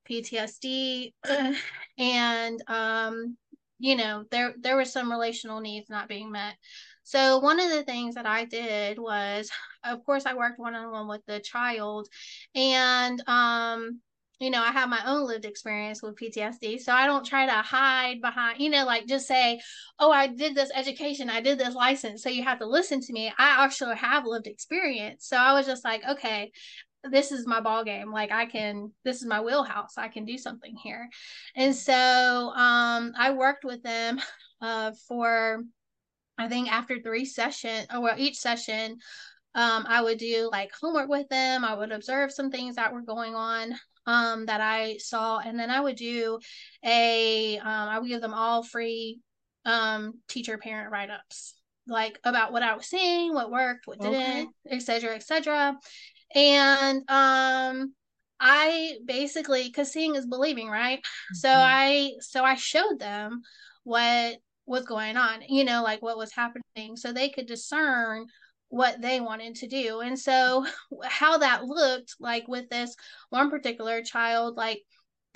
PTSD 0.10 1.14
and 1.98 2.64
um, 2.68 3.38
you 3.80 3.96
know 3.96 4.24
there 4.32 4.54
there 4.60 4.76
were 4.76 4.86
some 4.86 5.12
relational 5.12 5.60
needs 5.60 5.90
not 5.90 6.08
being 6.10 6.32
met 6.32 6.56
so 7.04 7.40
one 7.40 7.60
of 7.60 7.70
the 7.70 7.84
things 7.84 8.16
that 8.16 8.26
i 8.26 8.44
did 8.44 8.98
was 8.98 9.50
of 9.84 10.04
course 10.04 10.26
i 10.26 10.34
worked 10.34 10.60
one-on-one 10.60 11.08
with 11.08 11.22
the 11.28 11.40
child 11.40 12.08
and 12.56 13.22
um 13.28 14.00
you 14.40 14.52
know, 14.52 14.62
I 14.62 14.72
have 14.72 14.88
my 14.90 15.02
own 15.06 15.26
lived 15.26 15.46
experience 15.46 16.04
with 16.04 16.16
PTSD. 16.16 16.80
So 16.80 16.94
I 16.94 17.08
don't 17.08 17.26
try 17.26 17.48
to 17.48 17.54
hide 17.54 18.22
behind, 18.22 18.60
you 18.60 18.70
know, 18.70 18.86
like 18.86 19.08
just 19.08 19.28
say, 19.28 19.60
oh, 19.98 20.12
I 20.12 20.28
did 20.28 20.54
this 20.54 20.70
education, 20.76 21.30
I 21.30 21.42
did 21.42 21.58
this 21.58 21.74
license. 21.74 22.22
So 22.22 22.30
you 22.30 22.44
have 22.44 22.60
to 22.60 22.68
listen 22.68 23.02
to 23.02 23.14
me. 23.14 23.34
I 23.38 23.66
actually 23.66 23.96
have 23.96 24.26
lived 24.26 24.46
experience. 24.46 25.28
So 25.28 25.38
I 25.38 25.54
was 25.54 25.66
just 25.66 25.84
like, 25.84 26.04
okay, 26.08 26.52
this 27.04 27.32
is 27.32 27.48
my 27.48 27.62
ball 27.62 27.84
game. 27.84 28.12
Like 28.12 28.32
I 28.32 28.46
can, 28.46 28.92
this 29.04 29.22
is 29.22 29.28
my 29.28 29.42
wheelhouse. 29.42 29.98
I 29.98 30.08
can 30.08 30.26
do 30.26 30.38
something 30.38 30.76
here. 30.76 31.10
And 31.56 31.76
so 31.76 31.94
um, 31.94 33.14
I 33.18 33.32
worked 33.36 33.64
with 33.64 33.84
them 33.84 34.20
uh, 34.62 34.92
for, 35.08 35.64
I 36.38 36.48
think 36.48 36.72
after 36.72 37.00
three 37.00 37.26
session 37.26 37.86
or 37.94 38.02
well, 38.02 38.16
each 38.18 38.38
session, 38.38 38.98
um, 39.56 39.86
I 39.88 40.02
would 40.02 40.20
do 40.20 40.50
like 40.52 40.72
homework 40.80 41.10
with 41.10 41.28
them. 41.30 41.66
I 41.66 41.74
would 41.74 41.92
observe 41.92 42.32
some 42.32 42.52
things 42.52 42.76
that 42.76 42.94
were 42.94 43.02
going 43.02 43.34
on 43.34 43.74
um, 44.06 44.46
that 44.46 44.62
I 44.62 44.98
saw, 44.98 45.40
and 45.40 45.60
then 45.60 45.72
I 45.72 45.82
would 45.82 45.96
do 45.96 46.38
a 46.86 47.58
um, 47.58 47.66
I 47.66 47.98
would 47.98 48.08
give 48.08 48.22
them 48.22 48.36
all 48.36 48.62
free 48.62 49.20
um, 49.66 50.20
teacher 50.28 50.60
parent 50.60 50.92
write 50.92 51.10
ups 51.10 51.56
like 51.88 52.20
about 52.24 52.52
what 52.52 52.64
I 52.64 52.76
was 52.76 52.86
seeing, 52.86 53.34
what 53.34 53.50
worked, 53.50 53.88
what 53.88 54.00
didn't, 54.00 54.50
etc., 54.70 55.16
etc. 55.16 55.78
And 56.36 56.98
um, 57.10 57.94
I 58.40 58.98
basically 59.06 59.64
because 59.68 59.92
seeing 59.92 60.16
is 60.16 60.26
believing, 60.26 60.68
right? 60.68 61.00
Mm-hmm. 61.00 61.36
So 61.36 61.50
I 61.50 62.12
so 62.20 62.44
I 62.44 62.56
showed 62.56 63.00
them 63.00 63.42
what 63.84 64.38
was 64.66 64.86
going 64.86 65.18
on, 65.18 65.42
you 65.48 65.64
know, 65.64 65.82
like 65.84 66.02
what 66.02 66.18
was 66.18 66.34
happening, 66.34 66.96
so 66.96 67.12
they 67.12 67.30
could 67.30 67.48
discern 67.48 68.28
what 68.70 69.02
they 69.02 69.22
wanted 69.22 69.56
to 69.56 69.68
do. 69.68 70.02
And 70.02 70.20
so, 70.20 70.66
how 71.04 71.38
that 71.40 71.64
looked 71.66 72.16
like 72.20 72.48
with 72.48 72.70
this 72.70 72.96
one 73.30 73.50
particular 73.50 74.02
child, 74.02 74.58
like 74.58 74.84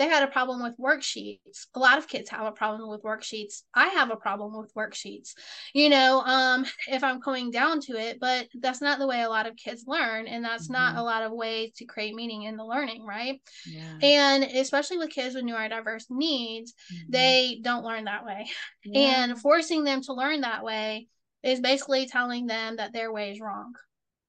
they 0.02 0.08
had 0.08 0.24
a 0.24 0.32
problem 0.32 0.64
with 0.64 0.76
worksheets. 0.80 1.68
A 1.76 1.80
lot 1.80 2.00
of 2.00 2.08
kids 2.08 2.28
have 2.32 2.48
a 2.48 2.52
problem 2.52 2.90
with 2.90 3.04
worksheets. 3.04 3.62
I 3.76 3.90
have 3.90 4.10
a 4.10 4.16
problem 4.16 4.60
with 4.60 4.74
worksheets, 4.74 5.36
you 5.76 5.90
know, 5.90 6.22
um, 6.22 6.66
if 6.88 7.04
I'm 7.04 7.22
coming 7.22 7.52
down 7.52 7.82
to 7.82 7.94
it, 7.94 8.20
but 8.20 8.48
that's 8.60 8.82
not 8.82 8.98
the 8.98 9.06
way 9.06 9.22
a 9.22 9.30
lot 9.30 9.46
of 9.46 9.56
kids 9.56 9.84
learn. 9.86 10.26
And 10.26 10.44
that's 10.44 10.64
mm-hmm. 10.64 10.74
not 10.74 10.96
a 10.96 11.04
lot 11.04 11.22
of 11.22 11.34
ways 11.34 11.74
to 11.76 11.86
create 11.86 12.16
meaning 12.16 12.44
in 12.44 12.58
the 12.58 12.66
learning, 12.66 13.06
right? 13.06 13.40
Yeah. 13.68 14.00
And 14.02 14.44
especially 14.44 14.98
with 14.98 15.12
kids 15.12 15.36
with 15.36 15.44
neurodiverse 15.44 16.06
needs, 16.10 16.74
mm-hmm. 16.92 17.12
they 17.12 17.60
don't 17.62 17.86
learn 17.86 18.06
that 18.06 18.26
way. 18.26 18.50
Yeah. 18.84 19.24
And 19.24 19.40
forcing 19.40 19.84
them 19.84 20.02
to 20.04 20.14
learn 20.14 20.42
that 20.42 20.64
way 20.64 21.08
is 21.44 21.60
basically 21.60 22.08
telling 22.08 22.48
them 22.48 22.78
that 22.78 22.94
their 22.94 23.14
way 23.14 23.30
is 23.30 23.40
wrong. 23.40 23.74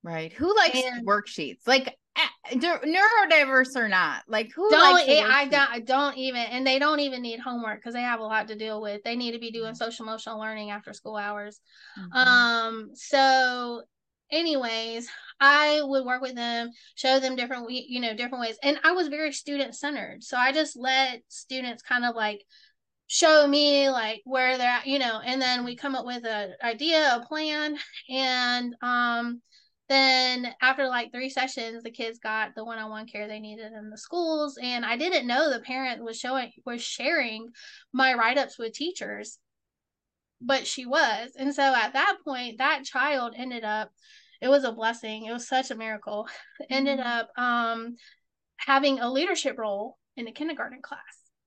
Right. 0.03 0.31
Who 0.35 0.55
likes 0.55 0.83
and, 0.83 1.07
worksheets? 1.07 1.67
Like 1.67 1.97
neurodiverse 2.55 3.75
or 3.77 3.89
not 3.89 4.23
like 4.29 4.51
who 4.55 4.69
don't 4.69 5.09
I 5.09 5.47
don't 5.47 5.71
I 5.71 5.79
don't 5.81 6.17
even 6.19 6.43
and 6.43 6.67
they 6.67 6.79
don't 6.79 7.01
even 7.01 7.23
need 7.23 7.41
homework 7.41 7.79
because 7.79 7.95
they 7.95 8.03
have 8.03 8.21
a 8.21 8.25
lot 8.25 8.49
to 8.49 8.55
deal 8.55 8.83
with 8.83 9.03
they 9.03 9.17
need 9.17 9.33
to 9.33 9.39
be 9.39 9.51
doing 9.51 9.73
mm-hmm. 9.73 9.77
social 9.77 10.05
emotional 10.05 10.39
learning 10.39 10.71
after 10.71 10.93
school 10.93 11.17
hours 11.17 11.61
mm-hmm. 11.99 12.13
um 12.13 12.91
so 12.95 13.83
anyways 14.31 15.09
i 15.41 15.81
would 15.83 16.05
work 16.05 16.21
with 16.21 16.35
them 16.35 16.71
show 16.95 17.19
them 17.19 17.37
different 17.37 17.71
you 17.71 18.01
know 18.01 18.15
different 18.15 18.43
ways 18.43 18.59
and 18.63 18.79
i 18.85 18.93
was 18.93 19.09
very 19.09 19.33
student 19.33 19.75
centered 19.75 20.23
so 20.23 20.37
i 20.37 20.53
just 20.53 20.77
let 20.77 21.23
students 21.29 21.83
kind 21.83 22.05
of 22.05 22.15
like 22.15 22.43
show 23.13 23.47
me 23.47 23.91
like 23.91 24.23
where 24.25 24.57
they're 24.57 24.67
at, 24.71 24.87
you 24.87 24.99
know, 24.99 25.21
and 25.23 25.41
then 25.41 25.67
we 25.67 25.77
come 25.77 25.95
up 25.95 26.07
with 26.07 26.25
an 26.25 26.55
idea, 26.65 27.15
a 27.15 27.27
plan, 27.27 27.77
and 28.09 28.75
um 28.81 29.43
then 29.93 30.55
after 30.63 30.89
like 30.89 31.13
three 31.13 31.29
sessions 31.29 31.83
the 31.83 31.91
kids 31.91 32.19
got 32.19 32.55
the 32.55 32.65
one-on-one 32.65 33.07
care 33.07 33.29
they 33.29 33.41
needed 33.41 33.73
in 33.73 33.91
the 33.91 33.99
schools 33.99 34.59
and 34.63 34.85
i 34.85 34.97
didn't 34.97 35.27
know 35.27 35.51
the 35.51 35.61
parent 35.61 36.03
was 36.03 36.19
showing 36.19 36.51
was 36.65 36.83
sharing 36.83 37.49
my 37.93 38.15
write-ups 38.15 38.59
with 38.59 38.73
teachers 38.73 39.39
but 40.41 40.67
she 40.67 40.87
was 40.87 41.33
and 41.39 41.55
so 41.55 41.63
at 41.63 41.93
that 41.93 42.17
point 42.25 42.59
that 42.59 42.85
child 42.85 43.35
ended 43.37 43.65
up 43.65 43.91
it 44.41 44.49
was 44.49 44.65
a 44.65 44.73
blessing 44.73 45.27
it 45.27 45.33
was 45.33 45.47
such 45.47 45.71
a 45.71 45.77
miracle 45.77 46.27
ended 46.71 46.99
mm-hmm. 46.99 47.09
up 47.09 47.31
um 47.37 47.95
having 48.57 48.99
a 48.99 49.11
leadership 49.11 49.59
role 49.59 49.99
in 50.17 50.25
the 50.25 50.33
kindergarten 50.33 50.81
class 50.83 51.01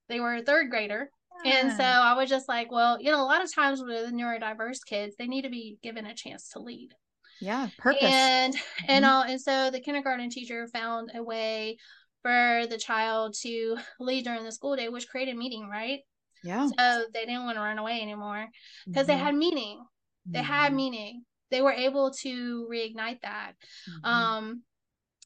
they 0.08 0.20
were 0.20 0.36
a 0.36 0.42
third 0.42 0.70
grader 0.70 1.10
and 1.44 1.70
so 1.72 1.84
I 1.84 2.14
was 2.14 2.30
just 2.30 2.48
like, 2.48 2.72
well, 2.72 2.98
you 2.98 3.10
know, 3.10 3.22
a 3.22 3.24
lot 3.24 3.44
of 3.44 3.54
times 3.54 3.82
with 3.82 4.10
neurodiverse 4.10 4.78
kids, 4.86 5.16
they 5.18 5.26
need 5.26 5.42
to 5.42 5.50
be 5.50 5.78
given 5.82 6.06
a 6.06 6.14
chance 6.14 6.48
to 6.50 6.60
lead. 6.60 6.94
Yeah, 7.40 7.68
purpose. 7.78 8.02
And 8.02 8.54
mm-hmm. 8.54 8.84
and 8.88 9.04
all 9.04 9.22
and 9.22 9.40
so 9.40 9.70
the 9.70 9.80
kindergarten 9.80 10.30
teacher 10.30 10.66
found 10.68 11.10
a 11.14 11.22
way 11.22 11.78
for 12.22 12.66
the 12.68 12.78
child 12.78 13.34
to 13.42 13.76
lead 14.00 14.24
during 14.24 14.44
the 14.44 14.52
school 14.52 14.76
day, 14.76 14.88
which 14.88 15.08
created 15.08 15.36
meaning, 15.36 15.68
right? 15.68 16.00
Yeah. 16.42 16.68
So 16.68 17.04
they 17.12 17.24
didn't 17.24 17.44
want 17.44 17.56
to 17.56 17.62
run 17.62 17.78
away 17.78 18.00
anymore 18.00 18.46
because 18.86 19.06
mm-hmm. 19.06 19.18
they 19.18 19.24
had 19.24 19.34
meaning. 19.34 19.84
They 20.26 20.40
mm-hmm. 20.40 20.52
had 20.52 20.74
meaning. 20.74 21.24
They 21.50 21.62
were 21.62 21.72
able 21.72 22.10
to 22.22 22.68
reignite 22.70 23.20
that 23.22 23.52
mm-hmm. 23.88 24.04
um, 24.04 24.62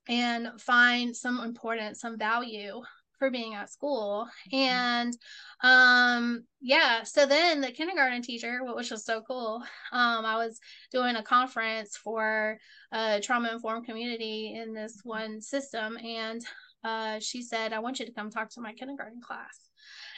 and 0.08 0.48
find 0.60 1.16
some 1.16 1.40
importance, 1.40 2.00
some 2.00 2.18
value 2.18 2.82
for 3.20 3.30
being 3.30 3.54
at 3.54 3.70
school. 3.70 4.26
Mm-hmm. 4.52 4.56
And 4.56 5.16
um 5.62 6.44
yeah, 6.60 7.04
so 7.04 7.26
then 7.26 7.60
the 7.60 7.70
kindergarten 7.70 8.22
teacher, 8.22 8.60
which 8.64 8.90
was 8.90 9.04
so 9.04 9.22
cool, 9.22 9.62
um, 9.92 10.24
I 10.24 10.36
was 10.36 10.58
doing 10.90 11.14
a 11.14 11.22
conference 11.22 11.96
for 11.96 12.58
a 12.90 13.20
trauma 13.20 13.52
informed 13.52 13.86
community 13.86 14.58
in 14.60 14.74
this 14.74 14.96
mm-hmm. 14.98 15.08
one 15.08 15.40
system 15.40 15.96
and 15.98 16.44
uh, 16.82 17.20
she 17.20 17.42
said, 17.42 17.74
I 17.74 17.78
want 17.80 18.00
you 18.00 18.06
to 18.06 18.12
come 18.12 18.30
talk 18.30 18.48
to 18.50 18.60
my 18.62 18.72
kindergarten 18.72 19.20
class 19.20 19.70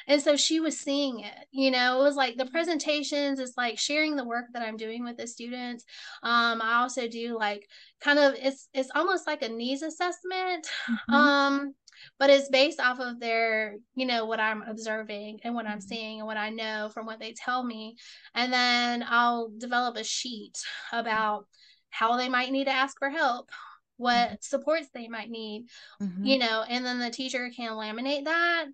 and 0.06 0.20
so 0.20 0.36
she 0.36 0.60
was 0.60 0.78
seeing 0.78 1.20
it 1.20 1.46
you 1.50 1.70
know 1.70 2.00
it 2.00 2.02
was 2.02 2.16
like 2.16 2.36
the 2.36 2.46
presentations 2.46 3.38
it's 3.38 3.56
like 3.56 3.78
sharing 3.78 4.16
the 4.16 4.24
work 4.24 4.46
that 4.52 4.62
i'm 4.62 4.76
doing 4.76 5.04
with 5.04 5.16
the 5.16 5.26
students 5.26 5.84
um 6.22 6.60
i 6.62 6.80
also 6.80 7.08
do 7.08 7.36
like 7.38 7.68
kind 8.00 8.18
of 8.18 8.34
it's 8.38 8.68
it's 8.72 8.90
almost 8.94 9.26
like 9.26 9.42
a 9.42 9.48
needs 9.48 9.82
assessment 9.82 10.66
mm-hmm. 10.88 11.14
um 11.14 11.74
but 12.18 12.30
it's 12.30 12.48
based 12.48 12.80
off 12.80 13.00
of 13.00 13.20
their 13.20 13.76
you 13.94 14.06
know 14.06 14.24
what 14.24 14.40
i'm 14.40 14.62
observing 14.62 15.40
and 15.44 15.54
what 15.54 15.66
i'm 15.66 15.78
mm-hmm. 15.78 15.88
seeing 15.88 16.18
and 16.18 16.26
what 16.26 16.36
i 16.36 16.50
know 16.50 16.90
from 16.92 17.06
what 17.06 17.18
they 17.18 17.32
tell 17.32 17.62
me 17.62 17.96
and 18.34 18.52
then 18.52 19.04
i'll 19.08 19.50
develop 19.58 19.96
a 19.96 20.04
sheet 20.04 20.58
about 20.92 21.46
how 21.90 22.16
they 22.16 22.28
might 22.28 22.52
need 22.52 22.64
to 22.64 22.70
ask 22.70 22.98
for 22.98 23.10
help 23.10 23.50
what 23.96 24.14
mm-hmm. 24.14 24.34
supports 24.40 24.88
they 24.94 25.08
might 25.08 25.30
need 25.30 25.66
mm-hmm. 26.00 26.24
you 26.24 26.38
know 26.38 26.64
and 26.68 26.84
then 26.84 26.98
the 26.98 27.10
teacher 27.10 27.50
can 27.54 27.72
laminate 27.72 28.24
that 28.24 28.66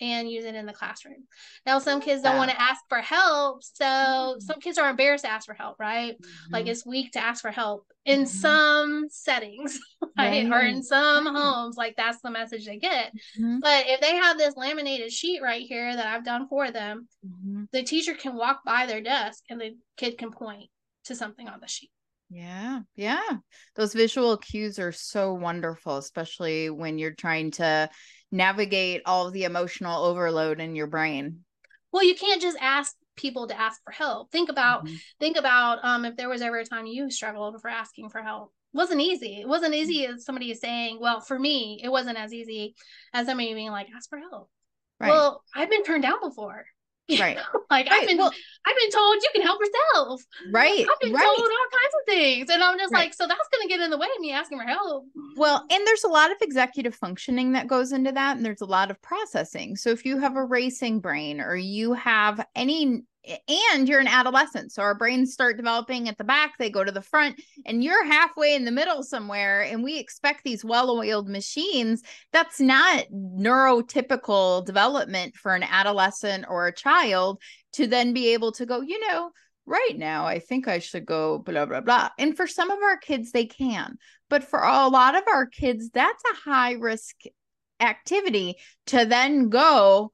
and 0.00 0.30
use 0.30 0.44
it 0.44 0.54
in 0.54 0.66
the 0.66 0.72
classroom. 0.72 1.26
Now, 1.66 1.78
some 1.78 2.00
kids 2.00 2.22
don't 2.22 2.36
want 2.36 2.50
to 2.50 2.60
ask 2.60 2.80
for 2.88 2.98
help. 2.98 3.62
So 3.62 3.84
mm-hmm. 3.84 4.40
some 4.40 4.60
kids 4.60 4.78
are 4.78 4.88
embarrassed 4.88 5.24
to 5.24 5.30
ask 5.30 5.46
for 5.46 5.54
help, 5.54 5.78
right? 5.78 6.14
Mm-hmm. 6.14 6.52
Like 6.52 6.66
it's 6.66 6.86
weak 6.86 7.12
to 7.12 7.22
ask 7.22 7.42
for 7.42 7.50
help 7.50 7.86
in 8.04 8.20
mm-hmm. 8.20 8.26
some 8.26 9.06
settings, 9.10 9.78
right? 10.18 10.48
right? 10.48 10.52
Or 10.52 10.60
in 10.60 10.82
some 10.82 11.26
homes, 11.26 11.76
like 11.76 11.96
that's 11.96 12.20
the 12.22 12.30
message 12.30 12.66
they 12.66 12.78
get. 12.78 13.12
Mm-hmm. 13.38 13.58
But 13.60 13.84
if 13.88 14.00
they 14.00 14.16
have 14.16 14.38
this 14.38 14.56
laminated 14.56 15.12
sheet 15.12 15.42
right 15.42 15.62
here 15.62 15.94
that 15.94 16.06
I've 16.06 16.24
done 16.24 16.48
for 16.48 16.70
them, 16.70 17.08
mm-hmm. 17.26 17.64
the 17.72 17.82
teacher 17.82 18.14
can 18.14 18.36
walk 18.36 18.60
by 18.64 18.86
their 18.86 19.00
desk 19.00 19.44
and 19.50 19.60
the 19.60 19.76
kid 19.96 20.18
can 20.18 20.30
point 20.30 20.70
to 21.04 21.14
something 21.14 21.48
on 21.48 21.60
the 21.60 21.68
sheet. 21.68 21.90
Yeah. 22.30 22.80
Yeah. 22.94 23.28
Those 23.74 23.92
visual 23.92 24.36
cues 24.36 24.78
are 24.78 24.92
so 24.92 25.34
wonderful, 25.34 25.96
especially 25.96 26.70
when 26.70 26.96
you're 26.96 27.14
trying 27.14 27.50
to 27.52 27.90
navigate 28.32 29.02
all 29.06 29.30
the 29.30 29.44
emotional 29.44 30.04
overload 30.04 30.60
in 30.60 30.74
your 30.74 30.86
brain. 30.86 31.40
Well 31.92 32.04
you 32.04 32.14
can't 32.14 32.40
just 32.40 32.58
ask 32.60 32.94
people 33.16 33.48
to 33.48 33.58
ask 33.58 33.82
for 33.84 33.90
help. 33.90 34.30
Think 34.30 34.48
about 34.48 34.86
mm-hmm. 34.86 34.96
think 35.18 35.36
about 35.36 35.84
um 35.84 36.04
if 36.04 36.16
there 36.16 36.28
was 36.28 36.42
ever 36.42 36.58
a 36.58 36.64
time 36.64 36.86
you 36.86 37.10
struggled 37.10 37.60
for 37.60 37.68
asking 37.68 38.10
for 38.10 38.22
help. 38.22 38.52
It 38.72 38.76
wasn't 38.76 39.00
easy. 39.00 39.40
It 39.40 39.48
wasn't 39.48 39.74
easy 39.74 40.06
as 40.06 40.24
somebody 40.24 40.50
is 40.50 40.60
saying 40.60 40.98
well 41.00 41.20
for 41.20 41.38
me 41.38 41.80
it 41.82 41.88
wasn't 41.88 42.18
as 42.18 42.32
easy 42.32 42.74
as 43.12 43.26
somebody 43.26 43.52
being 43.54 43.70
like 43.70 43.88
ask 43.94 44.08
for 44.08 44.18
help. 44.18 44.50
Right. 45.00 45.08
well 45.08 45.42
i've 45.54 45.70
been 45.70 45.82
turned 45.82 46.02
down 46.02 46.20
before 46.20 46.66
Right. 47.18 47.36
like 47.70 47.88
right. 47.88 47.90
I've 47.90 48.06
been 48.06 48.18
well, 48.18 48.32
I've 48.66 48.76
been 48.76 48.90
told 48.90 49.16
you 49.22 49.28
can 49.32 49.42
help 49.42 49.60
yourself. 49.60 50.22
Right. 50.50 50.86
I've 50.90 51.00
been 51.00 51.12
right. 51.12 51.22
told 51.22 51.38
all 51.38 51.46
kinds 51.46 51.94
of 52.00 52.14
things. 52.14 52.50
And 52.50 52.62
I'm 52.62 52.78
just 52.78 52.92
right. 52.92 53.04
like, 53.04 53.14
so 53.14 53.26
that's 53.26 53.48
gonna 53.52 53.68
get 53.68 53.80
in 53.80 53.90
the 53.90 53.98
way 53.98 54.08
of 54.14 54.20
me 54.20 54.32
asking 54.32 54.58
for 54.58 54.64
help. 54.64 55.06
Well, 55.36 55.64
and 55.70 55.86
there's 55.86 56.04
a 56.04 56.08
lot 56.08 56.30
of 56.30 56.36
executive 56.40 56.94
functioning 56.94 57.52
that 57.52 57.66
goes 57.66 57.92
into 57.92 58.12
that, 58.12 58.36
and 58.36 58.44
there's 58.44 58.60
a 58.60 58.66
lot 58.66 58.90
of 58.90 59.00
processing. 59.02 59.76
So 59.76 59.90
if 59.90 60.04
you 60.04 60.18
have 60.18 60.36
a 60.36 60.44
racing 60.44 61.00
brain 61.00 61.40
or 61.40 61.56
you 61.56 61.94
have 61.94 62.46
any 62.54 63.02
and 63.48 63.88
you're 63.88 64.00
an 64.00 64.08
adolescent 64.08 64.72
so 64.72 64.82
our 64.82 64.94
brains 64.94 65.32
start 65.32 65.56
developing 65.56 66.08
at 66.08 66.16
the 66.16 66.24
back 66.24 66.52
they 66.58 66.70
go 66.70 66.82
to 66.82 66.92
the 66.92 67.02
front 67.02 67.40
and 67.66 67.84
you're 67.84 68.04
halfway 68.04 68.54
in 68.54 68.64
the 68.64 68.70
middle 68.70 69.02
somewhere 69.02 69.62
and 69.62 69.82
we 69.82 69.98
expect 69.98 70.42
these 70.42 70.64
well-oiled 70.64 71.28
machines 71.28 72.02
that's 72.32 72.60
not 72.60 73.04
neurotypical 73.12 74.64
development 74.64 75.34
for 75.34 75.54
an 75.54 75.62
adolescent 75.62 76.46
or 76.48 76.66
a 76.66 76.74
child 76.74 77.40
to 77.72 77.86
then 77.86 78.12
be 78.12 78.32
able 78.32 78.52
to 78.52 78.64
go 78.64 78.80
you 78.80 78.98
know 79.08 79.30
right 79.66 79.96
now 79.96 80.24
i 80.24 80.38
think 80.38 80.66
i 80.66 80.78
should 80.78 81.04
go 81.04 81.38
blah 81.38 81.66
blah 81.66 81.80
blah. 81.80 82.08
And 82.18 82.36
for 82.36 82.46
some 82.46 82.70
of 82.70 82.78
our 82.82 82.96
kids 82.96 83.32
they 83.32 83.44
can 83.44 83.98
but 84.30 84.44
for 84.44 84.60
a 84.60 84.88
lot 84.88 85.14
of 85.14 85.24
our 85.26 85.46
kids 85.46 85.90
that's 85.90 86.22
a 86.32 86.50
high 86.50 86.72
risk 86.72 87.16
activity 87.80 88.56
to 88.86 89.04
then 89.04 89.48
go 89.48 90.12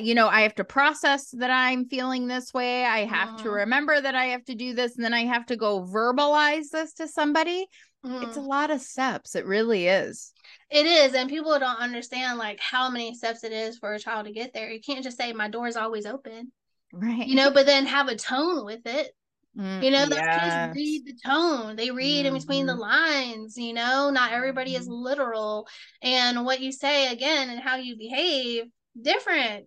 you 0.00 0.14
know, 0.14 0.28
I 0.28 0.42
have 0.42 0.54
to 0.56 0.64
process 0.64 1.30
that 1.32 1.50
I'm 1.50 1.86
feeling 1.88 2.26
this 2.26 2.52
way. 2.52 2.84
I 2.84 3.04
have 3.04 3.30
mm. 3.30 3.36
to 3.38 3.42
mm-hmm. 3.44 3.52
remember 3.52 4.00
that 4.00 4.14
I 4.14 4.26
have 4.26 4.44
to 4.46 4.54
do 4.54 4.74
this. 4.74 4.96
And 4.96 5.04
then 5.04 5.14
I 5.14 5.24
have 5.24 5.46
to 5.46 5.56
go 5.56 5.82
verbalize 5.82 6.70
this 6.70 6.94
to 6.94 7.08
somebody. 7.08 7.66
Mm. 8.04 8.22
It's 8.22 8.36
a 8.36 8.40
mm-hmm. 8.40 8.48
lot 8.48 8.70
of 8.70 8.80
steps. 8.80 9.34
It 9.34 9.46
really 9.46 9.86
is. 9.86 10.32
It 10.70 10.86
is. 10.86 11.14
And 11.14 11.30
people 11.30 11.58
don't 11.58 11.80
understand 11.80 12.38
like 12.38 12.58
how 12.60 12.90
many 12.90 13.14
steps 13.14 13.44
it 13.44 13.52
is 13.52 13.78
for 13.78 13.92
a 13.92 13.98
child 13.98 14.26
to 14.26 14.32
get 14.32 14.52
there. 14.52 14.70
You 14.70 14.80
can't 14.80 15.04
just 15.04 15.16
say, 15.16 15.32
my 15.32 15.48
door's 15.48 15.76
always 15.76 16.06
open. 16.06 16.52
Right. 16.92 17.26
You 17.26 17.36
know, 17.36 17.50
but 17.50 17.66
then 17.66 17.86
have 17.86 18.08
a 18.08 18.16
tone 18.16 18.64
with 18.64 18.86
it. 18.86 19.12
Mm, 19.56 19.82
you 19.82 19.90
know, 19.90 20.06
those 20.06 20.18
yes. 20.18 20.74
kids 20.74 20.76
read 20.76 21.06
the 21.06 21.28
tone. 21.28 21.76
They 21.76 21.90
read 21.90 22.24
mm-hmm. 22.24 22.34
in 22.34 22.40
between 22.40 22.66
the 22.66 22.72
mm-hmm. 22.72 22.80
lines, 22.80 23.56
you 23.58 23.74
know, 23.74 24.10
not 24.10 24.32
everybody 24.32 24.74
is 24.74 24.88
literal. 24.88 25.68
And 26.02 26.44
what 26.44 26.60
you 26.60 26.72
say 26.72 27.12
again 27.12 27.50
and 27.50 27.60
how 27.60 27.76
you 27.76 27.96
behave 27.96 28.64
different 29.00 29.66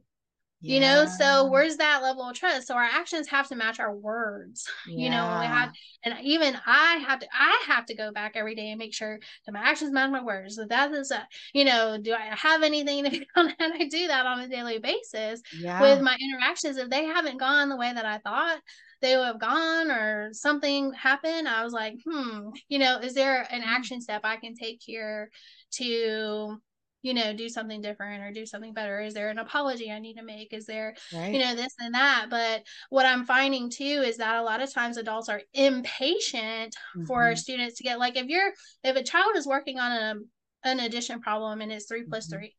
you 0.62 0.80
know 0.80 1.06
so 1.06 1.50
where's 1.50 1.78
that 1.78 2.02
level 2.02 2.24
of 2.24 2.36
trust 2.36 2.68
so 2.68 2.76
our 2.76 2.84
actions 2.84 3.28
have 3.28 3.48
to 3.48 3.56
match 3.56 3.80
our 3.80 3.94
words 3.94 4.68
yeah. 4.88 5.04
you 5.04 5.10
know 5.10 5.40
we 5.40 5.46
have 5.46 5.72
and 6.04 6.16
even 6.24 6.58
i 6.66 6.96
have 7.06 7.20
to 7.20 7.28
i 7.34 7.64
have 7.68 7.86
to 7.86 7.96
go 7.96 8.12
back 8.12 8.34
every 8.36 8.56
day 8.56 8.70
and 8.70 8.80
make 8.80 8.94
sure 8.94 9.20
that 9.46 9.52
my 9.52 9.60
actions 9.60 9.92
match 9.92 10.10
my 10.10 10.24
words 10.24 10.56
so 10.56 10.66
that 10.66 10.92
is 10.92 11.12
a 11.12 11.28
you 11.54 11.66
know 11.66 11.98
do 12.02 12.14
i 12.14 12.34
have 12.36 12.64
anything 12.64 13.04
to 13.04 13.10
be 13.10 13.28
on 13.36 13.54
and 13.60 13.74
i 13.74 13.86
do 13.86 14.08
that 14.08 14.26
on 14.26 14.40
a 14.40 14.48
daily 14.48 14.80
basis 14.80 15.42
yeah. 15.58 15.82
with 15.82 16.02
my 16.02 16.18
interactions 16.20 16.78
if 16.78 16.90
they 16.90 17.06
haven't 17.06 17.38
gone 17.38 17.70
the 17.70 17.78
way 17.78 17.92
that 17.94 18.06
i 18.06 18.18
thought 18.20 18.60
they 19.02 19.18
would 19.18 19.26
have 19.26 19.40
gone 19.40 19.92
or 19.92 20.30
something 20.32 20.92
happened 20.94 21.48
i 21.48 21.64
was 21.64 21.74
like 21.74 21.96
hmm 22.10 22.50
you 22.70 22.80
know 22.80 23.00
is 23.00 23.14
there 23.14 23.46
an 23.52 23.62
mm. 23.62 23.68
action 23.68 24.02
step 24.02 24.22
i 24.24 24.38
can 24.38 24.56
take 24.56 24.82
here 24.82 25.30
to 25.72 26.60
you 27.06 27.14
know, 27.14 27.34
do 27.34 27.48
something 27.48 27.82
different 27.82 28.24
or 28.24 28.32
do 28.32 28.48
something 28.48 28.74
better? 28.74 29.00
Is 29.00 29.14
there 29.14 29.30
an 29.30 29.38
apology 29.38 29.92
I 29.92 30.00
need 30.00 30.16
to 30.16 30.24
make? 30.24 30.54
Is 30.54 30.66
there, 30.66 30.96
right. 31.14 31.32
you 31.32 31.40
know, 31.40 31.54
this 31.54 31.74
and 31.80 31.94
that? 31.94 32.28
But 32.32 32.64
what 32.90 33.06
I'm 33.06 33.26
finding 33.26 33.70
too 33.70 33.84
is 34.04 34.18
that 34.18 34.38
a 34.38 34.44
lot 34.44 34.62
of 34.62 34.74
times 34.74 34.98
adults 34.98 35.30
are 35.30 35.42
impatient 35.54 36.74
mm-hmm. 36.74 37.06
for 37.06 37.36
students 37.36 37.78
to 37.78 37.84
get 37.84 38.00
like 38.00 38.18
if 38.18 38.26
you're 38.26 38.52
if 38.84 38.96
a 38.96 39.04
child 39.04 39.36
is 39.36 39.46
working 39.46 39.78
on 39.78 39.92
a 39.92 40.68
an 40.68 40.80
addition 40.80 41.22
problem 41.22 41.62
and 41.62 41.72
it's 41.72 41.86
3 41.86 42.02
mm-hmm. 42.02 42.10
plus 42.10 42.26
three, 42.26 42.56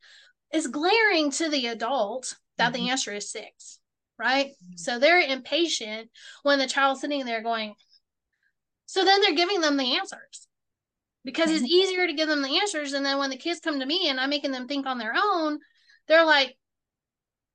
it's 0.53 0.69
glaring 0.69 1.33
to 1.33 1.49
the 1.49 1.67
adult 1.67 2.37
that 2.57 2.73
mm-hmm. 2.73 2.85
the 2.85 2.91
answer 2.91 3.13
is 3.13 3.33
six, 3.33 3.81
right? 4.17 4.47
Mm-hmm. 4.47 4.77
So 4.77 5.01
they're 5.01 5.21
impatient 5.21 6.09
when 6.45 6.61
the 6.61 6.69
child's 6.69 7.01
sitting 7.01 7.25
there 7.25 7.43
going, 7.43 7.75
so 8.87 9.05
then 9.05 9.21
they're 9.21 9.35
giving 9.35 9.61
them 9.61 9.77
the 9.77 9.97
answers 9.97 10.46
because 11.27 11.51
it's 11.51 11.65
easier 11.65 12.07
to 12.07 12.13
give 12.13 12.29
them 12.29 12.41
the 12.41 12.57
answers. 12.61 12.93
And 12.93 13.05
then 13.05 13.19
when 13.19 13.31
the 13.31 13.37
kids 13.37 13.59
come 13.59 13.81
to 13.81 13.87
me 13.87 14.09
and 14.09 14.21
I'm 14.21 14.31
making 14.31 14.53
them 14.53 14.69
think 14.69 14.87
on 14.87 14.97
their 14.97 15.13
own, 15.13 15.59
they're 16.07 16.25
like, 16.25 16.57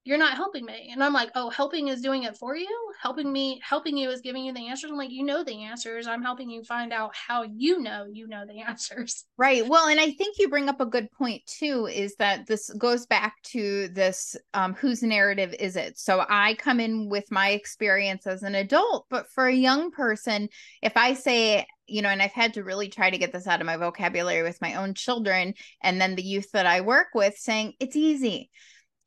you're 0.04 0.18
not 0.18 0.36
helping 0.36 0.66
me. 0.66 0.90
And 0.92 1.02
I'm 1.02 1.14
like, 1.14 1.30
oh, 1.36 1.50
helping 1.50 1.88
is 1.88 2.02
doing 2.02 2.24
it 2.24 2.36
for 2.36 2.56
you. 2.56 2.92
Helping 3.00 3.32
me, 3.32 3.62
helping 3.64 3.96
you 3.96 4.10
is 4.10 4.20
giving 4.20 4.44
you 4.44 4.52
the 4.52 4.68
answers. 4.68 4.92
I'm 4.92 4.98
like, 4.98 5.12
you 5.12 5.24
know 5.24 5.44
the 5.44 5.64
answers. 5.64 6.08
I'm 6.08 6.24
helping 6.24 6.50
you 6.50 6.64
find 6.64 6.92
out 6.92 7.16
how 7.16 7.44
you 7.44 7.80
know 7.80 8.08
you 8.12 8.28
know 8.28 8.44
the 8.46 8.60
answers. 8.68 9.26
Right. 9.38 9.66
Well, 9.66 9.88
and 9.88 10.00
I 10.00 10.12
think 10.12 10.38
you 10.38 10.50
bring 10.50 10.68
up 10.68 10.82
a 10.82 10.86
good 10.86 11.10
point 11.12 11.46
too, 11.46 11.86
is 11.86 12.16
that 12.16 12.48
this 12.48 12.70
goes 12.72 13.06
back 13.06 13.36
to 13.52 13.88
this 13.90 14.36
um, 14.54 14.74
whose 14.74 15.02
narrative 15.02 15.56
is 15.60 15.78
it? 15.78 15.98
So 15.98 16.26
I 16.28 16.56
come 16.56 16.82
in 16.82 17.08
with 17.08 17.32
my 17.32 17.52
experience 17.52 18.28
as 18.28 18.44
an 18.44 18.56
adult, 18.56 19.06
but 19.10 19.30
for 19.30 19.46
a 19.46 19.56
young 19.56 19.92
person, 19.92 20.50
if 20.82 20.98
I 20.98 21.14
say, 21.14 21.68
you 21.92 22.02
know, 22.02 22.10
and 22.10 22.22
I've 22.22 22.32
had 22.32 22.56
to 22.56 22.64
really 22.64 22.90
try 22.90 23.10
to 23.10 23.18
get 23.18 23.32
this 23.32 23.48
out 23.48 23.62
of 23.62 23.68
my 23.68 23.78
vocabulary 23.78 24.44
with 24.44 24.62
my 24.62 24.76
own 24.76 24.94
children 24.94 25.54
and 25.84 26.00
then 26.00 26.16
the 26.16 26.24
youth 26.24 26.52
that 26.54 26.66
I 26.66 26.82
work 26.82 27.08
with 27.14 27.36
saying 27.38 27.74
it's 27.80 27.96
easy 27.96 28.50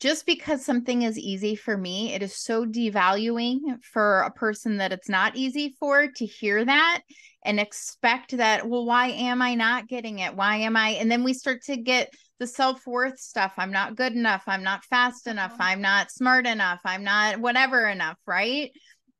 just 0.00 0.26
because 0.26 0.64
something 0.64 1.02
is 1.02 1.18
easy 1.18 1.54
for 1.54 1.76
me, 1.76 2.12
it 2.12 2.22
is 2.22 2.36
so 2.36 2.66
devaluing 2.66 3.60
for 3.82 4.20
a 4.20 4.30
person 4.30 4.76
that 4.78 4.92
it's 4.92 5.08
not 5.08 5.36
easy 5.36 5.74
for 5.78 6.08
to 6.08 6.26
hear 6.26 6.64
that 6.64 7.00
and 7.44 7.60
expect 7.60 8.36
that, 8.36 8.68
well, 8.68 8.84
why 8.84 9.06
am 9.08 9.40
I 9.40 9.54
not 9.54 9.88
getting 9.88 10.18
it? 10.18 10.34
Why 10.34 10.56
am 10.56 10.76
I? 10.76 10.90
And 10.90 11.10
then 11.10 11.24
we 11.24 11.32
start 11.32 11.62
to 11.64 11.76
get 11.76 12.12
the 12.38 12.46
self 12.46 12.86
worth 12.86 13.18
stuff. 13.18 13.54
I'm 13.56 13.70
not 13.70 13.96
good 13.96 14.12
enough. 14.12 14.42
I'm 14.46 14.62
not 14.62 14.84
fast 14.84 15.26
enough. 15.26 15.52
Uh-huh. 15.52 15.62
I'm 15.62 15.80
not 15.80 16.10
smart 16.10 16.46
enough. 16.46 16.80
I'm 16.84 17.04
not 17.04 17.38
whatever 17.38 17.86
enough. 17.86 18.18
Right. 18.26 18.72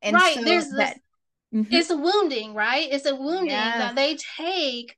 And 0.02 0.14
right. 0.14 0.34
So 0.34 0.44
There's 0.44 0.68
that. 0.70 0.94
This, 0.96 1.03
mm-hmm. 1.54 1.72
It's 1.72 1.90
a 1.90 1.96
wounding, 1.96 2.54
right? 2.54 2.88
It's 2.90 3.06
a 3.06 3.14
wounding 3.14 3.50
yes. 3.50 3.78
that 3.78 3.94
they 3.94 4.16
take 4.16 4.96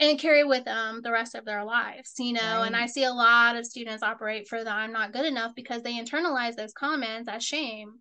and 0.00 0.18
carry 0.18 0.44
with 0.44 0.64
them 0.64 1.00
the 1.02 1.10
rest 1.10 1.34
of 1.34 1.44
their 1.44 1.64
lives, 1.64 2.14
you 2.18 2.32
know. 2.32 2.58
Right. 2.58 2.66
And 2.66 2.76
I 2.76 2.86
see 2.86 3.04
a 3.04 3.12
lot 3.12 3.56
of 3.56 3.66
students 3.66 4.02
operate 4.02 4.48
for 4.48 4.62
the 4.62 4.70
I'm 4.70 4.92
not 4.92 5.12
good 5.12 5.26
enough 5.26 5.54
because 5.54 5.82
they 5.82 5.94
internalize 5.94 6.54
those 6.54 6.72
comments 6.72 7.28
as 7.28 7.44
shame. 7.44 7.94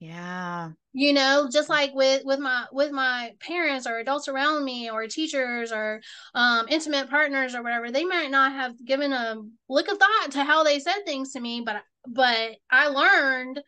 Yeah. 0.00 0.70
You 0.92 1.12
know, 1.12 1.48
just 1.50 1.68
like 1.68 1.92
with 1.94 2.22
with 2.24 2.38
my 2.38 2.66
with 2.70 2.92
my 2.92 3.32
parents 3.40 3.86
or 3.86 3.98
adults 3.98 4.28
around 4.28 4.64
me 4.64 4.90
or 4.90 5.06
teachers 5.06 5.72
or 5.72 6.00
um 6.34 6.66
intimate 6.68 7.10
partners 7.10 7.54
or 7.54 7.62
whatever, 7.62 7.90
they 7.90 8.04
might 8.04 8.30
not 8.30 8.52
have 8.52 8.84
given 8.84 9.12
a 9.12 9.36
look 9.68 9.88
of 9.88 9.98
thought 9.98 10.32
to 10.32 10.44
how 10.44 10.62
they 10.62 10.78
said 10.78 11.04
things 11.04 11.32
to 11.32 11.40
me, 11.40 11.62
but 11.64 11.82
but 12.06 12.56
I 12.70 12.88
learned 12.88 13.60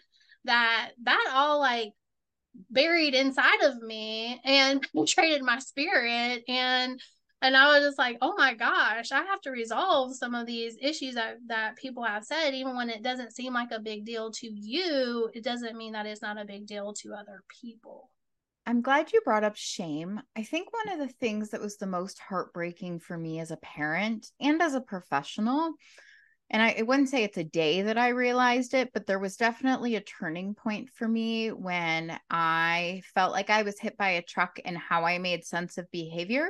that 0.45 0.91
that 1.03 1.33
all 1.35 1.59
like 1.59 1.93
buried 2.71 3.15
inside 3.15 3.63
of 3.63 3.81
me 3.83 4.41
and 4.45 4.87
penetrated 4.95 5.43
my 5.43 5.59
spirit 5.59 6.43
and 6.49 7.01
and 7.43 7.57
I 7.57 7.69
was 7.69 7.87
just 7.87 7.99
like, 7.99 8.19
oh 8.21 8.35
my 8.37 8.53
gosh, 8.53 9.13
I 9.13 9.23
have 9.23 9.41
to 9.43 9.51
resolve 9.51 10.15
some 10.15 10.35
of 10.35 10.47
these 10.47 10.77
issues 10.79 11.15
that, 11.15 11.39
that 11.47 11.77
people 11.77 12.03
have 12.03 12.23
said, 12.23 12.53
even 12.53 12.77
when 12.77 12.91
it 12.91 13.03
doesn't 13.03 13.33
seem 13.33 13.55
like 13.55 13.71
a 13.71 13.81
big 13.81 14.05
deal 14.05 14.31
to 14.31 14.47
you, 14.47 15.31
it 15.33 15.43
doesn't 15.43 15.77
mean 15.77 15.93
that 15.93 16.05
it's 16.05 16.21
not 16.21 16.39
a 16.39 16.45
big 16.45 16.67
deal 16.67 16.93
to 16.99 17.15
other 17.15 17.43
people. 17.63 18.11
I'm 18.67 18.83
glad 18.83 19.13
you 19.13 19.23
brought 19.23 19.43
up 19.43 19.57
shame. 19.57 20.21
I 20.37 20.43
think 20.43 20.69
one 20.71 20.91
of 20.91 20.99
the 20.99 21.15
things 21.15 21.49
that 21.51 21.63
was 21.63 21.79
the 21.79 21.87
most 21.87 22.19
heartbreaking 22.19 23.01
for 23.01 23.17
me 23.17 23.41
as 23.41 23.51
a 23.51 23.57
parent 23.57 24.27
and 24.39 24.61
as 24.61 24.75
a 24.75 24.81
professional 24.81 25.73
and 26.51 26.61
I, 26.61 26.77
I, 26.81 26.83
wouldn't 26.83 27.09
say 27.09 27.23
it's 27.23 27.39
a 27.39 27.45
day 27.45 27.83
that 27.83 27.97
I 27.97 28.09
realized 28.09 28.75
it, 28.75 28.93
but 28.93 29.07
there 29.07 29.21
was 29.21 29.37
definitely 29.37 29.95
a 29.95 30.01
turning 30.01 30.55
point 30.55 30.91
for 30.91 31.07
me 31.07 31.53
when 31.53 32.19
I 32.29 33.03
felt 33.15 33.33
like 33.33 33.51
I 33.51 33.63
was 33.63 33.79
hit 33.79 33.97
by 33.97 34.11
a 34.11 34.23
truck 34.23 34.59
and 34.65 34.77
how 34.77 35.05
I 35.05 35.19
made 35.19 35.45
sense 35.45 35.79
of 35.79 35.91
behavior. 35.93 36.49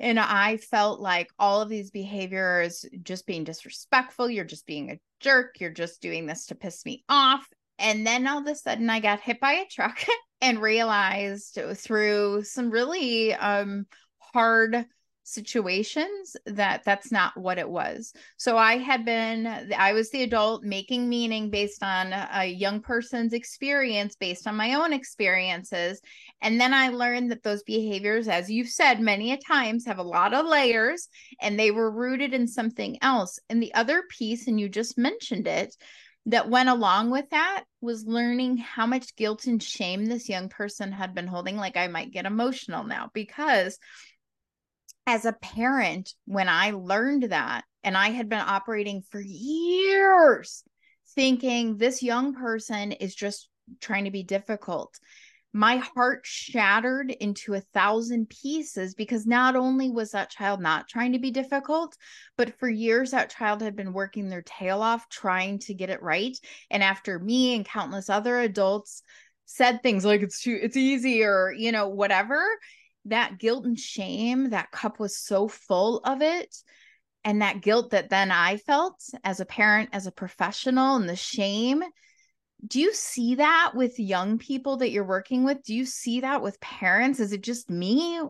And 0.00 0.18
I 0.18 0.56
felt 0.56 1.00
like 1.00 1.30
all 1.38 1.60
of 1.60 1.68
these 1.68 1.92
behaviors 1.92 2.84
just 3.04 3.26
being 3.26 3.44
disrespectful, 3.44 4.28
you're 4.28 4.44
just 4.44 4.66
being 4.66 4.90
a 4.90 5.00
jerk, 5.20 5.60
you're 5.60 5.70
just 5.70 6.02
doing 6.02 6.26
this 6.26 6.46
to 6.46 6.56
piss 6.56 6.84
me 6.84 7.04
off. 7.08 7.46
And 7.78 8.04
then 8.04 8.26
all 8.26 8.40
of 8.40 8.46
a 8.48 8.56
sudden 8.56 8.90
I 8.90 8.98
got 8.98 9.20
hit 9.20 9.38
by 9.38 9.52
a 9.52 9.66
truck 9.66 10.04
and 10.40 10.60
realized 10.60 11.58
through 11.76 12.42
some 12.42 12.70
really 12.70 13.34
um 13.34 13.86
hard 14.18 14.84
situations 15.24 16.36
that 16.44 16.84
that's 16.84 17.10
not 17.10 17.34
what 17.36 17.58
it 17.58 17.68
was. 17.68 18.12
So 18.36 18.58
i 18.58 18.76
had 18.76 19.04
been 19.06 19.46
i 19.76 19.92
was 19.92 20.10
the 20.10 20.22
adult 20.22 20.62
making 20.62 21.08
meaning 21.08 21.48
based 21.50 21.82
on 21.82 22.12
a 22.12 22.44
young 22.44 22.80
person's 22.80 23.32
experience 23.32 24.16
based 24.16 24.46
on 24.46 24.54
my 24.54 24.74
own 24.74 24.92
experiences. 24.92 26.00
And 26.42 26.60
then 26.60 26.74
i 26.74 26.90
learned 26.90 27.30
that 27.30 27.42
those 27.42 27.62
behaviors 27.62 28.28
as 28.28 28.50
you've 28.50 28.68
said 28.68 29.00
many 29.00 29.32
a 29.32 29.38
times 29.38 29.86
have 29.86 29.98
a 29.98 30.02
lot 30.02 30.34
of 30.34 30.46
layers 30.46 31.08
and 31.40 31.58
they 31.58 31.70
were 31.70 31.90
rooted 31.90 32.34
in 32.34 32.46
something 32.46 32.98
else. 33.02 33.38
And 33.48 33.62
the 33.62 33.74
other 33.74 34.04
piece 34.10 34.46
and 34.46 34.60
you 34.60 34.68
just 34.68 34.98
mentioned 34.98 35.48
it 35.48 35.74
that 36.26 36.48
went 36.48 36.68
along 36.68 37.10
with 37.10 37.28
that 37.30 37.64
was 37.80 38.06
learning 38.06 38.56
how 38.56 38.86
much 38.86 39.14
guilt 39.16 39.46
and 39.46 39.62
shame 39.62 40.06
this 40.06 40.28
young 40.28 40.48
person 40.48 40.90
had 40.92 41.14
been 41.14 41.26
holding. 41.26 41.56
Like 41.56 41.78
i 41.78 41.86
might 41.86 42.12
get 42.12 42.26
emotional 42.26 42.84
now 42.84 43.10
because 43.14 43.78
as 45.06 45.24
a 45.24 45.32
parent, 45.32 46.14
when 46.26 46.48
I 46.48 46.70
learned 46.70 47.24
that, 47.24 47.64
and 47.82 47.96
I 47.96 48.10
had 48.10 48.28
been 48.28 48.40
operating 48.40 49.02
for 49.10 49.20
years 49.20 50.64
thinking 51.14 51.76
this 51.76 52.02
young 52.02 52.34
person 52.34 52.92
is 52.92 53.14
just 53.14 53.48
trying 53.80 54.04
to 54.04 54.10
be 54.10 54.22
difficult, 54.22 54.98
my 55.52 55.76
heart 55.76 56.22
shattered 56.24 57.12
into 57.12 57.54
a 57.54 57.60
thousand 57.60 58.28
pieces 58.28 58.94
because 58.94 59.24
not 59.24 59.54
only 59.54 59.88
was 59.88 60.10
that 60.10 60.28
child 60.28 60.60
not 60.60 60.88
trying 60.88 61.12
to 61.12 61.20
be 61.20 61.30
difficult, 61.30 61.96
but 62.36 62.58
for 62.58 62.68
years 62.68 63.12
that 63.12 63.30
child 63.30 63.62
had 63.62 63.76
been 63.76 63.92
working 63.92 64.28
their 64.28 64.42
tail 64.42 64.82
off 64.82 65.08
trying 65.08 65.60
to 65.60 65.72
get 65.72 65.90
it 65.90 66.02
right. 66.02 66.36
And 66.70 66.82
after 66.82 67.20
me 67.20 67.54
and 67.54 67.64
countless 67.64 68.10
other 68.10 68.40
adults 68.40 69.02
said 69.46 69.82
things 69.82 70.04
like 70.04 70.22
it's 70.22 70.40
too 70.40 70.58
it's 70.60 70.76
easy 70.76 71.22
or 71.22 71.52
you 71.56 71.70
know 71.70 71.88
whatever 71.88 72.42
that 73.06 73.38
guilt 73.38 73.64
and 73.64 73.78
shame, 73.78 74.50
that 74.50 74.70
cup 74.70 74.98
was 74.98 75.18
so 75.18 75.48
full 75.48 75.98
of 75.98 76.22
it. 76.22 76.54
And 77.24 77.40
that 77.40 77.62
guilt 77.62 77.90
that 77.90 78.10
then 78.10 78.30
I 78.30 78.58
felt 78.58 79.02
as 79.22 79.40
a 79.40 79.46
parent, 79.46 79.90
as 79.92 80.06
a 80.06 80.12
professional, 80.12 80.96
and 80.96 81.08
the 81.08 81.16
shame. 81.16 81.82
Do 82.66 82.80
you 82.80 82.92
see 82.92 83.36
that 83.36 83.72
with 83.74 83.98
young 83.98 84.38
people 84.38 84.78
that 84.78 84.90
you're 84.90 85.04
working 85.04 85.44
with? 85.44 85.62
Do 85.62 85.74
you 85.74 85.86
see 85.86 86.20
that 86.20 86.42
with 86.42 86.60
parents? 86.60 87.20
Is 87.20 87.32
it 87.32 87.42
just 87.42 87.70
me? 87.70 88.20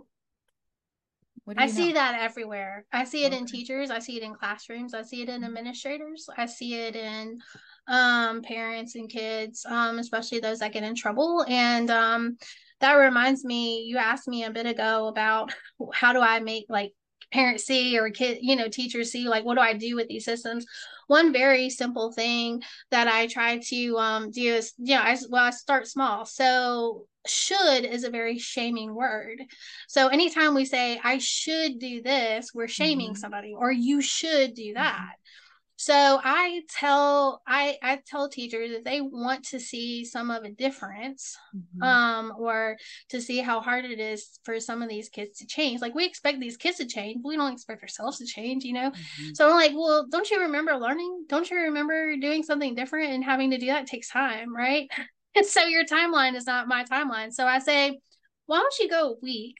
I 1.56 1.66
know? 1.66 1.72
see 1.72 1.92
that 1.92 2.20
everywhere. 2.20 2.86
I 2.92 3.04
see 3.04 3.24
it 3.24 3.28
okay. 3.28 3.38
in 3.38 3.46
teachers. 3.46 3.90
I 3.90 3.98
see 3.98 4.16
it 4.16 4.22
in 4.22 4.34
classrooms. 4.34 4.94
I 4.94 5.02
see 5.02 5.22
it 5.22 5.28
in 5.28 5.36
mm-hmm. 5.36 5.44
administrators. 5.44 6.28
I 6.36 6.46
see 6.46 6.74
it 6.74 6.96
in 6.96 7.38
um, 7.86 8.42
parents 8.42 8.94
and 8.94 9.10
kids, 9.10 9.66
um, 9.66 9.98
especially 9.98 10.40
those 10.40 10.60
that 10.60 10.72
get 10.72 10.84
in 10.84 10.94
trouble. 10.94 11.44
And 11.48 11.90
um, 11.90 12.38
that 12.80 12.94
reminds 12.94 13.44
me, 13.44 13.82
you 13.82 13.96
asked 13.98 14.28
me 14.28 14.44
a 14.44 14.50
bit 14.50 14.66
ago 14.66 15.08
about 15.08 15.52
how 15.94 16.12
do 16.12 16.20
I 16.20 16.40
make 16.40 16.66
like 16.68 16.92
parents 17.32 17.64
see 17.64 17.98
or 17.98 18.10
kid, 18.10 18.38
you 18.40 18.56
know, 18.56 18.68
teachers 18.68 19.10
see 19.10 19.28
like 19.28 19.44
what 19.44 19.54
do 19.54 19.60
I 19.60 19.74
do 19.74 19.96
with 19.96 20.08
these 20.08 20.24
systems? 20.24 20.66
One 21.06 21.32
very 21.32 21.68
simple 21.68 22.12
thing 22.12 22.62
that 22.90 23.08
I 23.08 23.26
try 23.26 23.58
to 23.58 23.98
um, 23.98 24.30
do 24.30 24.54
is, 24.54 24.72
yeah, 24.78 25.02
I, 25.02 25.18
well, 25.28 25.44
I 25.44 25.50
start 25.50 25.86
small. 25.86 26.24
So 26.24 27.06
should 27.26 27.84
is 27.84 28.04
a 28.04 28.10
very 28.10 28.38
shaming 28.38 28.94
word. 28.94 29.42
So 29.88 30.08
anytime 30.08 30.54
we 30.54 30.64
say 30.64 31.00
I 31.02 31.18
should 31.18 31.78
do 31.78 32.02
this, 32.02 32.52
we're 32.54 32.68
shaming 32.68 33.10
mm-hmm. 33.10 33.16
somebody 33.16 33.54
or 33.56 33.70
you 33.70 34.00
should 34.00 34.54
do 34.54 34.74
that. 34.74 34.94
Mm-hmm. 34.94 35.43
So 35.84 36.18
I 36.24 36.62
tell 36.70 37.42
I 37.46 37.76
I 37.82 38.00
tell 38.06 38.30
teachers 38.30 38.70
if 38.70 38.84
they 38.84 39.02
want 39.02 39.44
to 39.48 39.60
see 39.60 40.06
some 40.06 40.30
of 40.30 40.42
a 40.42 40.50
difference, 40.50 41.36
mm-hmm. 41.54 41.82
um, 41.82 42.32
or 42.38 42.78
to 43.10 43.20
see 43.20 43.40
how 43.40 43.60
hard 43.60 43.84
it 43.84 44.00
is 44.00 44.40
for 44.44 44.58
some 44.60 44.80
of 44.80 44.88
these 44.88 45.10
kids 45.10 45.40
to 45.40 45.46
change. 45.46 45.82
Like 45.82 45.94
we 45.94 46.06
expect 46.06 46.40
these 46.40 46.56
kids 46.56 46.78
to 46.78 46.86
change, 46.86 47.18
but 47.22 47.28
we 47.28 47.36
don't 47.36 47.52
expect 47.52 47.82
ourselves 47.82 48.16
to 48.16 48.24
change, 48.24 48.64
you 48.64 48.72
know. 48.72 48.92
Mm-hmm. 48.92 49.34
So 49.34 49.50
I'm 49.50 49.56
like, 49.56 49.72
well, 49.74 50.06
don't 50.10 50.30
you 50.30 50.40
remember 50.40 50.74
learning? 50.74 51.26
Don't 51.28 51.50
you 51.50 51.58
remember 51.58 52.16
doing 52.16 52.44
something 52.44 52.74
different 52.74 53.12
and 53.12 53.22
having 53.22 53.50
to 53.50 53.58
do 53.58 53.66
that 53.66 53.86
takes 53.86 54.08
time, 54.08 54.56
right? 54.56 54.88
And 55.36 55.44
so 55.44 55.64
your 55.64 55.84
timeline 55.84 56.36
is 56.36 56.46
not 56.46 56.68
my 56.68 56.84
timeline. 56.84 57.32
So 57.32 57.44
I 57.44 57.58
say, 57.58 57.98
why 58.46 58.58
don't 58.58 58.78
you 58.78 58.88
go 58.88 59.10
a 59.10 59.20
week? 59.20 59.56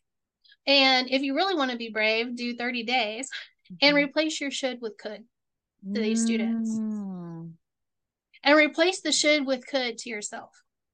And 0.69 1.11
if 1.11 1.23
you 1.23 1.35
really 1.35 1.57
want 1.57 1.73
to 1.73 1.77
be 1.77 1.91
brave, 1.91 2.37
do 2.37 2.55
30 2.55 2.85
days 2.85 3.29
mm-hmm. 3.29 3.75
and 3.85 3.97
replace 3.97 4.41
your 4.41 4.53
should 4.53 4.81
with 4.81 4.97
could 4.97 5.25
to 5.93 6.01
these 6.01 6.23
students 6.23 6.71
mm. 6.71 7.51
and 8.43 8.57
replace 8.57 9.01
the 9.01 9.13
should 9.13 9.47
with 9.47 9.67
could 9.67 9.99
to 9.99 10.09
yourself 10.09 10.51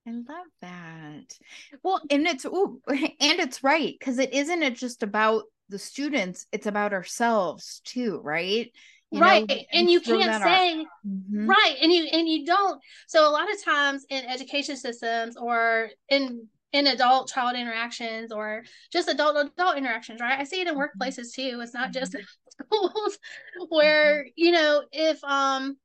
I 0.06 0.12
love 0.12 0.46
that. 0.62 1.36
Well, 1.82 2.00
and 2.10 2.26
it's 2.26 2.44
ooh, 2.44 2.80
and 2.88 3.06
it's 3.20 3.62
right 3.62 3.94
because 3.98 4.18
it 4.18 4.32
isn't 4.32 4.62
it 4.62 4.76
just 4.76 5.02
about 5.02 5.44
the 5.68 5.78
students; 5.78 6.46
it's 6.52 6.66
about 6.66 6.92
ourselves 6.92 7.80
too, 7.84 8.20
right? 8.22 8.70
You 9.12 9.20
right, 9.20 9.48
know, 9.48 9.56
and 9.72 9.90
you 9.90 10.00
can't 10.00 10.42
say 10.42 10.86
mm-hmm. 11.06 11.46
right, 11.46 11.76
and 11.82 11.92
you 11.92 12.04
and 12.12 12.28
you 12.28 12.46
don't. 12.46 12.80
So 13.08 13.28
a 13.28 13.32
lot 13.32 13.52
of 13.52 13.62
times 13.64 14.06
in 14.08 14.24
education 14.24 14.76
systems 14.76 15.36
or 15.36 15.90
in 16.08 16.46
in 16.72 16.86
adult 16.86 17.28
child 17.28 17.56
interactions 17.56 18.30
or 18.30 18.62
just 18.92 19.08
adult 19.08 19.36
adult 19.36 19.76
interactions, 19.76 20.20
right? 20.20 20.38
I 20.38 20.44
see 20.44 20.60
it 20.60 20.68
in 20.68 20.74
mm-hmm. 20.74 20.82
workplaces 20.82 21.34
too. 21.34 21.60
It's 21.60 21.74
not 21.74 21.92
just 21.92 22.12
mm-hmm. 22.12 22.24
Schools 22.64 23.18
where, 23.68 24.20
mm-hmm. 24.20 24.28
you 24.36 24.52
know, 24.52 24.82
if 24.92 25.22
um 25.24 25.76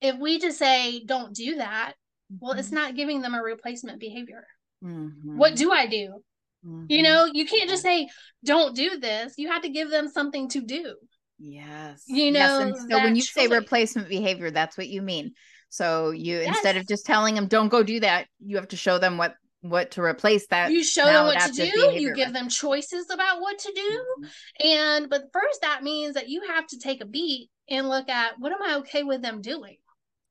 if 0.00 0.16
we 0.18 0.38
just 0.38 0.58
say 0.58 1.02
don't 1.04 1.34
do 1.34 1.56
that, 1.56 1.94
well, 2.40 2.52
it's 2.52 2.72
not 2.72 2.94
giving 2.94 3.20
them 3.20 3.34
a 3.34 3.42
replacement 3.42 4.00
behavior. 4.00 4.44
Mm-hmm. 4.84 5.36
What 5.36 5.56
do 5.56 5.72
I 5.72 5.86
do? 5.86 6.22
Mm-hmm. 6.64 6.84
You 6.88 7.02
know, 7.02 7.28
you 7.32 7.46
can't 7.46 7.70
just 7.70 7.82
say 7.82 8.08
don't 8.44 8.74
do 8.74 8.98
this. 8.98 9.34
You 9.36 9.50
have 9.50 9.62
to 9.62 9.68
give 9.68 9.90
them 9.90 10.08
something 10.08 10.48
to 10.50 10.60
do. 10.60 10.94
Yes. 11.38 12.04
You 12.06 12.32
know, 12.32 12.72
yes. 12.74 12.86
so 12.90 12.98
when 12.98 13.14
you 13.14 13.22
choice. 13.22 13.32
say 13.32 13.46
replacement 13.46 14.08
behavior, 14.08 14.50
that's 14.50 14.76
what 14.76 14.88
you 14.88 15.02
mean. 15.02 15.32
So 15.70 16.10
you 16.10 16.38
yes. 16.38 16.48
instead 16.48 16.76
of 16.76 16.86
just 16.86 17.06
telling 17.06 17.34
them 17.34 17.46
don't 17.46 17.68
go 17.68 17.82
do 17.82 18.00
that, 18.00 18.26
you 18.44 18.56
have 18.56 18.68
to 18.68 18.76
show 18.76 18.98
them 18.98 19.18
what 19.18 19.34
what 19.60 19.92
to 19.92 20.02
replace 20.02 20.46
that. 20.48 20.70
You 20.70 20.84
show 20.84 21.04
them 21.04 21.26
what 21.26 21.40
to 21.40 21.52
do. 21.52 21.92
You 21.94 22.14
give 22.14 22.32
them 22.32 22.48
choices 22.48 23.10
about 23.10 23.40
what 23.40 23.58
to 23.58 23.72
do. 23.74 23.80
Mm-hmm. 23.80 24.66
And 24.66 25.10
but 25.10 25.24
first 25.32 25.60
that 25.62 25.82
means 25.82 26.14
that 26.14 26.28
you 26.28 26.42
have 26.48 26.66
to 26.68 26.78
take 26.78 27.02
a 27.02 27.06
beat 27.06 27.50
and 27.68 27.88
look 27.88 28.08
at 28.08 28.38
what 28.38 28.52
am 28.52 28.62
I 28.62 28.76
okay 28.78 29.02
with 29.02 29.22
them 29.22 29.40
doing? 29.40 29.76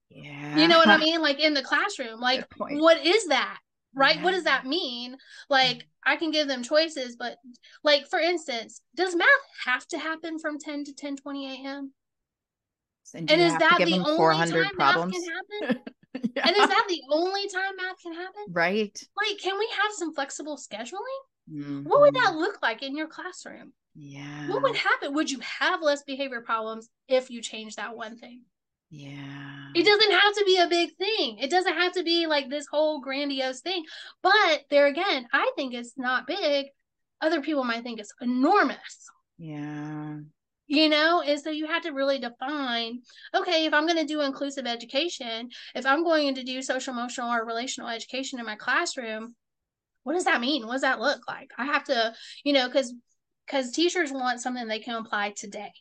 Yeah. 0.09 0.57
You 0.57 0.67
know 0.67 0.77
what 0.77 0.87
I 0.87 0.97
mean? 0.97 1.21
Like 1.21 1.39
in 1.39 1.53
the 1.53 1.61
classroom, 1.61 2.19
like 2.19 2.47
what 2.57 3.05
is 3.05 3.27
that? 3.27 3.59
Right? 3.93 4.17
Yeah. 4.17 4.23
What 4.23 4.31
does 4.31 4.45
that 4.45 4.65
mean? 4.65 5.17
Like 5.49 5.77
mm-hmm. 5.77 6.11
I 6.11 6.15
can 6.15 6.31
give 6.31 6.47
them 6.47 6.63
choices, 6.63 7.17
but 7.17 7.35
like 7.83 8.07
for 8.07 8.19
instance, 8.19 8.81
does 8.95 9.15
math 9.15 9.27
have 9.65 9.85
to 9.87 9.97
happen 9.97 10.39
from 10.39 10.59
10 10.59 10.85
to 10.85 10.93
10 10.93 11.17
20 11.17 11.65
a.m.? 11.65 11.91
And, 13.13 13.31
and 13.31 13.41
is 13.41 13.53
that 13.53 13.77
the 13.77 13.99
only 13.99 14.51
time 14.51 14.75
problems? 14.75 15.13
math 15.13 15.61
can 15.61 15.67
happen? 15.67 15.83
yeah. 16.35 16.47
And 16.47 16.55
is 16.55 16.67
that 16.67 16.85
the 16.87 17.01
only 17.11 17.47
time 17.49 17.75
math 17.77 18.01
can 18.01 18.13
happen? 18.13 18.45
Right. 18.49 18.97
Like, 19.15 19.37
can 19.39 19.57
we 19.57 19.67
have 19.81 19.91
some 19.93 20.13
flexible 20.13 20.57
scheduling? 20.57 21.21
Mm-hmm. 21.51 21.83
What 21.83 22.01
would 22.01 22.15
that 22.15 22.35
look 22.35 22.59
like 22.61 22.83
in 22.83 22.95
your 22.95 23.07
classroom? 23.07 23.73
Yeah. 23.95 24.49
What 24.49 24.61
would 24.61 24.75
happen? 24.75 25.13
Would 25.13 25.31
you 25.31 25.39
have 25.39 25.81
less 25.81 26.03
behavior 26.03 26.41
problems 26.41 26.89
if 27.07 27.29
you 27.29 27.41
change 27.41 27.75
that 27.75 27.95
one 27.95 28.17
thing? 28.17 28.43
Yeah. 28.89 29.67
It 29.75 29.85
doesn't 29.85 30.11
have 30.11 30.33
to 30.35 30.43
be 30.45 30.57
a 30.57 30.67
big 30.67 30.95
thing. 30.97 31.39
It 31.39 31.49
doesn't 31.49 31.73
have 31.73 31.93
to 31.93 32.03
be 32.03 32.27
like 32.27 32.49
this 32.49 32.67
whole 32.67 33.01
grandiose 33.01 33.61
thing. 33.61 33.83
But 34.21 34.61
there 34.69 34.87
again, 34.87 35.27
I 35.33 35.51
think 35.55 35.73
it's 35.73 35.97
not 35.97 36.27
big. 36.27 36.67
Other 37.21 37.41
people 37.41 37.63
might 37.63 37.83
think 37.83 37.99
it's 37.99 38.13
enormous. 38.21 39.09
Yeah. 39.37 40.17
You 40.69 40.89
know, 40.89 41.21
and 41.21 41.39
so 41.39 41.49
you 41.49 41.65
have 41.67 41.83
to 41.83 41.91
really 41.91 42.19
define 42.19 42.99
okay, 43.33 43.65
if 43.65 43.73
I'm 43.73 43.85
going 43.85 43.99
to 43.99 44.05
do 44.05 44.21
inclusive 44.21 44.65
education, 44.65 45.49
if 45.73 45.85
I'm 45.85 46.03
going 46.03 46.35
to 46.35 46.43
do 46.43 46.61
social 46.61 46.93
emotional 46.93 47.31
or 47.31 47.45
relational 47.45 47.89
education 47.89 48.39
in 48.39 48.45
my 48.45 48.55
classroom, 48.55 49.35
what 50.03 50.13
does 50.13 50.25
that 50.25 50.41
mean? 50.41 50.65
What 50.65 50.73
does 50.73 50.81
that 50.81 50.99
look 50.99 51.21
like? 51.27 51.51
I 51.57 51.65
have 51.65 51.85
to, 51.85 52.13
you 52.43 52.53
know, 52.53 52.67
because 52.67 52.93
because 53.45 53.71
teachers 53.71 54.11
want 54.11 54.41
something 54.41 54.67
they 54.67 54.79
can 54.79 54.95
apply 54.95 55.31
today. 55.37 55.71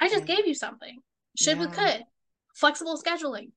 I 0.00 0.08
just 0.08 0.26
yeah. 0.26 0.36
gave 0.36 0.46
you 0.46 0.54
something. 0.54 0.98
Should 1.36 1.58
yeah. 1.58 1.66
we 1.66 1.72
could 1.72 2.04
flexible 2.54 3.00
scheduling 3.00 3.52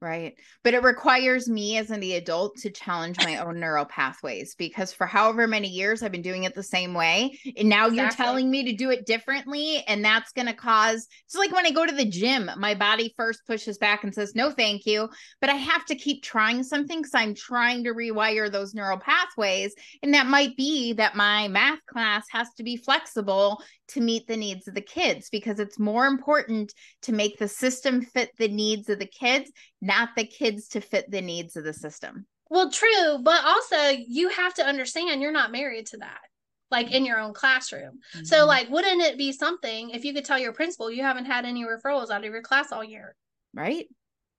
right 0.00 0.34
but 0.64 0.74
it 0.74 0.82
requires 0.82 1.48
me 1.48 1.76
as 1.78 1.90
an 1.90 2.02
adult 2.02 2.56
to 2.56 2.70
challenge 2.70 3.16
my 3.18 3.38
own 3.38 3.58
neural 3.58 3.84
pathways 3.84 4.54
because 4.54 4.92
for 4.92 5.06
however 5.06 5.46
many 5.46 5.68
years 5.68 6.02
i've 6.02 6.12
been 6.12 6.22
doing 6.22 6.44
it 6.44 6.54
the 6.54 6.62
same 6.62 6.94
way 6.94 7.38
and 7.56 7.68
now 7.68 7.86
exactly. 7.86 7.96
you're 7.96 8.10
telling 8.10 8.50
me 8.50 8.64
to 8.64 8.72
do 8.72 8.90
it 8.90 9.06
differently 9.06 9.82
and 9.86 10.04
that's 10.04 10.32
going 10.32 10.46
to 10.46 10.52
cause 10.52 11.06
it's 11.24 11.34
like 11.34 11.52
when 11.52 11.66
i 11.66 11.70
go 11.70 11.86
to 11.86 11.94
the 11.94 12.04
gym 12.04 12.50
my 12.56 12.74
body 12.74 13.12
first 13.16 13.46
pushes 13.46 13.78
back 13.78 14.04
and 14.04 14.14
says 14.14 14.34
no 14.34 14.50
thank 14.50 14.86
you 14.86 15.08
but 15.40 15.50
i 15.50 15.54
have 15.54 15.84
to 15.84 15.94
keep 15.94 16.22
trying 16.22 16.62
something 16.62 16.98
because 16.98 17.14
i'm 17.14 17.34
trying 17.34 17.84
to 17.84 17.94
rewire 17.94 18.50
those 18.50 18.74
neural 18.74 18.98
pathways 18.98 19.74
and 20.02 20.14
that 20.14 20.26
might 20.26 20.56
be 20.56 20.92
that 20.92 21.16
my 21.16 21.48
math 21.48 21.84
class 21.86 22.26
has 22.30 22.48
to 22.54 22.62
be 22.62 22.76
flexible 22.76 23.62
to 23.88 24.00
meet 24.00 24.26
the 24.26 24.36
needs 24.36 24.68
of 24.68 24.74
the 24.74 24.80
kids 24.80 25.28
because 25.30 25.58
it's 25.58 25.78
more 25.78 26.06
important 26.06 26.72
to 27.02 27.12
make 27.12 27.38
the 27.38 27.48
system 27.48 28.02
fit 28.02 28.30
the 28.38 28.48
needs 28.48 28.88
of 28.88 28.98
the 28.98 29.06
kids, 29.06 29.50
not 29.88 30.10
the 30.14 30.24
kids 30.24 30.68
to 30.68 30.80
fit 30.80 31.10
the 31.10 31.20
needs 31.20 31.56
of 31.56 31.64
the 31.64 31.72
system. 31.72 32.26
Well, 32.50 32.70
true, 32.70 33.18
but 33.22 33.44
also 33.44 33.76
you 34.06 34.28
have 34.28 34.54
to 34.54 34.64
understand 34.64 35.20
you're 35.20 35.32
not 35.32 35.50
married 35.50 35.86
to 35.86 35.96
that 35.98 36.20
like 36.70 36.92
in 36.92 37.04
your 37.04 37.18
own 37.18 37.32
classroom. 37.32 37.98
Mm-hmm. 38.14 38.24
So 38.24 38.46
like 38.46 38.68
wouldn't 38.68 39.02
it 39.02 39.18
be 39.18 39.32
something 39.32 39.90
if 39.90 40.04
you 40.04 40.12
could 40.12 40.24
tell 40.24 40.38
your 40.38 40.52
principal 40.52 40.90
you 40.90 41.02
haven't 41.02 41.24
had 41.24 41.44
any 41.44 41.64
referrals 41.64 42.10
out 42.10 42.24
of 42.24 42.32
your 42.32 42.42
class 42.42 42.72
all 42.72 42.84
year? 42.84 43.16
Right? 43.54 43.86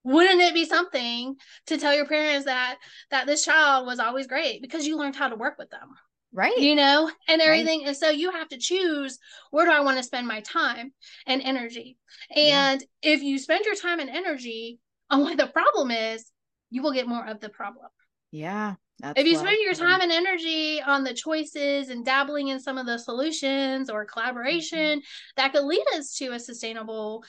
Wouldn't 0.03 0.41
it 0.41 0.53
be 0.53 0.65
something 0.65 1.35
to 1.67 1.77
tell 1.77 1.93
your 1.93 2.05
parents 2.05 2.45
that 2.45 2.77
that 3.11 3.27
this 3.27 3.43
child 3.43 3.85
was 3.85 3.99
always 3.99 4.27
great 4.27 4.61
because 4.61 4.87
you 4.87 4.97
learned 4.97 5.15
how 5.15 5.27
to 5.27 5.35
work 5.35 5.57
with 5.57 5.69
them? 5.69 5.89
right 6.31 6.57
you 6.57 6.75
know 6.75 7.09
and 7.27 7.41
everything 7.41 7.79
right. 7.79 7.87
and 7.87 7.97
so 7.97 8.09
you 8.09 8.31
have 8.31 8.47
to 8.47 8.57
choose 8.57 9.17
where 9.49 9.65
do 9.65 9.71
i 9.71 9.79
want 9.79 9.97
to 9.97 10.03
spend 10.03 10.27
my 10.27 10.41
time 10.41 10.93
and 11.25 11.41
energy 11.41 11.97
and 12.35 12.81
yeah. 12.81 13.13
if 13.13 13.23
you 13.23 13.39
spend 13.39 13.65
your 13.65 13.75
time 13.75 13.99
and 13.99 14.09
energy 14.09 14.77
on 15.09 15.21
what 15.21 15.37
the 15.37 15.47
problem 15.47 15.91
is 15.91 16.31
you 16.69 16.81
will 16.81 16.93
get 16.93 17.07
more 17.07 17.25
of 17.25 17.39
the 17.39 17.49
problem. 17.49 17.87
Yeah 18.31 18.75
if 19.03 19.25
you 19.25 19.37
spend 19.37 19.57
your 19.61 19.73
time 19.73 20.01
and 20.01 20.11
energy 20.11 20.81
on 20.81 21.03
the 21.03 21.13
choices 21.13 21.89
and 21.89 22.05
dabbling 22.05 22.49
in 22.49 22.59
some 22.59 22.77
of 22.77 22.85
the 22.85 22.97
solutions 22.97 23.89
or 23.89 24.05
collaboration 24.05 24.99
mm-hmm. 24.99 25.37
that 25.37 25.53
could 25.53 25.63
lead 25.63 25.85
us 25.95 26.15
to 26.15 26.31
a 26.33 26.39
sustainable 26.39 27.23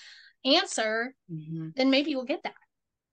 answer 0.45 1.15
mm-hmm. 1.33 1.69
then 1.77 1.91
maybe 1.91 2.11
you'll 2.11 2.25
get 2.25 2.43
that. 2.43 2.55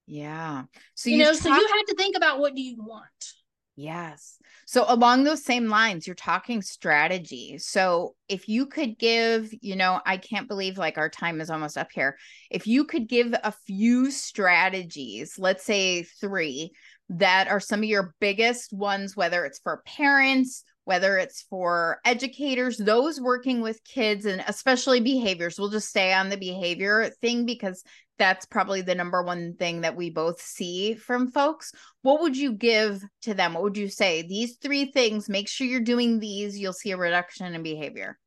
Yeah. 0.07 0.63
So 0.95 1.09
you 1.09 1.17
know 1.17 1.31
talked- 1.31 1.43
so 1.43 1.49
you 1.49 1.67
have 1.67 1.85
to 1.87 1.95
think 1.95 2.15
about 2.15 2.39
what 2.39 2.55
do 2.55 2.61
you 2.61 2.77
want 2.79 3.33
Yes. 3.79 4.39
So 4.65 4.85
along 4.87 5.23
those 5.23 5.45
same 5.45 5.67
lines, 5.67 6.07
you're 6.07 6.15
talking 6.15 6.63
strategy. 6.63 7.59
So 7.59 8.15
if 8.27 8.49
you 8.49 8.65
could 8.65 8.97
give, 8.97 9.53
you 9.61 9.75
know, 9.75 10.01
I 10.03 10.17
can't 10.17 10.47
believe 10.47 10.79
like 10.79 10.97
our 10.97 11.09
time 11.09 11.39
is 11.39 11.51
almost 11.51 11.77
up 11.77 11.89
here. 11.93 12.17
If 12.49 12.65
you 12.65 12.85
could 12.85 13.07
give 13.07 13.35
a 13.43 13.53
few 13.67 14.09
strategies, 14.09 15.35
let's 15.37 15.63
say 15.63 16.01
3 16.03 16.71
that 17.09 17.49
are 17.49 17.59
some 17.59 17.81
of 17.81 17.85
your 17.85 18.15
biggest 18.19 18.73
ones 18.73 19.15
whether 19.15 19.45
it's 19.45 19.59
for 19.59 19.83
parents, 19.85 20.63
whether 20.87 21.17
it's 21.17 21.41
for 21.49 21.99
educators, 22.05 22.77
those 22.77 23.19
working 23.19 23.59
with 23.59 23.83
kids 23.83 24.25
and 24.25 24.41
especially 24.47 25.01
behaviors. 25.01 25.59
We'll 25.59 25.69
just 25.69 25.89
stay 25.89 26.13
on 26.13 26.29
the 26.29 26.37
behavior 26.37 27.11
thing 27.19 27.45
because 27.45 27.83
that's 28.17 28.45
probably 28.45 28.79
the 28.79 28.95
number 28.95 29.21
one 29.21 29.55
thing 29.59 29.81
that 29.81 29.97
we 29.97 30.09
both 30.09 30.39
see 30.39 30.95
from 30.95 31.29
folks. 31.29 31.73
What 32.03 32.21
would 32.21 32.37
you 32.37 32.53
give 32.53 33.03
to 33.23 33.33
them? 33.33 33.53
What 33.53 33.63
would 33.63 33.75
you 33.75 33.89
say? 33.89 34.21
These 34.21 34.55
three 34.61 34.85
things, 34.85 35.27
make 35.27 35.49
sure 35.49 35.67
you're 35.67 35.81
doing 35.81 36.19
these, 36.19 36.57
you'll 36.57 36.71
see 36.71 36.91
a 36.91 36.97
reduction 36.97 37.53
in 37.53 37.63
behavior. 37.63 38.17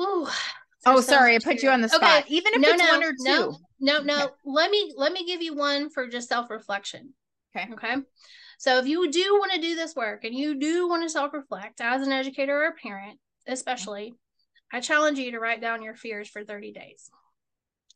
Ooh, 0.00 0.26
oh, 0.86 1.00
sorry, 1.02 1.36
I 1.36 1.38
put 1.38 1.62
you 1.62 1.68
on 1.68 1.82
the 1.82 1.90
spot. 1.90 2.24
Okay. 2.24 2.34
Even 2.34 2.54
if 2.54 2.60
no, 2.62 2.68
it's 2.70 2.82
no, 2.82 2.92
one 2.92 3.04
or 3.04 3.12
two. 3.12 3.24
No, 3.24 3.58
no, 3.80 4.02
no. 4.02 4.24
Okay. 4.24 4.34
Let 4.46 4.70
me 4.70 4.94
let 4.96 5.12
me 5.12 5.26
give 5.26 5.42
you 5.42 5.54
one 5.54 5.90
for 5.90 6.08
just 6.08 6.30
self-reflection. 6.30 7.12
Okay. 7.54 7.68
Okay. 7.74 7.96
So 8.58 8.78
if 8.78 8.86
you 8.86 9.10
do 9.10 9.38
want 9.38 9.52
to 9.52 9.60
do 9.60 9.74
this 9.74 9.96
work 9.96 10.24
and 10.24 10.34
you 10.34 10.58
do 10.58 10.88
want 10.88 11.02
to 11.02 11.08
self-reflect 11.08 11.80
as 11.80 12.06
an 12.06 12.12
educator 12.12 12.62
or 12.62 12.68
a 12.68 12.74
parent, 12.74 13.18
especially, 13.46 14.14
I 14.72 14.80
challenge 14.80 15.18
you 15.18 15.30
to 15.30 15.40
write 15.40 15.60
down 15.60 15.82
your 15.82 15.94
fears 15.94 16.28
for 16.28 16.44
30 16.44 16.72
days 16.72 17.10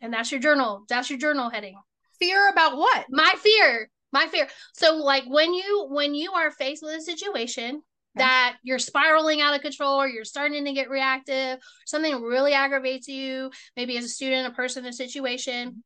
and 0.03 0.13
that's 0.13 0.31
your 0.31 0.41
journal. 0.41 0.85
That's 0.89 1.09
your 1.09 1.19
journal 1.19 1.49
heading. 1.49 1.77
Fear 2.19 2.51
about 2.51 2.77
what? 2.77 3.07
My 3.09 3.33
fear. 3.39 3.89
My 4.13 4.27
fear. 4.27 4.49
So 4.75 4.97
like 4.97 5.25
when 5.27 5.55
you 5.55 5.87
when 5.89 6.15
you 6.15 6.33
are 6.33 6.51
faced 6.51 6.83
with 6.83 6.95
a 6.95 7.01
situation 7.01 7.81
that 8.17 8.57
you're 8.63 8.79
spiraling 8.79 9.41
out 9.41 9.55
of 9.55 9.63
control 9.63 9.99
or 9.99 10.07
you're 10.07 10.25
starting 10.25 10.67
to 10.67 10.73
get 10.75 10.91
reactive, 10.91 11.59
something 11.87 12.21
really 12.21 12.53
aggravates 12.53 13.09
you, 13.09 13.51
maybe 13.75 13.97
as 13.97 14.05
a 14.05 14.09
student, 14.09 14.53
a 14.53 14.55
person, 14.55 14.85
a 14.85 14.93
situation, 14.93 15.83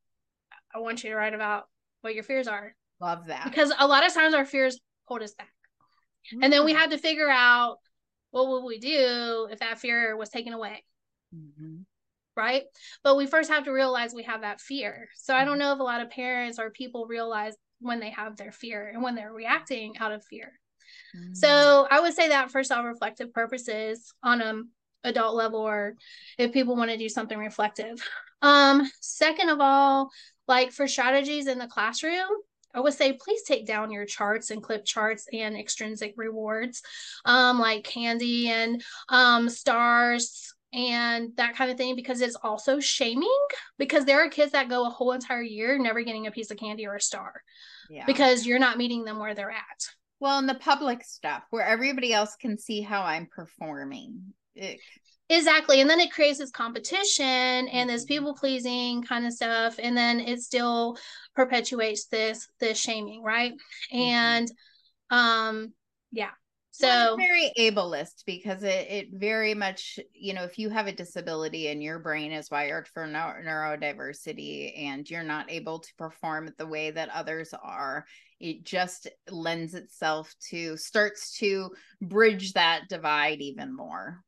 I 0.74 0.81
want 0.81 1.05
you 1.05 1.11
to 1.11 1.16
write 1.16 1.35
about 1.35 1.64
what 2.01 2.14
your 2.14 2.24
fears 2.24 2.49
are. 2.49 2.74
Love 3.01 3.26
that. 3.26 3.44
Because 3.44 3.72
a 3.78 3.86
lot 3.86 4.07
of 4.07 4.14
times 4.14 4.34
our 4.34 4.44
fears 4.44 4.78
hold 5.05 5.22
us 5.22 5.34
back. 5.34 5.53
Mm-hmm. 6.32 6.42
And 6.44 6.53
then 6.53 6.64
we 6.64 6.72
have 6.72 6.90
to 6.90 6.99
figure 6.99 7.30
out 7.30 7.78
what 8.30 8.49
would 8.49 8.64
we 8.64 8.78
do 8.78 9.49
if 9.51 9.61
that 9.61 9.78
fear 9.78 10.16
was 10.16 10.30
taken 10.30 10.53
away. 10.53 10.84
Mm-hmm 11.34 11.82
right? 12.36 12.64
But 13.03 13.16
we 13.16 13.26
first 13.26 13.51
have 13.51 13.64
to 13.64 13.72
realize 13.72 14.12
we 14.14 14.24
have 14.24 14.42
that 14.42 14.61
fear. 14.61 15.09
So 15.16 15.34
I 15.34 15.44
don't 15.44 15.55
mm-hmm. 15.55 15.61
know 15.61 15.72
if 15.72 15.80
a 15.80 15.84
lot 15.84 16.03
of 16.03 16.11
parents 16.11 16.59
or 16.59 16.70
people 16.70 17.07
realize 17.07 17.55
when 17.80 17.99
they 17.99 18.11
have 18.11 18.36
their 18.36 18.53
fear 18.53 18.90
and 18.92 19.03
when 19.03 19.14
they're 19.14 19.32
reacting 19.32 19.97
out 19.99 20.12
of 20.12 20.24
fear. 20.24 20.53
Mm-hmm. 21.16 21.34
So 21.34 21.88
I 21.90 22.01
would 22.01 22.14
say 22.14 22.28
that 22.28 22.51
for 22.51 22.62
self-reflective 22.62 23.32
purposes 23.32 24.12
on 24.22 24.40
a 24.40 24.62
adult 25.05 25.36
level 25.36 25.61
or 25.61 25.94
if 26.36 26.53
people 26.53 26.76
want 26.76 26.90
to 26.90 26.97
do 26.97 27.09
something 27.09 27.38
reflective. 27.38 28.03
Um 28.42 28.90
second 29.01 29.49
of 29.49 29.61
all, 29.61 30.11
like 30.49 30.72
for 30.72 30.88
strategies 30.88 31.47
in 31.47 31.59
the 31.59 31.66
classroom, 31.66 32.28
I 32.77 32.81
would 32.81 32.93
say 32.93 33.14
please 33.14 33.43
take 33.43 33.66
down 33.66 33.91
your 33.91 34.05
charts 34.05 34.51
and 34.51 34.62
clip 34.62 34.85
charts 34.85 35.27
and 35.33 35.57
extrinsic 35.57 36.14
rewards, 36.16 36.83
um, 37.24 37.59
like 37.59 37.85
candy 37.85 38.51
and 38.51 38.85
um, 39.09 39.49
stars, 39.49 40.55
and 40.72 41.31
that 41.37 41.57
kind 41.57 41.70
of 41.70 41.79
thing 41.79 41.97
because 41.97 42.20
it's 42.20 42.37
also 42.37 42.79
shaming 42.79 43.47
because 43.79 44.05
there 44.05 44.24
are 44.24 44.29
kids 44.29 44.53
that 44.53 44.68
go 44.68 44.87
a 44.87 44.91
whole 44.91 45.12
entire 45.12 45.43
year 45.43 45.79
never 45.79 46.03
getting 46.03 46.27
a 46.27 46.31
piece 46.31 46.51
of 46.51 46.59
candy 46.59 46.87
or 46.87 46.97
a 46.97 47.01
star 47.01 47.33
yeah. 47.89 48.05
because 48.07 48.47
you're 48.47 48.59
not 48.59 48.77
meeting 48.77 49.05
them 49.05 49.18
where 49.18 49.35
they're 49.35 49.51
at. 49.51 49.89
Well, 50.20 50.39
in 50.39 50.47
the 50.47 50.55
public 50.55 51.03
stuff 51.05 51.45
where 51.51 51.64
everybody 51.64 52.12
else 52.12 52.37
can 52.41 52.59
see 52.59 52.83
how 52.83 53.03
I'm 53.03 53.27
performing. 53.27 54.35
It... 54.57 54.80
Exactly. 55.28 55.80
And 55.80 55.90
then 55.90 56.00
it 56.00 56.12
creates 56.12 56.38
this 56.38 56.50
competition 56.50 57.24
and 57.24 57.90
this 57.90 58.04
mm-hmm. 58.04 58.09
people 58.09 58.34
pleasing 58.34 59.02
kind 59.02 59.26
of 59.26 59.32
stuff. 59.32 59.76
And 59.82 59.96
then 59.96 60.20
it 60.20 60.40
still 60.40 60.96
perpetuates 61.34 62.07
this 62.07 62.48
this 62.61 62.78
shaming, 62.78 63.22
right? 63.22 63.52
Mm-hmm. 63.92 63.98
And 63.98 64.52
um 65.11 65.72
yeah, 66.12 66.30
so 66.78 67.16
very 67.16 67.52
ableist 67.59 68.24
because 68.26 68.62
it, 68.62 68.86
it 68.90 69.07
very 69.12 69.54
much 69.54 69.98
you 70.12 70.34
know 70.34 70.44
if 70.44 70.59
you 70.59 70.68
have 70.68 70.86
a 70.86 70.92
disability 70.92 71.68
and 71.68 71.82
your 71.82 71.98
brain 71.98 72.32
is 72.32 72.50
wired 72.50 72.86
for 72.88 73.07
neurodiversity 73.07 74.78
and 74.84 75.09
you're 75.09 75.22
not 75.22 75.50
able 75.50 75.78
to 75.78 75.94
perform 75.96 76.52
the 76.59 76.66
way 76.66 76.90
that 76.90 77.09
others 77.09 77.54
are 77.62 78.04
it 78.40 78.62
just 78.64 79.09
lends 79.30 79.74
itself 79.74 80.34
to 80.50 80.76
starts 80.76 81.38
to 81.38 81.70
bridge 82.02 82.52
that 82.52 82.82
divide 82.90 83.40
even 83.40 83.74
more 83.74 84.22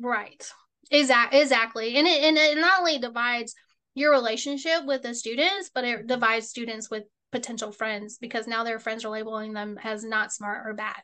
right. 0.00 0.50
Exactly 0.90 1.40
exactly. 1.40 1.96
And 1.96 2.06
it, 2.06 2.22
and 2.24 2.36
it 2.36 2.58
not 2.58 2.80
only 2.80 2.98
divides 2.98 3.54
your 3.94 4.12
relationship 4.12 4.84
with 4.84 5.02
the 5.02 5.14
students 5.14 5.70
but 5.74 5.84
it 5.84 6.06
divides 6.06 6.48
students 6.48 6.90
with 6.90 7.04
potential 7.32 7.72
friends 7.72 8.18
because 8.18 8.46
now 8.46 8.64
their 8.64 8.78
friends 8.78 9.04
are 9.04 9.10
labeling 9.10 9.52
them 9.52 9.78
as 9.82 10.04
not 10.04 10.32
smart 10.32 10.66
or 10.66 10.74
bad. 10.74 11.00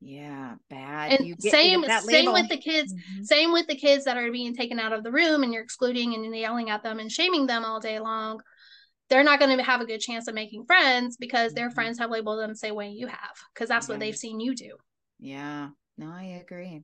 Yeah 0.00 0.54
bad. 0.68 1.12
And 1.12 1.40
get, 1.40 1.52
same 1.52 1.84
same 1.84 2.32
with 2.32 2.48
the 2.48 2.56
kids 2.56 2.92
mm-hmm. 2.92 3.24
same 3.24 3.52
with 3.52 3.66
the 3.66 3.76
kids 3.76 4.04
that 4.04 4.16
are 4.16 4.32
being 4.32 4.54
taken 4.54 4.78
out 4.78 4.92
of 4.92 5.04
the 5.04 5.12
room 5.12 5.42
and 5.42 5.52
you're 5.52 5.62
excluding 5.62 6.14
and 6.14 6.34
yelling 6.34 6.70
at 6.70 6.82
them 6.82 6.98
and 6.98 7.12
shaming 7.12 7.46
them 7.46 7.64
all 7.64 7.80
day 7.80 8.00
long. 8.00 8.40
They're 9.10 9.24
not 9.24 9.40
going 9.40 9.56
to 9.56 9.62
have 9.64 9.80
a 9.80 9.86
good 9.86 9.98
chance 9.98 10.28
of 10.28 10.34
making 10.34 10.66
friends 10.66 11.16
because 11.16 11.52
their 11.52 11.66
mm-hmm. 11.66 11.74
friends 11.74 11.98
have 11.98 12.10
labeled 12.10 12.38
them 12.38 12.50
the 12.50 12.56
same 12.56 12.76
way 12.76 12.90
you 12.90 13.08
have 13.08 13.36
because 13.52 13.68
that's 13.68 13.88
yeah. 13.88 13.94
what 13.94 14.00
they've 14.00 14.16
seen 14.16 14.40
you 14.40 14.54
do. 14.54 14.76
Yeah. 15.18 15.68
No 15.98 16.10
i 16.10 16.40
agree 16.40 16.82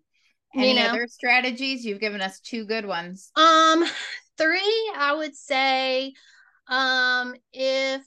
Any 0.57 0.71
you 0.71 0.75
know? 0.75 0.87
other 0.87 1.07
strategies? 1.09 1.85
You've 1.85 2.01
given 2.01 2.21
us 2.21 2.41
two 2.41 2.65
good 2.65 2.87
ones. 2.87 3.31
Um, 3.37 3.85
three, 4.39 4.93
I 4.97 5.15
would 5.17 5.37
say, 5.37 6.15
um, 6.69 7.35
if 7.53 8.03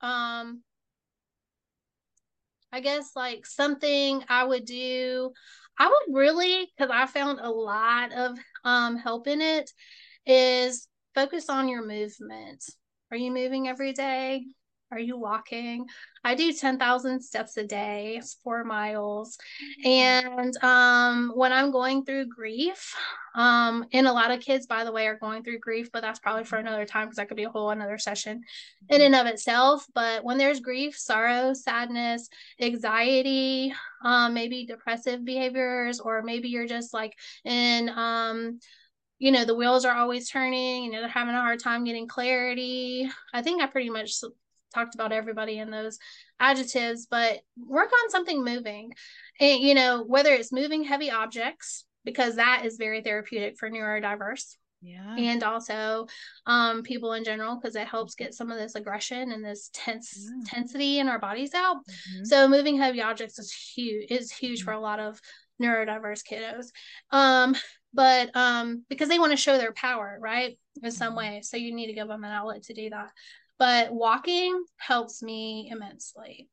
um 0.00 0.62
I 2.72 2.80
guess 2.80 3.16
like 3.16 3.46
something 3.46 4.22
I 4.28 4.44
would 4.44 4.64
do, 4.64 5.32
I 5.78 5.88
would 5.88 6.16
really, 6.16 6.70
because 6.76 6.90
I 6.92 7.06
found 7.06 7.40
a 7.40 7.50
lot 7.50 8.12
of 8.12 8.38
um 8.64 8.96
help 8.96 9.26
in 9.26 9.40
it, 9.40 9.70
is 10.26 10.86
focus 11.14 11.48
on 11.48 11.68
your 11.68 11.84
movement. 11.84 12.64
Are 13.10 13.16
you 13.16 13.32
moving 13.32 13.68
every 13.68 13.92
day? 13.92 14.44
Are 14.90 14.98
you 14.98 15.18
walking? 15.18 15.86
I 16.24 16.34
do 16.34 16.50
10,000 16.50 17.20
steps 17.20 17.56
a 17.58 17.64
day, 17.64 18.22
four 18.42 18.64
miles. 18.64 19.36
And 19.84 20.56
um, 20.64 21.32
when 21.34 21.52
I'm 21.52 21.70
going 21.70 22.04
through 22.04 22.26
grief, 22.26 22.96
um, 23.34 23.84
and 23.92 24.06
a 24.06 24.12
lot 24.12 24.30
of 24.30 24.40
kids, 24.40 24.66
by 24.66 24.84
the 24.84 24.92
way, 24.92 25.06
are 25.06 25.18
going 25.18 25.42
through 25.42 25.58
grief, 25.58 25.90
but 25.92 26.00
that's 26.00 26.18
probably 26.18 26.44
for 26.44 26.56
another 26.56 26.86
time 26.86 27.06
because 27.06 27.16
that 27.16 27.28
could 27.28 27.36
be 27.36 27.44
a 27.44 27.50
whole 27.50 27.70
another 27.70 27.98
session 27.98 28.42
in 28.88 29.02
and 29.02 29.14
of 29.14 29.26
itself. 29.26 29.86
But 29.94 30.24
when 30.24 30.38
there's 30.38 30.60
grief, 30.60 30.96
sorrow, 30.98 31.52
sadness, 31.52 32.28
anxiety, 32.58 33.74
um, 34.02 34.32
maybe 34.32 34.64
depressive 34.64 35.22
behaviors, 35.24 36.00
or 36.00 36.22
maybe 36.22 36.48
you're 36.48 36.66
just 36.66 36.94
like 36.94 37.14
in 37.44 37.90
um, 37.90 38.58
you 39.18 39.32
know 39.32 39.44
the 39.44 39.54
wheels 39.54 39.84
are 39.84 39.96
always 39.96 40.30
turning 40.30 40.84
and 40.84 40.94
they're 40.94 41.08
having 41.08 41.34
a 41.34 41.40
hard 41.40 41.58
time 41.58 41.84
getting 41.84 42.06
clarity 42.06 43.08
i 43.34 43.42
think 43.42 43.60
i 43.60 43.66
pretty 43.66 43.90
much 43.90 44.12
talked 44.74 44.94
about 44.94 45.12
everybody 45.12 45.58
in 45.58 45.70
those 45.70 45.98
adjectives, 46.40 47.06
but 47.10 47.40
work 47.56 47.90
on 47.92 48.10
something 48.10 48.44
moving. 48.44 48.92
And, 49.40 49.60
you 49.60 49.74
know, 49.74 50.04
whether 50.04 50.32
it's 50.32 50.52
moving 50.52 50.84
heavy 50.84 51.10
objects, 51.10 51.84
because 52.04 52.36
that 52.36 52.64
is 52.64 52.76
very 52.76 53.02
therapeutic 53.02 53.58
for 53.58 53.70
neurodiverse. 53.70 54.56
Yeah. 54.80 55.16
And 55.16 55.42
also 55.42 56.06
um, 56.46 56.82
people 56.84 57.14
in 57.14 57.24
general, 57.24 57.56
because 57.56 57.74
it 57.74 57.88
helps 57.88 58.14
get 58.14 58.34
some 58.34 58.52
of 58.52 58.58
this 58.58 58.76
aggression 58.76 59.32
and 59.32 59.44
this 59.44 59.70
tense 59.72 60.16
yeah. 60.16 60.44
tensity 60.46 60.98
in 60.98 61.08
our 61.08 61.18
bodies 61.18 61.52
out. 61.52 61.78
Mm-hmm. 61.78 62.24
So 62.24 62.48
moving 62.48 62.78
heavy 62.78 63.02
objects 63.02 63.38
is 63.40 63.52
huge 63.52 64.10
is 64.10 64.30
huge 64.30 64.60
mm-hmm. 64.60 64.66
for 64.66 64.72
a 64.72 64.80
lot 64.80 65.00
of 65.00 65.20
neurodiverse 65.60 66.22
kiddos. 66.24 66.66
Um, 67.10 67.56
but 67.92 68.30
um, 68.36 68.84
because 68.88 69.08
they 69.08 69.18
want 69.18 69.32
to 69.32 69.36
show 69.36 69.58
their 69.58 69.72
power, 69.72 70.16
right? 70.20 70.56
In 70.80 70.92
some 70.92 71.08
mm-hmm. 71.08 71.18
way. 71.18 71.40
So 71.42 71.56
you 71.56 71.74
need 71.74 71.88
to 71.88 71.94
give 71.94 72.06
them 72.06 72.22
an 72.22 72.30
outlet 72.30 72.62
to 72.64 72.74
do 72.74 72.90
that 72.90 73.10
but 73.58 73.92
walking 73.92 74.64
helps 74.76 75.22
me 75.22 75.68
immensely. 75.70 76.48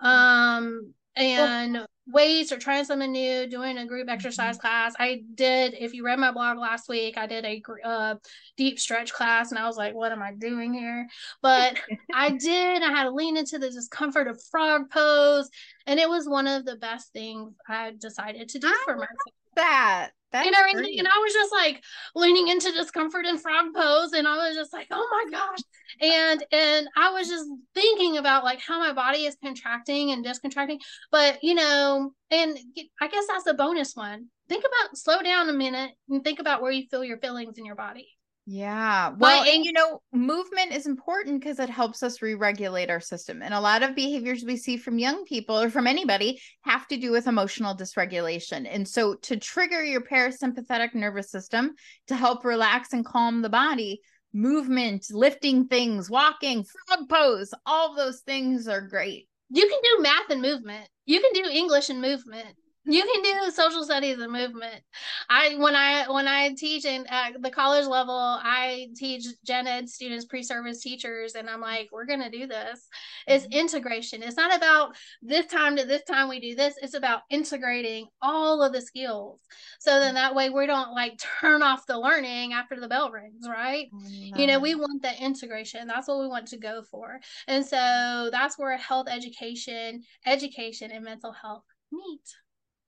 Um, 0.00 0.94
and 1.16 1.74
well, 1.74 1.86
weights 2.06 2.52
or 2.52 2.58
trying 2.58 2.84
something 2.84 3.12
new, 3.12 3.46
doing 3.46 3.78
a 3.78 3.86
group 3.86 4.08
exercise 4.08 4.56
mm-hmm. 4.56 4.66
class. 4.66 4.94
I 4.98 5.22
did, 5.34 5.74
if 5.78 5.92
you 5.92 6.04
read 6.04 6.18
my 6.18 6.32
blog 6.32 6.58
last 6.58 6.88
week, 6.88 7.16
I 7.16 7.26
did 7.26 7.44
a 7.44 7.62
uh, 7.84 8.14
deep 8.56 8.78
stretch 8.78 9.12
class 9.12 9.50
and 9.50 9.58
I 9.58 9.66
was 9.66 9.76
like, 9.76 9.94
what 9.94 10.12
am 10.12 10.22
I 10.22 10.32
doing 10.32 10.72
here? 10.72 11.06
But 11.42 11.78
I 12.14 12.30
did, 12.30 12.82
I 12.82 12.90
had 12.90 13.04
to 13.04 13.10
lean 13.10 13.36
into 13.36 13.58
the 13.58 13.70
discomfort 13.70 14.28
of 14.28 14.40
frog 14.50 14.90
pose. 14.90 15.48
And 15.86 15.98
it 16.00 16.08
was 16.08 16.28
one 16.28 16.46
of 16.46 16.64
the 16.64 16.76
best 16.76 17.12
things 17.12 17.54
I 17.68 17.92
decided 17.98 18.48
to 18.50 18.58
do 18.58 18.68
I 18.68 18.82
for 18.84 18.94
myself. 18.94 19.10
That 19.56 20.10
that's 20.32 20.46
you 20.46 20.52
know, 20.52 20.58
and, 20.70 20.86
and 20.86 21.08
I 21.08 21.18
was 21.18 21.32
just 21.32 21.52
like 21.52 21.82
leaning 22.14 22.48
into 22.48 22.72
discomfort 22.72 23.26
and 23.26 23.40
frog 23.40 23.66
pose, 23.74 24.12
and 24.12 24.28
I 24.28 24.36
was 24.36 24.56
just 24.56 24.72
like, 24.72 24.86
oh 24.90 25.08
my 25.10 25.38
gosh. 25.38 25.58
And 26.00 26.44
and 26.52 26.88
I 26.96 27.10
was 27.10 27.28
just 27.28 27.46
thinking 27.74 28.16
about 28.16 28.44
like 28.44 28.60
how 28.60 28.78
my 28.78 28.92
body 28.92 29.26
is 29.26 29.36
contracting 29.42 30.12
and 30.12 30.24
discontracting. 30.24 30.78
But 31.10 31.42
you 31.42 31.54
know, 31.54 32.12
and 32.30 32.58
I 33.00 33.08
guess 33.08 33.26
that's 33.28 33.46
a 33.46 33.54
bonus 33.54 33.94
one. 33.94 34.26
Think 34.48 34.64
about 34.64 34.96
slow 34.96 35.22
down 35.22 35.48
a 35.48 35.52
minute 35.52 35.92
and 36.08 36.22
think 36.22 36.38
about 36.38 36.62
where 36.62 36.72
you 36.72 36.86
feel 36.90 37.04
your 37.04 37.18
feelings 37.18 37.58
in 37.58 37.64
your 37.64 37.76
body. 37.76 38.08
Yeah. 38.46 39.10
Well, 39.16 39.44
and 39.44 39.64
you 39.64 39.72
know, 39.72 40.00
movement 40.12 40.72
is 40.72 40.86
important 40.86 41.40
because 41.40 41.58
it 41.60 41.70
helps 41.70 42.02
us 42.02 42.22
re 42.22 42.34
regulate 42.34 42.90
our 42.90 43.00
system. 43.00 43.42
And 43.42 43.54
a 43.54 43.60
lot 43.60 43.82
of 43.82 43.94
behaviors 43.94 44.44
we 44.44 44.56
see 44.56 44.76
from 44.76 44.98
young 44.98 45.24
people 45.24 45.58
or 45.60 45.70
from 45.70 45.86
anybody 45.86 46.40
have 46.62 46.88
to 46.88 46.96
do 46.96 47.12
with 47.12 47.26
emotional 47.26 47.76
dysregulation. 47.76 48.66
And 48.68 48.88
so, 48.88 49.14
to 49.14 49.36
trigger 49.36 49.84
your 49.84 50.00
parasympathetic 50.00 50.94
nervous 50.94 51.30
system 51.30 51.72
to 52.08 52.16
help 52.16 52.44
relax 52.44 52.92
and 52.92 53.04
calm 53.04 53.42
the 53.42 53.50
body, 53.50 54.00
movement, 54.32 55.06
lifting 55.10 55.66
things, 55.66 56.10
walking, 56.10 56.64
frog 56.64 57.08
pose, 57.08 57.52
all 57.66 57.94
those 57.94 58.20
things 58.20 58.66
are 58.66 58.80
great. 58.80 59.28
You 59.50 59.68
can 59.68 59.80
do 59.82 60.02
math 60.02 60.30
and 60.30 60.42
movement, 60.42 60.88
you 61.04 61.20
can 61.20 61.32
do 61.34 61.48
English 61.50 61.90
and 61.90 62.00
movement 62.00 62.56
you 62.90 63.02
can 63.02 63.22
do 63.22 63.50
social 63.52 63.84
studies 63.84 64.18
and 64.18 64.32
movement. 64.32 64.82
I 65.28 65.54
when 65.56 65.76
i 65.76 66.10
when 66.10 66.26
i 66.28 66.54
teach 66.54 66.84
in 66.84 67.06
at 67.08 67.40
the 67.40 67.50
college 67.50 67.86
level 67.86 68.14
i 68.14 68.88
teach 68.96 69.26
gen 69.44 69.66
ed 69.66 69.88
students 69.88 70.24
pre-service 70.24 70.80
teachers 70.80 71.34
and 71.34 71.48
i'm 71.48 71.60
like 71.60 71.88
we're 71.92 72.06
going 72.06 72.22
to 72.22 72.30
do 72.30 72.46
this. 72.46 72.88
It's 73.26 73.44
mm-hmm. 73.44 73.58
integration. 73.58 74.22
It's 74.22 74.36
not 74.36 74.54
about 74.54 74.96
this 75.22 75.46
time 75.46 75.76
to 75.76 75.84
this 75.84 76.02
time 76.04 76.28
we 76.28 76.40
do 76.40 76.54
this. 76.54 76.74
It's 76.82 76.94
about 76.94 77.22
integrating 77.30 78.06
all 78.22 78.62
of 78.62 78.72
the 78.72 78.80
skills. 78.80 79.40
So 79.78 79.98
then 79.98 80.14
that 80.14 80.34
way 80.34 80.50
we 80.50 80.66
don't 80.66 80.92
like 80.92 81.20
turn 81.40 81.62
off 81.62 81.86
the 81.86 81.98
learning 81.98 82.52
after 82.52 82.78
the 82.78 82.88
bell 82.88 83.10
rings 83.10 83.46
right? 83.48 83.88
You 84.08 84.46
know 84.46 84.58
we 84.58 84.74
want 84.74 85.02
that 85.02 85.20
integration. 85.20 85.86
That's 85.86 86.08
what 86.08 86.20
we 86.20 86.28
want 86.28 86.48
to 86.48 86.58
go 86.58 86.82
for. 86.90 87.20
And 87.46 87.64
so 87.64 88.28
that's 88.32 88.58
where 88.58 88.76
health 88.76 89.08
education 89.08 90.02
education 90.26 90.90
and 90.90 91.04
mental 91.04 91.32
health 91.32 91.64
meet 91.92 92.34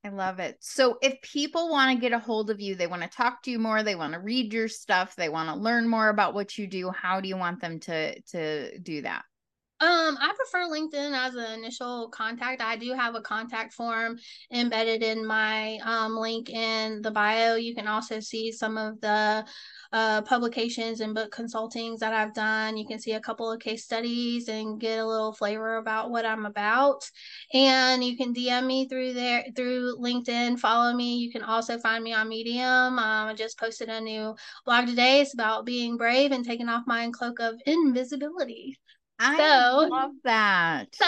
I 0.05 0.09
love 0.09 0.41
it. 0.41 0.57
So 0.61 0.99
if 1.01 1.21
people 1.23 1.71
want 1.71 1.95
to 1.95 2.01
get 2.01 2.13
a 2.13 2.19
hold 2.19 2.51
of 2.51 2.61
you, 2.61 2.75
they 2.75 2.89
want 2.89 3.03
to 3.03 3.09
talk 3.09 3.43
to 3.43 3.53
you 3.53 3.61
more, 3.61 3.85
they 3.85 3.95
want 3.95 4.15
to 4.15 4.19
read 4.19 4.53
your 4.53 4.67
stuff, 4.67 5.15
they 5.15 5.29
want 5.29 5.49
to 5.49 5.55
learn 5.55 5.89
more 5.89 6.09
about 6.09 6.35
what 6.35 6.59
you 6.59 6.67
do, 6.67 6.91
how 6.91 7.21
do 7.21 7.29
you 7.29 7.37
want 7.37 7.61
them 7.61 7.79
to 7.81 8.21
to 8.21 8.79
do 8.81 9.03
that? 9.03 9.23
Um, 9.83 10.17
I 10.21 10.33
prefer 10.37 10.69
LinkedIn 10.69 11.13
as 11.13 11.35
an 11.35 11.59
initial 11.59 12.09
contact. 12.11 12.63
I 12.63 12.77
do 12.77 12.93
have 12.93 13.17
a 13.17 13.21
contact 13.21 13.75
form 13.75 14.17
embedded 14.53 15.03
in 15.03 15.27
my 15.27 15.79
um, 15.79 16.17
link 16.17 16.51
in 16.51 17.03
the 17.03 17.11
bio. 17.11 17.57
You 17.57 17.75
can 17.75 17.89
also 17.89 18.21
see 18.21 18.53
some 18.53 18.79
of 18.79 19.01
the 19.01 19.45
uh, 19.93 20.23
publications 20.23 21.01
and 21.01 21.15
book 21.15 21.35
consultings 21.35 21.99
that 21.99 22.15
I've 22.15 22.35
done. 22.35 22.77
You 22.77 22.87
can 22.87 22.99
see 22.99 23.13
a 23.13 23.21
couple 23.21 23.51
of 23.51 23.61
case 23.61 23.85
studies 23.85 24.49
and 24.49 24.81
get 24.81 24.99
a 24.99 25.07
little 25.07 25.33
flavor 25.33 25.77
about 25.77 26.11
what 26.11 26.25
I'm 26.25 26.47
about. 26.47 27.03
And 27.53 28.03
you 28.03 28.17
can 28.17 28.35
DM 28.35 28.67
me 28.67 28.89
through 28.89 29.13
there 29.13 29.45
through 29.55 29.99
LinkedIn. 29.99 30.59
Follow 30.59 30.95
me. 30.95 31.17
You 31.17 31.31
can 31.31 31.43
also 31.43 31.79
find 31.79 32.03
me 32.03 32.13
on 32.13 32.29
Medium. 32.29 32.99
Um, 32.99 32.99
I 32.99 33.35
just 33.35 33.59
posted 33.59 33.89
a 33.89 34.01
new 34.01 34.35
blog 34.65 34.87
today. 34.87 35.21
It's 35.21 35.35
about 35.35 35.67
being 35.67 35.97
brave 35.97 36.33
and 36.33 36.45
taking 36.45 36.69
off 36.69 36.85
my 36.87 37.11
cloak 37.13 37.41
of 37.41 37.61
invisibility. 37.67 38.79
I 39.19 39.37
so, 39.37 39.89
love 39.89 40.11
that. 40.25 40.87
So 40.95 41.05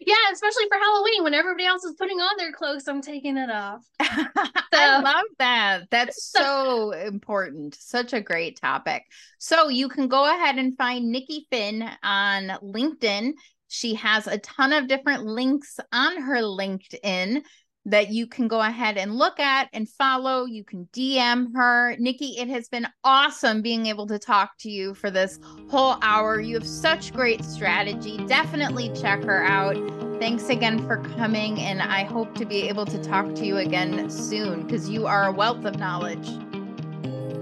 yeah, 0.00 0.14
especially 0.32 0.64
for 0.68 0.78
Halloween 0.78 1.24
when 1.24 1.34
everybody 1.34 1.66
else 1.66 1.84
is 1.84 1.94
putting 1.96 2.18
on 2.18 2.36
their 2.38 2.52
cloaks, 2.52 2.88
I'm 2.88 3.02
taking 3.02 3.36
it 3.36 3.50
off. 3.50 3.84
So, 4.72 4.78
I 4.78 5.00
love 5.00 5.24
that. 5.40 5.90
That's 5.90 6.22
so 6.32 6.92
important. 6.92 7.74
Such 7.74 8.12
a 8.12 8.20
great 8.20 8.60
topic. 8.60 9.02
So 9.38 9.68
you 9.68 9.88
can 9.88 10.06
go 10.06 10.32
ahead 10.32 10.58
and 10.58 10.76
find 10.76 11.10
Nikki 11.10 11.48
Fynn 11.50 11.82
on 12.04 12.50
LinkedIn. 12.62 13.32
She 13.66 13.94
has 13.96 14.28
a 14.28 14.38
ton 14.38 14.72
of 14.72 14.86
different 14.86 15.24
links 15.24 15.80
on 15.92 16.22
her 16.22 16.36
LinkedIn 16.36 17.42
that 17.86 18.10
you 18.10 18.26
can 18.26 18.46
go 18.48 18.60
ahead 18.60 18.96
and 18.96 19.16
look 19.16 19.40
at 19.40 19.68
and 19.72 19.88
follow. 19.88 20.44
You 20.44 20.64
can 20.64 20.88
DM 20.92 21.54
her. 21.54 21.96
Nikki, 21.98 22.38
it 22.38 22.48
has 22.48 22.68
been 22.68 22.86
awesome 23.04 23.62
being 23.62 23.86
able 23.86 24.06
to 24.06 24.18
talk 24.18 24.56
to 24.58 24.70
you 24.70 24.94
for 24.94 25.10
this 25.10 25.38
whole 25.70 25.96
hour. 26.02 26.40
You 26.40 26.54
have 26.54 26.66
such 26.66 27.12
great 27.12 27.44
strategy. 27.44 28.18
Definitely 28.26 28.92
check 29.00 29.22
her 29.24 29.42
out. 29.44 29.76
Thanks 30.20 30.50
again 30.50 30.86
for 30.86 30.98
coming, 31.16 31.58
and 31.60 31.80
I 31.80 32.04
hope 32.04 32.34
to 32.34 32.44
be 32.44 32.68
able 32.68 32.84
to 32.84 33.02
talk 33.02 33.34
to 33.36 33.46
you 33.46 33.56
again 33.56 34.10
soon 34.10 34.66
because 34.66 34.88
you 34.90 35.06
are 35.06 35.28
a 35.28 35.32
wealth 35.32 35.64
of 35.64 35.78
knowledge. 35.78 36.28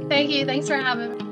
Thank 0.08 0.30
you. 0.30 0.46
Thanks 0.46 0.68
for 0.68 0.76
having 0.76 1.18
me. 1.18 1.27